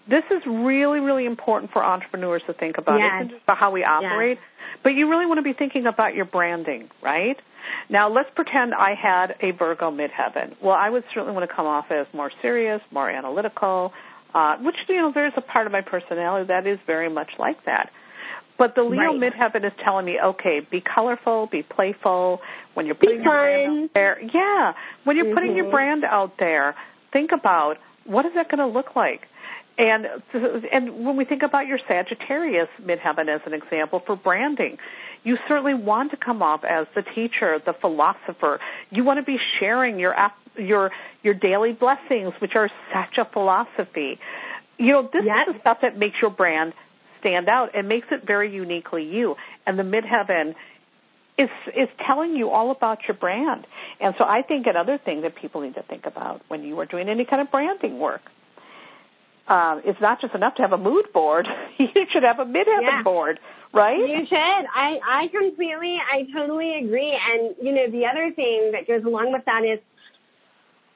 This 0.09 0.23
is 0.31 0.41
really, 0.45 0.99
really 0.99 1.25
important 1.25 1.71
for 1.71 1.83
entrepreneurs 1.83 2.41
to 2.47 2.53
think 2.53 2.77
about. 2.77 2.99
Yes. 2.99 3.29
just 3.29 3.43
about 3.43 3.57
how 3.57 3.71
we 3.71 3.83
operate, 3.83 4.37
but 4.83 4.89
you 4.89 5.09
really 5.09 5.25
want 5.25 5.37
to 5.37 5.43
be 5.43 5.53
thinking 5.53 5.85
about 5.85 6.15
your 6.15 6.25
branding, 6.25 6.89
right? 7.01 7.37
Now 7.89 8.11
let's 8.11 8.29
pretend 8.35 8.73
I 8.73 8.95
had 8.95 9.35
a 9.41 9.51
Virgo 9.51 9.91
midheaven. 9.91 10.55
Well, 10.61 10.75
I 10.75 10.89
would 10.89 11.03
certainly 11.13 11.33
want 11.33 11.49
to 11.49 11.55
come 11.55 11.67
off 11.67 11.85
as 11.91 12.07
more 12.13 12.31
serious, 12.41 12.81
more 12.91 13.09
analytical, 13.09 13.93
uh, 14.33 14.57
which, 14.57 14.75
you 14.87 14.95
know, 14.95 15.11
there's 15.13 15.33
a 15.37 15.41
part 15.41 15.67
of 15.67 15.71
my 15.71 15.81
personality 15.81 16.47
that 16.47 16.65
is 16.65 16.79
very 16.87 17.09
much 17.09 17.29
like 17.37 17.63
that. 17.65 17.91
But 18.61 18.75
the 18.75 18.83
Leo 18.83 19.17
Right. 19.17 19.33
midheaven 19.33 19.65
is 19.65 19.73
telling 19.83 20.05
me, 20.05 20.19
okay, 20.21 20.59
be 20.59 20.81
colorful, 20.81 21.47
be 21.47 21.63
playful. 21.63 22.43
When 22.75 22.85
you're 22.85 22.93
putting 22.93 23.23
your 23.23 23.31
brand 23.31 23.83
out 23.85 23.89
there, 23.95 24.21
yeah, 24.21 24.73
when 25.03 25.17
you're 25.17 25.33
putting 25.33 25.55
your 25.55 25.65
Mhm. 25.65 25.71
brand 25.71 26.05
out 26.05 26.37
there, 26.37 26.75
think 27.11 27.31
about 27.31 27.79
what 28.05 28.23
is 28.27 28.33
that 28.35 28.49
going 28.49 28.59
to 28.59 28.67
look 28.67 28.95
like. 28.95 29.27
And 29.79 30.05
and 30.71 31.03
when 31.03 31.15
we 31.15 31.25
think 31.25 31.41
about 31.41 31.65
your 31.65 31.79
Sagittarius 31.87 32.69
midheaven 32.79 33.29
as 33.29 33.41
an 33.47 33.53
example 33.53 33.99
for 34.05 34.15
branding, 34.15 34.77
you 35.23 35.39
certainly 35.47 35.73
want 35.73 36.11
to 36.11 36.17
come 36.17 36.43
off 36.43 36.63
as 36.63 36.85
the 36.93 37.01
teacher, 37.01 37.57
the 37.65 37.73
philosopher. 37.73 38.59
You 38.91 39.03
want 39.03 39.17
to 39.17 39.23
be 39.23 39.39
sharing 39.59 39.97
your 39.97 40.15
your 40.55 40.91
your 41.23 41.33
daily 41.33 41.73
blessings, 41.73 42.39
which 42.39 42.55
are 42.55 42.69
such 42.93 43.17
a 43.17 43.25
philosophy. 43.25 44.19
You 44.77 44.91
know, 44.91 45.01
this 45.11 45.23
is 45.23 45.53
the 45.55 45.59
stuff 45.61 45.79
that 45.81 45.97
makes 45.97 46.21
your 46.21 46.29
brand 46.29 46.73
stand 47.21 47.47
out 47.47 47.69
and 47.73 47.87
makes 47.87 48.07
it 48.11 48.27
very 48.27 48.53
uniquely 48.53 49.03
you. 49.03 49.35
And 49.65 49.79
the 49.79 49.83
midheaven 49.83 50.53
is 51.37 51.49
is 51.67 51.87
telling 52.05 52.35
you 52.35 52.49
all 52.49 52.71
about 52.71 52.99
your 53.07 53.15
brand. 53.15 53.65
And 53.99 54.13
so 54.17 54.25
I 54.25 54.41
think 54.41 54.67
another 54.67 54.99
thing 55.03 55.21
that 55.21 55.35
people 55.35 55.61
need 55.61 55.75
to 55.75 55.83
think 55.83 56.05
about 56.05 56.41
when 56.49 56.63
you 56.63 56.77
are 56.79 56.85
doing 56.85 57.07
any 57.07 57.25
kind 57.25 57.41
of 57.41 57.49
branding 57.49 57.99
work. 57.99 58.21
Um, 59.47 59.81
it's 59.83 59.99
not 59.99 60.21
just 60.21 60.33
enough 60.35 60.55
to 60.55 60.61
have 60.61 60.71
a 60.71 60.77
mood 60.77 61.05
board. 61.13 61.47
you 61.77 61.87
should 62.13 62.23
have 62.23 62.39
a 62.39 62.45
midheaven 62.45 62.81
Yeah. 62.83 63.03
board, 63.03 63.39
right? 63.73 63.97
You 63.97 64.25
should. 64.27 64.35
I, 64.37 64.99
I 65.03 65.27
completely, 65.27 65.97
I 65.99 66.23
totally 66.31 66.75
agree. 66.85 67.11
And, 67.11 67.55
you 67.61 67.73
know, 67.73 67.89
the 67.91 68.05
other 68.05 68.31
thing 68.33 68.71
that 68.73 68.87
goes 68.87 69.03
along 69.03 69.33
with 69.33 69.43
that 69.45 69.63
is 69.65 69.79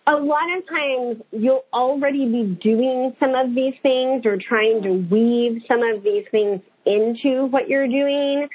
a 0.08 0.16
lot 0.16 0.46
of 0.58 0.68
times 0.68 1.24
you'll 1.32 1.66
already 1.74 2.26
be 2.26 2.58
doing 2.62 3.16
some 3.20 3.34
of 3.34 3.56
these 3.56 3.74
things 3.82 4.26
or 4.26 4.38
trying 4.38 4.82
to 4.84 4.92
weave 5.12 5.64
some 5.68 5.82
of 5.82 6.04
these 6.04 6.26
things 6.30 6.62
into 6.86 7.46
what 7.48 7.68
you're 7.68 7.88
doing, 7.88 8.48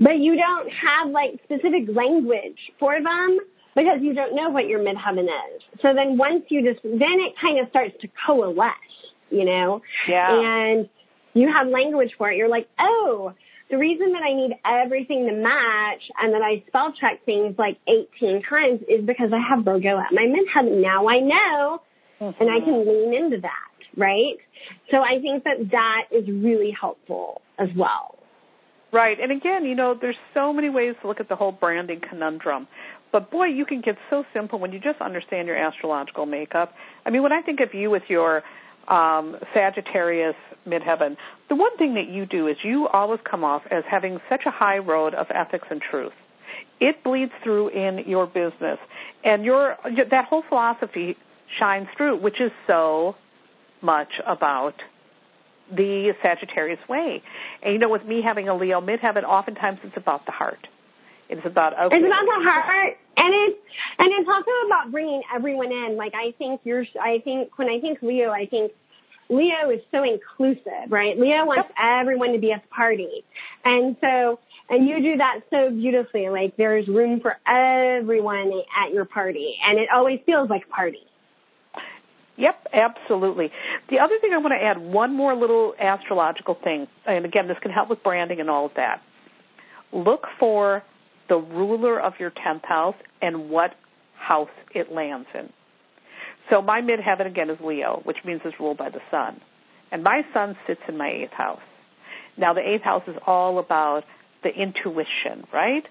but 0.00 0.18
you 0.18 0.36
don't 0.36 0.70
have 0.70 1.12
like 1.12 1.38
specific 1.44 1.94
language 1.94 2.58
for 2.80 2.94
them 2.94 3.38
because 3.74 3.98
you 4.00 4.14
don't 4.14 4.34
know 4.34 4.48
what 4.50 4.66
your 4.66 4.80
midheaven 4.80 5.24
is. 5.24 5.62
So 5.82 5.92
then 5.94 6.16
once 6.16 6.44
you 6.48 6.72
just, 6.72 6.82
then 6.82 7.20
it 7.20 7.34
kind 7.40 7.60
of 7.60 7.68
starts 7.68 7.94
to 8.00 8.08
coalesce, 8.26 8.72
you 9.30 9.44
know? 9.44 9.82
Yeah. 10.08 10.30
And 10.30 10.88
you 11.34 11.52
have 11.52 11.68
language 11.68 12.12
for 12.16 12.30
it. 12.30 12.36
You're 12.36 12.48
like, 12.48 12.68
oh, 12.78 13.34
the 13.74 13.78
reason 13.78 14.12
that 14.12 14.22
I 14.22 14.32
need 14.32 14.54
everything 14.64 15.26
to 15.26 15.32
match 15.32 16.02
and 16.22 16.32
that 16.32 16.42
I 16.42 16.62
spell 16.68 16.92
check 16.92 17.24
things 17.26 17.56
like 17.58 17.76
18 17.88 18.42
times 18.48 18.80
is 18.88 19.04
because 19.04 19.30
I 19.34 19.42
have 19.50 19.64
Virgo 19.64 19.98
at 19.98 20.12
my 20.12 20.22
midheaven. 20.30 20.80
Now 20.80 21.08
I 21.08 21.18
know 21.18 21.82
mm-hmm. 22.20 22.40
and 22.40 22.50
I 22.50 22.60
can 22.64 22.86
lean 22.86 23.12
into 23.12 23.40
that, 23.40 23.74
right? 23.96 24.38
So 24.92 24.98
I 24.98 25.20
think 25.20 25.42
that 25.42 25.72
that 25.72 26.02
is 26.16 26.28
really 26.28 26.70
helpful 26.70 27.42
as 27.58 27.68
well. 27.76 28.16
Right. 28.92 29.18
And 29.18 29.32
again, 29.32 29.64
you 29.64 29.74
know, 29.74 29.96
there's 30.00 30.14
so 30.34 30.52
many 30.52 30.70
ways 30.70 30.94
to 31.02 31.08
look 31.08 31.18
at 31.18 31.28
the 31.28 31.34
whole 31.34 31.50
branding 31.50 32.00
conundrum. 32.08 32.68
But 33.10 33.32
boy, 33.32 33.46
you 33.46 33.64
can 33.64 33.80
get 33.80 33.96
so 34.08 34.22
simple 34.32 34.60
when 34.60 34.70
you 34.70 34.78
just 34.78 35.00
understand 35.00 35.48
your 35.48 35.56
astrological 35.56 36.26
makeup. 36.26 36.74
I 37.04 37.10
mean, 37.10 37.24
when 37.24 37.32
I 37.32 37.42
think 37.42 37.58
of 37.58 37.74
you 37.74 37.90
with 37.90 38.04
your 38.08 38.44
um, 38.88 39.36
Sagittarius 39.52 40.36
midheaven, 40.66 41.16
the 41.48 41.56
one 41.56 41.76
thing 41.76 41.94
that 41.94 42.08
you 42.08 42.26
do 42.26 42.48
is 42.48 42.56
you 42.62 42.88
always 42.88 43.20
come 43.28 43.44
off 43.44 43.62
as 43.70 43.84
having 43.90 44.18
such 44.28 44.42
a 44.46 44.50
high 44.50 44.78
road 44.78 45.14
of 45.14 45.26
ethics 45.30 45.66
and 45.70 45.80
truth. 45.80 46.12
It 46.80 47.02
bleeds 47.04 47.32
through 47.42 47.68
in 47.68 48.04
your 48.06 48.26
business, 48.26 48.78
and 49.24 49.44
your 49.44 49.76
that 50.10 50.26
whole 50.28 50.42
philosophy 50.48 51.16
shines 51.58 51.88
through, 51.96 52.20
which 52.20 52.40
is 52.40 52.50
so 52.66 53.16
much 53.82 54.08
about 54.26 54.74
the 55.70 56.12
Sagittarius 56.22 56.80
way. 56.88 57.22
And 57.62 57.74
you 57.74 57.78
know, 57.78 57.88
with 57.88 58.04
me 58.04 58.22
having 58.22 58.48
a 58.48 58.56
Leo 58.56 58.80
midheaven, 58.80 59.24
oftentimes 59.24 59.78
it's 59.82 59.96
about 59.96 60.26
the 60.26 60.32
heart. 60.32 60.66
It's 61.28 61.44
about 61.44 61.72
okay. 61.72 61.96
It's 61.96 62.06
about 62.06 62.24
the 62.24 62.40
heart, 62.44 62.96
and 63.16 63.34
it's 63.34 63.58
and 63.98 64.08
it's 64.12 64.28
also 64.28 64.50
about 64.66 64.92
bringing 64.92 65.22
everyone 65.34 65.72
in. 65.72 65.96
Like 65.96 66.12
I 66.14 66.32
think 66.36 66.60
you're. 66.64 66.84
I 67.00 67.20
think 67.24 67.56
when 67.58 67.68
I 67.68 67.80
think 67.80 67.98
Leo, 68.02 68.30
I 68.30 68.46
think 68.46 68.72
Leo 69.30 69.70
is 69.72 69.80
so 69.90 70.04
inclusive, 70.04 70.90
right? 70.90 71.18
Leo 71.18 71.46
wants 71.46 71.70
everyone 71.80 72.32
to 72.32 72.38
be 72.38 72.52
at 72.52 72.62
the 72.62 72.68
party, 72.68 73.24
and 73.64 73.96
so 74.00 74.38
and 74.68 74.86
you 74.86 75.00
do 75.00 75.16
that 75.16 75.40
so 75.50 75.70
beautifully. 75.70 76.28
Like 76.28 76.56
there's 76.56 76.86
room 76.88 77.20
for 77.20 77.36
everyone 77.48 78.52
at 78.76 78.92
your 78.92 79.06
party, 79.06 79.56
and 79.66 79.78
it 79.78 79.88
always 79.94 80.20
feels 80.26 80.50
like 80.50 80.64
a 80.70 80.74
party. 80.74 81.06
Yep, 82.36 82.66
absolutely. 82.72 83.50
The 83.90 84.00
other 84.00 84.18
thing 84.20 84.32
I 84.34 84.38
want 84.38 84.54
to 84.58 84.62
add, 84.62 84.78
one 84.78 85.14
more 85.14 85.36
little 85.36 85.74
astrological 85.78 86.58
thing, 86.62 86.88
and 87.06 87.24
again, 87.24 87.46
this 87.46 87.56
can 87.62 87.70
help 87.70 87.88
with 87.88 88.02
branding 88.02 88.40
and 88.40 88.50
all 88.50 88.66
of 88.66 88.72
that. 88.74 89.02
Look 89.92 90.26
for 90.40 90.82
the 91.28 91.36
ruler 91.36 92.00
of 92.00 92.14
your 92.18 92.30
10th 92.30 92.64
house 92.64 92.96
and 93.22 93.50
what 93.50 93.70
house 94.16 94.50
it 94.74 94.92
lands 94.92 95.28
in. 95.34 95.50
So 96.50 96.60
my 96.60 96.80
midheaven 96.80 97.26
again 97.26 97.50
is 97.50 97.58
Leo, 97.64 98.00
which 98.04 98.18
means 98.24 98.42
it's 98.44 98.58
ruled 98.60 98.76
by 98.76 98.90
the 98.90 99.00
sun. 99.10 99.40
And 99.90 100.02
my 100.02 100.22
sun 100.32 100.56
sits 100.66 100.80
in 100.88 100.96
my 100.98 101.08
eighth 101.08 101.32
house. 101.32 101.62
Now 102.36 102.52
the 102.52 102.60
eighth 102.60 102.82
house 102.82 103.04
is 103.06 103.16
all 103.26 103.58
about 103.58 104.02
the 104.42 104.50
intuition, 104.50 105.46
right? 105.52 105.84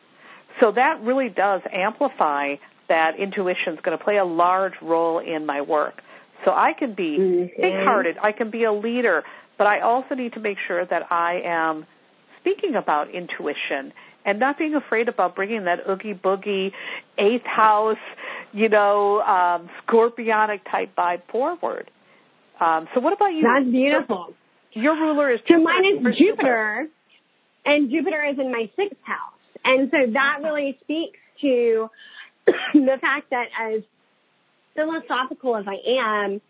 So 0.60 0.72
that 0.72 1.00
really 1.02 1.30
does 1.30 1.62
amplify 1.72 2.56
that 2.90 3.12
intuition 3.20 3.74
is 3.74 3.80
going 3.84 3.98
to 3.98 4.04
play 4.04 4.18
a 4.18 4.26
large 4.26 4.74
role 4.82 5.20
in 5.20 5.46
my 5.46 5.62
work. 5.62 6.02
So 6.46 6.52
I 6.52 6.74
can 6.78 6.94
be 6.94 7.18
mm-hmm. 7.18 7.62
big-hearted, 7.62 8.18
I 8.22 8.34
can 8.34 8.52
be 8.52 8.66
a 8.66 8.74
leader, 8.74 9.24
but 9.58 9.68
I 9.68 9.80
also 9.80 10.16
need 10.16 10.34
to 10.34 10.40
make 10.40 10.58
sure 10.68 10.86
that 10.86 11.12
I 11.12 11.42
am 11.46 11.86
speaking 12.42 12.76
about 12.76 13.10
intuition 13.10 13.94
and 14.26 14.40
not 14.40 14.58
being 14.58 14.76
afraid 14.76 15.08
about 15.08 15.36
bringing 15.36 15.66
that 15.66 15.80
oogie 15.90 16.14
boogie 16.14 16.72
eighth 17.18 17.46
house, 17.46 17.98
you 18.52 18.70
know, 18.70 19.22
um, 19.22 19.70
scorpionic 19.88 20.62
type 20.70 20.96
vibe 20.96 21.22
forward. 21.32 21.90
Um, 22.60 22.88
so 22.94 23.02
what 23.02 23.14
about 23.14 23.34
you? 23.34 23.44
That's 23.44 23.70
beautiful. 23.70 24.34
Your, 24.72 24.96
ruler 24.96 25.32
is 25.32 25.40
Jupiter. 25.42 25.60
So 25.60 25.64
mine 25.64 26.08
is 26.08 26.18
Jupiter, 26.18 26.88
and 27.66 27.92
Jupiter 27.92 28.24
is 28.26 28.40
in 28.40 28.52
my 28.52 28.70
sixth 28.76 28.98
house, 29.04 29.40
and 29.64 29.90
so 29.92 30.12
that 30.14 30.40
really 30.44 30.78
speaks 30.84 31.20
to 31.42 31.90
the 32.74 32.98
fact 33.02 33.30
that 33.30 33.46
as 33.60 33.84
philosophical 34.76 35.56
as 35.56 35.66
I 35.68 35.78
am, 36.00 36.42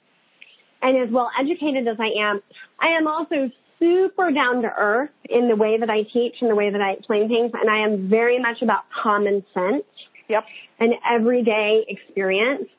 and 0.82 0.98
as 0.98 1.12
well 1.12 1.30
educated 1.40 1.88
as 1.88 1.98
I 2.00 2.30
am, 2.30 2.42
I 2.80 2.98
am 2.98 3.08
also 3.08 3.50
super 3.84 4.32
down 4.32 4.62
to 4.62 4.70
earth 4.78 5.10
in 5.30 5.50
the 5.50 5.56
way 5.58 5.78
that 5.78 5.90
I 5.90 6.04
teach 6.04 6.36
and 6.40 6.50
the 6.50 6.56
way 6.56 6.70
that 6.70 6.80
I 6.80 6.92
explain 6.92 7.28
things, 7.28 7.52
and 7.54 7.70
I 7.70 7.84
am 7.84 8.10
very 8.10 8.40
much 8.40 8.62
about 8.62 8.84
common 9.04 9.44
sense. 9.54 9.84
Yep. 10.30 10.46
And 10.80 10.94
everyday 11.10 11.84
experience, 11.90 12.70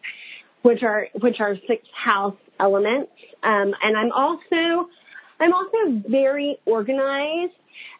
which 0.62 0.82
are 0.82 1.08
which 1.20 1.36
are 1.40 1.56
six 1.68 1.86
house 1.92 2.36
elements. 2.58 3.12
Um, 3.42 3.72
and 3.82 3.96
I'm 3.96 4.12
also 4.12 4.88
I'm 5.40 5.52
also 5.52 6.02
very 6.08 6.56
organized, 6.64 7.52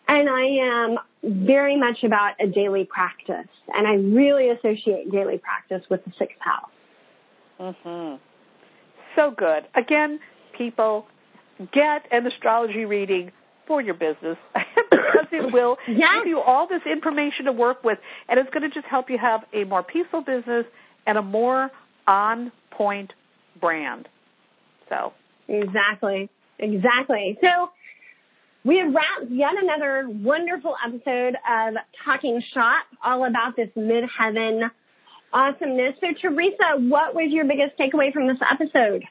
and 0.08 0.28
I 0.30 0.94
am 1.26 1.42
very 1.44 1.78
much 1.78 1.98
about 2.04 2.32
a 2.40 2.46
daily 2.46 2.88
practice, 2.90 3.50
and 3.68 3.86
I 3.86 3.94
really 3.94 4.48
associate 4.48 5.12
daily 5.12 5.38
practice 5.38 5.86
with 5.90 6.02
the 6.06 6.12
sixth 6.18 6.40
house. 6.40 6.70
Mm-hmm. 7.60 8.16
So 9.16 9.30
good. 9.36 9.64
Again, 9.76 10.20
people 10.56 11.06
get 11.58 12.06
an 12.10 12.26
astrology 12.26 12.84
reading 12.84 13.32
for 13.66 13.80
your 13.80 13.94
business 13.94 14.36
because 14.90 15.26
it 15.32 15.52
will 15.52 15.76
yes. 15.88 16.08
give 16.18 16.28
you 16.28 16.40
all 16.40 16.68
this 16.68 16.82
information 16.90 17.46
to 17.46 17.52
work 17.52 17.82
with 17.82 17.98
and 18.28 18.38
it's 18.38 18.50
going 18.50 18.68
to 18.68 18.74
just 18.74 18.86
help 18.86 19.08
you 19.08 19.18
have 19.18 19.40
a 19.54 19.64
more 19.64 19.82
peaceful 19.82 20.20
business 20.20 20.66
and 21.06 21.16
a 21.16 21.22
more 21.22 21.70
on 22.06 22.52
point 22.70 23.12
brand. 23.60 24.08
So 24.88 25.12
Exactly. 25.48 26.30
Exactly. 26.58 27.38
So 27.40 27.70
we 28.64 28.78
have 28.78 28.94
wrapped 28.94 29.30
yet 29.30 29.50
another 29.60 30.06
wonderful 30.08 30.74
episode 30.86 31.34
of 31.34 31.74
Talking 32.04 32.42
Shop 32.54 32.86
all 33.04 33.26
about 33.26 33.56
this 33.56 33.68
midheaven 33.76 34.70
awesomeness. 35.32 35.96
So 36.00 36.06
Theresa, 36.20 36.78
what 36.78 37.14
was 37.14 37.30
your 37.30 37.44
biggest 37.44 37.78
takeaway 37.78 38.12
from 38.12 38.28
this 38.28 38.38
episode? 38.40 39.04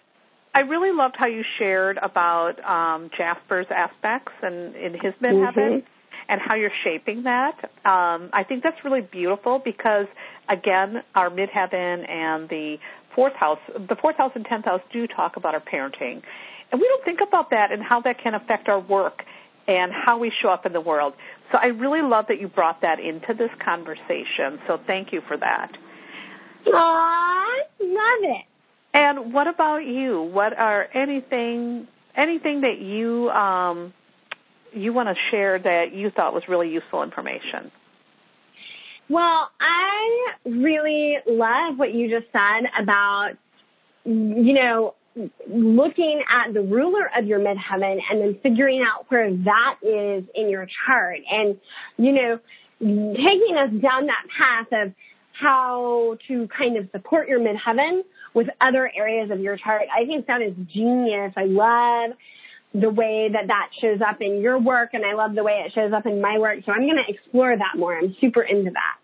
I 0.55 0.61
really 0.61 0.95
loved 0.95 1.15
how 1.17 1.25
you 1.25 1.43
shared 1.57 1.97
about 1.97 2.63
um, 2.63 3.09
Jasper's 3.17 3.65
aspects 3.71 4.33
and 4.41 4.75
in 4.75 4.93
his 4.93 5.13
midheaven 5.21 5.55
mm-hmm. 5.55 5.87
and 6.29 6.41
how 6.45 6.55
you're 6.55 6.71
shaping 6.83 7.23
that. 7.23 7.57
Um, 7.85 8.29
I 8.33 8.43
think 8.47 8.61
that's 8.61 8.83
really 8.85 9.01
beautiful 9.01 9.59
because, 9.63 10.05
again, 10.49 11.03
our 11.15 11.29
midheaven 11.31 12.07
and 12.07 12.47
the 12.49 12.77
fourth 13.15 13.33
house, 13.33 13.59
the 13.73 13.95
fourth 13.95 14.17
house 14.17 14.31
and 14.35 14.45
tenth 14.45 14.65
house 14.65 14.81
do 14.91 15.07
talk 15.07 15.37
about 15.37 15.55
our 15.55 15.61
parenting. 15.61 16.21
And 16.71 16.81
we 16.81 16.87
don't 16.87 17.03
think 17.03 17.19
about 17.27 17.49
that 17.49 17.71
and 17.71 17.81
how 17.81 18.01
that 18.01 18.21
can 18.21 18.35
affect 18.35 18.67
our 18.67 18.79
work 18.79 19.23
and 19.67 19.91
how 19.91 20.19
we 20.19 20.31
show 20.41 20.49
up 20.49 20.65
in 20.65 20.73
the 20.73 20.81
world. 20.81 21.13
So 21.51 21.57
I 21.57 21.67
really 21.67 22.01
love 22.01 22.25
that 22.27 22.39
you 22.39 22.47
brought 22.47 22.81
that 22.81 22.99
into 22.99 23.33
this 23.33 23.51
conversation. 23.63 24.59
So 24.67 24.79
thank 24.85 25.13
you 25.13 25.21
for 25.27 25.37
that. 25.37 25.71
Aww, 26.67 27.57
love 27.79 28.37
it. 28.37 28.45
And 28.93 29.33
what 29.33 29.47
about 29.47 29.85
you? 29.85 30.21
What 30.21 30.57
are 30.57 30.87
anything 30.93 31.87
anything 32.15 32.61
that 32.61 32.79
you 32.79 33.29
um, 33.29 33.93
you 34.71 34.93
want 34.93 35.09
to 35.09 35.15
share 35.31 35.59
that 35.59 35.93
you 35.93 36.11
thought 36.11 36.33
was 36.33 36.43
really 36.47 36.69
useful 36.69 37.03
information? 37.03 37.71
Well, 39.09 39.49
I 39.59 40.33
really 40.45 41.17
love 41.27 41.77
what 41.77 41.93
you 41.93 42.09
just 42.09 42.31
said 42.31 42.69
about 42.81 43.31
you 44.05 44.53
know 44.53 44.95
looking 45.47 46.23
at 46.29 46.53
the 46.53 46.61
ruler 46.61 47.09
of 47.17 47.25
your 47.25 47.39
midheaven 47.39 47.99
and 48.09 48.21
then 48.21 48.39
figuring 48.41 48.83
out 48.83 49.05
where 49.09 49.31
that 49.31 49.75
is 49.81 50.25
in 50.33 50.49
your 50.49 50.67
chart 50.85 51.19
and 51.29 51.57
you 51.97 52.11
know 52.11 52.39
taking 52.79 53.55
us 53.57 53.69
down 53.81 54.07
that 54.07 54.25
path 54.37 54.67
of 54.71 54.93
how 55.39 56.17
to 56.27 56.47
kind 56.55 56.77
of 56.77 56.87
support 56.91 57.27
your 57.27 57.39
midheaven 57.39 58.01
with 58.33 58.47
other 58.61 58.89
areas 58.95 59.31
of 59.31 59.39
your 59.39 59.57
chart. 59.57 59.83
I 59.95 60.05
think 60.05 60.27
that 60.27 60.41
is 60.41 60.53
genius. 60.73 61.33
I 61.37 61.45
love 61.45 62.11
the 62.73 62.89
way 62.89 63.29
that 63.31 63.47
that 63.47 63.69
shows 63.79 63.99
up 64.01 64.21
in 64.21 64.41
your 64.41 64.59
work 64.59 64.89
and 64.93 65.05
I 65.05 65.13
love 65.13 65.35
the 65.35 65.43
way 65.43 65.63
it 65.65 65.73
shows 65.73 65.93
up 65.93 66.05
in 66.05 66.21
my 66.21 66.39
work. 66.39 66.59
So 66.65 66.71
I'm 66.71 66.81
going 66.81 66.97
to 67.05 67.13
explore 67.13 67.55
that 67.55 67.77
more. 67.77 67.97
I'm 67.97 68.15
super 68.19 68.41
into 68.41 68.71
that. 68.71 69.03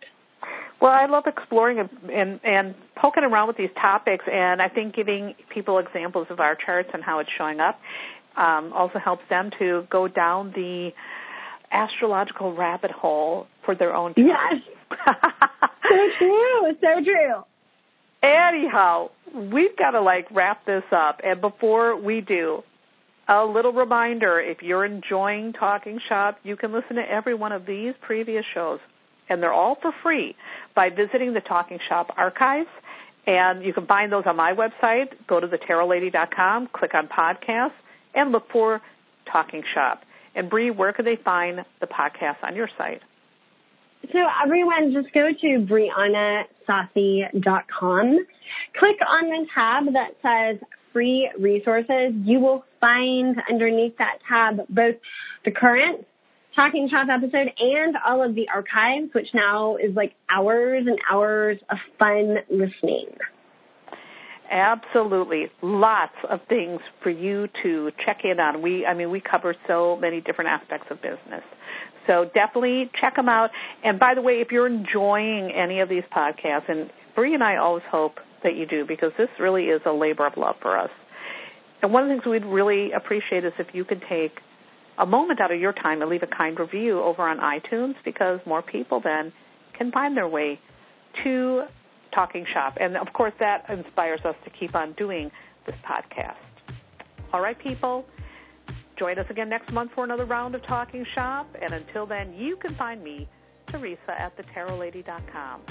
Well, 0.82 0.92
I 0.92 1.08
love 1.08 1.26
exploring 1.28 1.78
and, 1.80 2.40
and, 2.44 2.76
poking 2.96 3.24
around 3.24 3.48
with 3.48 3.56
these 3.56 3.70
topics, 3.82 4.26
and 4.30 4.62
I 4.62 4.68
think 4.68 4.94
giving 4.94 5.34
people 5.54 5.80
examples 5.80 6.28
of 6.30 6.42
our 6.42 6.56
charts 6.56 6.90
and 6.94 7.02
how 7.02 7.20
it's 7.20 7.30
showing 7.38 7.62
up 7.62 7.80
um, 8.36 8.74
also 8.74 9.00
helps 9.00 9.24
them 9.30 9.52
to 9.58 9.88
go 9.90 10.10
down 10.10 10.52
the 10.52 10.92
astrological 11.72 12.54
rabbit 12.54 12.92
hole 12.92 13.48
for 13.64 13.76
their 13.76 13.96
own. 13.96 14.14
Charts. 14.16 14.64
Yes, 14.92 15.00
so 15.90 15.98
true, 16.18 16.76
so 16.82 17.04
true. 17.04 17.44
Anyhow, 18.22 19.10
we've 19.34 19.76
got 19.78 19.92
to 19.92 20.02
like 20.02 20.28
wrap 20.32 20.66
this 20.66 20.84
up. 20.92 21.22
And 21.24 21.40
before 21.40 21.96
we 22.00 22.22
do, 22.22 22.64
a 23.28 23.46
little 23.46 23.72
reminder 23.72 24.40
if 24.40 24.62
you're 24.62 24.86
enjoying 24.86 25.54
Talking 25.54 26.00
Shop, 26.10 26.40
you 26.44 26.56
can 26.56 26.74
listen 26.74 26.96
to 26.96 27.04
every 27.04 27.36
one 27.36 27.52
of 27.52 27.66
these 27.66 27.94
previous 28.02 28.44
shows 28.54 28.80
and 29.30 29.42
they're 29.42 29.54
all 29.54 29.78
for 29.82 29.94
free 30.04 30.36
by 30.76 30.90
visiting 30.90 31.34
the 31.34 31.42
Talking 31.42 31.80
Shop 31.88 32.08
archives. 32.18 32.70
And 33.28 33.64
you 33.64 33.74
can 33.74 33.86
find 33.86 34.12
those 34.12 34.24
on 34.26 34.36
my 34.36 34.54
website. 34.54 35.10
Go 35.28 35.40
to 35.40 35.48
thetarotlady.com, 35.48 36.70
click 36.74 36.96
on 36.96 37.08
podcasts, 37.08 37.72
and 38.16 38.32
look 38.32 38.50
for 38.52 38.82
Talking 39.32 39.62
Shop. 39.74 40.02
And 40.36 40.50
Bree, 40.50 40.72
where 40.72 40.94
can 40.94 41.06
they 41.06 41.18
find 41.24 41.60
the 41.80 41.88
podcast 41.88 42.44
on 42.44 42.56
your 42.56 42.70
site? 42.78 43.02
So 44.12 44.20
everyone 44.44 44.92
just 44.94 45.14
go 45.14 45.30
to 45.30 45.68
BrianaSaucy.com. 45.68 48.26
Click 48.80 48.98
on 49.08 49.30
the 49.30 49.46
tab 49.54 49.94
that 49.94 50.16
says 50.24 50.58
free 50.94 51.30
resources. 51.40 52.14
You 52.24 52.40
will 52.40 52.64
find 52.80 53.36
underneath 53.50 53.98
that 53.98 54.20
tab 54.28 54.62
both 54.70 54.96
the 55.46 55.52
current 55.52 56.06
Talking 56.56 56.90
Shop 56.90 57.08
episode 57.10 57.52
and 57.60 57.96
all 58.06 58.28
of 58.28 58.36
the 58.36 58.50
archives, 58.50 59.14
which 59.14 59.28
now 59.34 59.76
is 59.76 59.96
like 59.96 60.16
hours 60.30 60.86
and 60.88 61.00
hours 61.10 61.58
of 61.70 61.78
fun 62.00 62.38
listening. 62.50 63.08
Absolutely. 64.52 65.48
Lots 65.62 66.16
of 66.28 66.40
things 66.50 66.82
for 67.04 67.12
you 67.12 67.48
to 67.64 67.92
check 68.04 68.22
in 68.24 68.40
on. 68.40 68.62
We, 68.62 68.86
I 68.86 68.96
mean, 68.96 69.12
we 69.12 69.22
cover 69.22 69.56
so 69.68 69.96
many 69.96 70.22
different 70.22 70.50
aspects 70.50 70.88
of 70.90 71.02
business. 71.02 71.44
So 72.10 72.26
definitely 72.26 72.90
check 73.00 73.16
them 73.16 73.30
out. 73.30 73.52
And 73.84 74.00
by 74.00 74.16
the 74.16 74.22
way, 74.22 74.42
if 74.42 74.52
you're 74.52 74.66
enjoying 74.66 75.52
any 75.52 75.80
of 75.80 75.90
these 75.90 76.04
podcasts, 76.12 76.68
and 76.68 76.90
Bree 77.14 77.36
and 77.36 77.44
I 77.44 77.58
always 77.58 77.84
hope 77.92 78.20
that 78.42 78.56
you 78.56 78.66
do 78.66 78.84
because 78.84 79.12
this 79.16 79.30
really 79.40 79.66
is 79.66 79.82
a 79.86 79.92
labor 79.92 80.26
of 80.26 80.36
love 80.36 80.56
for 80.60 80.76
us. 80.76 80.90
And 81.84 81.94
one 81.94 82.04
of 82.04 82.10
the 82.10 82.16
things 82.16 82.26
we'd 82.26 82.46
really 82.46 82.94
appreciate 82.94 83.46
is 83.46 83.54
if 83.60 83.68
you 83.74 83.86
could 83.86 84.04
take 84.10 84.40
a 84.98 85.06
moment 85.06 85.40
out 85.40 85.52
of 85.52 85.60
your 85.60 85.72
time 85.72 86.02
and 86.02 86.10
leave 86.10 86.24
a 86.24 86.28
kind 86.28 86.60
review 86.60 87.00
over 87.00 87.22
on 87.22 87.38
iTunes 87.38 87.94
because 88.04 88.40
more 88.46 88.64
people 88.64 89.00
then 89.00 89.32
can 89.78 89.92
find 89.92 90.18
their 90.18 90.28
way 90.28 90.60
to 91.24 91.64
Talking 92.14 92.46
Shop. 92.52 92.78
And 92.82 92.98
of 92.98 93.14
course, 93.14 93.34
that 93.40 93.70
inspires 93.70 94.22
us 94.26 94.36
to 94.46 94.50
keep 94.50 94.76
on 94.76 94.94
doing 94.94 95.32
this 95.68 95.76
podcast. 95.86 96.36
All 97.32 97.40
right, 97.40 97.58
people, 97.58 98.06
join 99.00 99.18
us 99.18 99.30
again 99.30 99.48
next 99.48 99.72
month 99.72 99.94
for 99.94 100.04
another 100.04 100.26
round 100.26 100.54
of 100.54 100.62
Talking 100.64 101.06
Shop. 101.16 101.48
And 101.62 101.72
until 101.72 102.06
then, 102.06 102.34
you 102.34 102.58
can 102.58 102.76
find 102.76 103.02
me, 103.02 103.30
Theresa, 103.68 103.98
at 104.10 104.36
thetarotlady.com. 104.36 105.62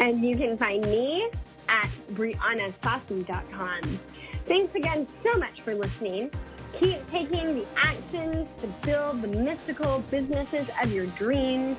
And 0.00 0.24
you 0.24 0.36
can 0.36 0.58
find 0.58 0.84
me 0.84 1.30
at 1.68 1.88
BrianaSaucy.com. 2.10 4.00
Thanks 4.48 4.74
again 4.74 5.06
so 5.22 5.38
much 5.38 5.60
for 5.62 5.76
listening. 5.76 6.30
Keep 6.80 7.08
taking 7.08 7.54
the 7.54 7.66
actions 7.76 8.48
to 8.60 8.66
build 8.84 9.22
the 9.22 9.28
mystical 9.28 10.00
businesses 10.10 10.68
of 10.82 10.92
your 10.92 11.06
dreams. 11.06 11.78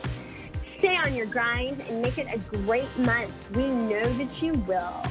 Stay 0.77 0.95
on 0.95 1.13
your 1.13 1.25
grind 1.25 1.81
and 1.81 2.01
make 2.01 2.17
it 2.17 2.27
a 2.33 2.37
great 2.37 2.97
month. 2.99 3.33
We 3.53 3.67
know 3.67 4.03
that 4.13 4.41
you 4.41 4.53
will. 4.53 5.03